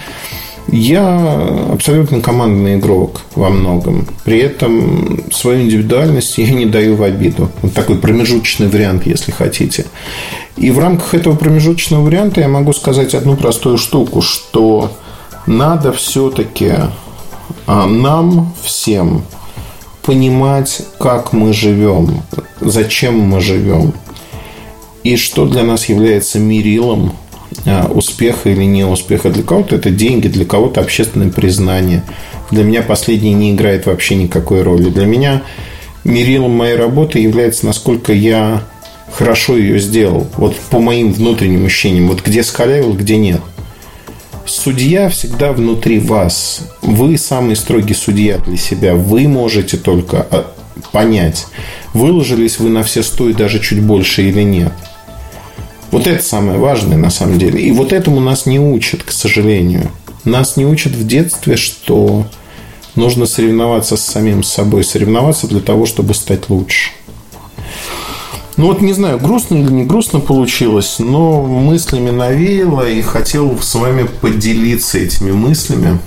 Я 0.69 1.47
абсолютно 1.71 2.19
командный 2.19 2.75
игрок 2.75 3.21
во 3.35 3.49
многом. 3.49 4.05
При 4.25 4.39
этом 4.39 5.23
свою 5.31 5.61
индивидуальность 5.61 6.37
я 6.37 6.49
не 6.49 6.65
даю 6.65 6.97
в 6.97 7.03
обиду. 7.03 7.49
Вот 7.61 7.73
такой 7.73 7.97
промежуточный 7.97 8.67
вариант, 8.67 9.05
если 9.05 9.31
хотите. 9.31 9.85
И 10.57 10.69
в 10.71 10.79
рамках 10.79 11.13
этого 11.13 11.35
промежуточного 11.35 12.03
варианта 12.03 12.41
я 12.41 12.49
могу 12.49 12.73
сказать 12.73 13.15
одну 13.15 13.37
простую 13.37 13.77
штуку, 13.77 14.21
что 14.21 14.91
надо 15.45 15.93
все-таки 15.93 16.73
а, 17.65 17.85
нам 17.85 18.53
всем 18.61 19.23
понимать, 20.01 20.81
как 20.99 21.31
мы 21.31 21.53
живем, 21.53 22.21
зачем 22.59 23.19
мы 23.19 23.39
живем, 23.39 23.93
и 25.03 25.15
что 25.15 25.45
для 25.45 25.63
нас 25.63 25.85
является 25.85 26.39
мерилом 26.39 27.13
успеха 27.93 28.49
или 28.49 28.63
неуспеха. 28.63 29.29
Для 29.29 29.43
кого-то 29.43 29.75
это 29.75 29.89
деньги, 29.89 30.27
для 30.27 30.45
кого-то 30.45 30.81
общественное 30.81 31.29
признание. 31.29 32.03
Для 32.51 32.63
меня 32.63 32.81
последнее 32.81 33.33
не 33.33 33.51
играет 33.51 33.85
вообще 33.85 34.15
никакой 34.15 34.61
роли. 34.61 34.89
Для 34.89 35.05
меня 35.05 35.43
мерилом 36.03 36.51
моей 36.51 36.75
работы 36.75 37.19
является, 37.19 37.65
насколько 37.65 38.13
я 38.13 38.63
хорошо 39.11 39.57
ее 39.57 39.79
сделал. 39.79 40.27
Вот 40.37 40.55
по 40.69 40.79
моим 40.79 41.11
внутренним 41.11 41.65
ощущениям. 41.65 42.07
Вот 42.07 42.23
где 42.23 42.43
скалявил, 42.43 42.93
где 42.93 43.17
нет. 43.17 43.41
Судья 44.45 45.09
всегда 45.09 45.51
внутри 45.51 45.99
вас. 45.99 46.61
Вы 46.81 47.17
самый 47.17 47.55
строгий 47.55 47.93
судья 47.93 48.37
для 48.37 48.57
себя. 48.57 48.95
Вы 48.95 49.27
можете 49.27 49.75
только 49.75 50.25
а, 50.31 50.53
понять, 50.91 51.47
выложились 51.93 52.59
вы 52.59 52.69
на 52.69 52.83
все 52.83 53.03
сто 53.03 53.29
и 53.29 53.33
даже 53.33 53.59
чуть 53.59 53.81
больше 53.81 54.23
или 54.23 54.41
нет. 54.41 54.71
Вот 55.91 56.07
это 56.07 56.23
самое 56.23 56.59
важное 56.59 56.97
на 56.97 57.09
самом 57.09 57.39
деле. 57.39 57.61
И 57.61 57.71
вот 57.71 57.93
этому 57.93 58.19
нас 58.19 58.45
не 58.45 58.59
учат, 58.59 59.03
к 59.03 59.11
сожалению. 59.11 59.91
Нас 60.23 60.57
не 60.57 60.65
учат 60.65 60.93
в 60.93 61.07
детстве, 61.07 61.55
что 61.55 62.25
нужно 62.95 63.25
соревноваться 63.25 63.95
с 63.95 64.01
самим 64.01 64.43
собой, 64.43 64.83
соревноваться 64.83 65.47
для 65.47 65.61
того, 65.61 65.85
чтобы 65.85 66.13
стать 66.13 66.49
лучше. 66.49 66.91
Ну 68.57 68.67
вот 68.67 68.81
не 68.81 68.93
знаю, 68.93 69.19
грустно 69.19 69.55
или 69.55 69.71
не 69.71 69.85
грустно 69.85 70.19
получилось, 70.19 70.95
но 70.97 71.43
мыслями 71.43 72.09
навеяло 72.09 72.89
и 72.89 73.01
хотел 73.01 73.59
с 73.61 73.75
вами 73.75 74.07
поделиться 74.21 74.97
этими 74.97 75.31
мыслями. 75.31 75.99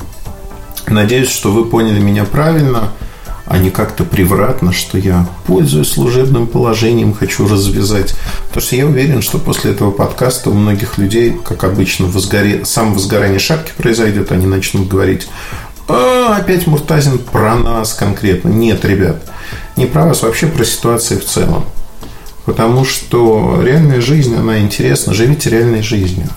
Надеюсь, 0.88 1.30
что 1.30 1.52
вы 1.52 1.64
поняли 1.64 2.00
меня 2.00 2.24
правильно– 2.24 2.92
а 3.46 3.58
не 3.58 3.70
как-то 3.70 4.04
превратно, 4.04 4.72
что 4.72 4.98
я, 4.98 5.26
пользуясь 5.46 5.88
служебным 5.88 6.46
положением, 6.46 7.14
хочу 7.14 7.48
развязать. 7.48 8.14
Потому 8.48 8.62
что 8.62 8.76
я 8.76 8.86
уверен, 8.86 9.22
что 9.22 9.38
после 9.38 9.72
этого 9.72 9.90
подкаста 9.90 10.50
у 10.50 10.54
многих 10.54 10.98
людей, 10.98 11.36
как 11.44 11.64
обычно, 11.64 12.06
возгоре... 12.06 12.64
сам 12.64 12.94
возгорание 12.94 13.38
шапки 13.38 13.72
произойдет, 13.76 14.32
они 14.32 14.46
начнут 14.46 14.88
говорить, 14.88 15.28
а, 15.88 16.36
опять 16.36 16.66
Муртазин 16.66 17.18
про 17.18 17.56
нас 17.56 17.94
конкретно. 17.94 18.48
Нет, 18.48 18.84
ребят, 18.84 19.24
не 19.76 19.86
про 19.86 20.06
вас, 20.06 20.22
вообще 20.22 20.46
про 20.46 20.64
ситуацию 20.64 21.20
в 21.20 21.24
целом. 21.24 21.64
Потому 22.44 22.84
что 22.84 23.60
реальная 23.62 24.00
жизнь, 24.00 24.34
она 24.34 24.60
интересна. 24.60 25.12
Живите 25.12 25.50
реальной 25.50 25.82
жизнью. 25.82 26.28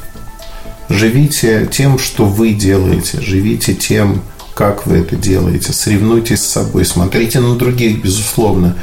Живите 0.89 1.67
тем, 1.71 1.97
что 1.97 2.25
вы 2.25 2.53
делаете. 2.53 3.21
Живите 3.21 3.73
тем, 3.73 4.21
как 4.53 4.85
вы 4.85 4.97
это 4.97 5.15
делаете, 5.15 5.73
соревнуйтесь 5.73 6.41
с 6.41 6.47
собой, 6.47 6.85
смотрите 6.85 7.39
на 7.39 7.55
других, 7.55 8.01
безусловно, 8.01 8.75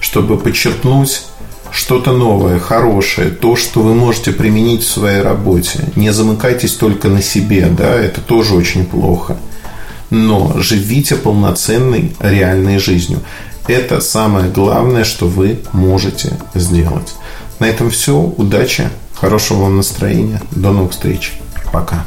чтобы 0.00 0.38
подчеркнуть 0.38 1.22
что-то 1.70 2.12
новое, 2.12 2.58
хорошее, 2.58 3.30
то, 3.30 3.56
что 3.56 3.80
вы 3.80 3.94
можете 3.94 4.32
применить 4.32 4.82
в 4.82 4.90
своей 4.90 5.20
работе. 5.20 5.80
Не 5.96 6.12
замыкайтесь 6.12 6.74
только 6.74 7.08
на 7.08 7.22
себе, 7.22 7.66
да, 7.66 7.94
это 7.94 8.20
тоже 8.20 8.54
очень 8.54 8.86
плохо. 8.86 9.36
Но 10.10 10.54
живите 10.56 11.16
полноценной, 11.16 12.16
реальной 12.20 12.78
жизнью. 12.78 13.20
Это 13.66 14.00
самое 14.00 14.50
главное, 14.50 15.04
что 15.04 15.26
вы 15.26 15.60
можете 15.72 16.38
сделать. 16.54 17.14
На 17.58 17.66
этом 17.66 17.90
все. 17.90 18.14
Удачи, 18.14 18.88
хорошего 19.14 19.64
вам 19.64 19.76
настроения. 19.76 20.40
До 20.52 20.72
новых 20.72 20.92
встреч. 20.92 21.32
Пока. 21.70 22.06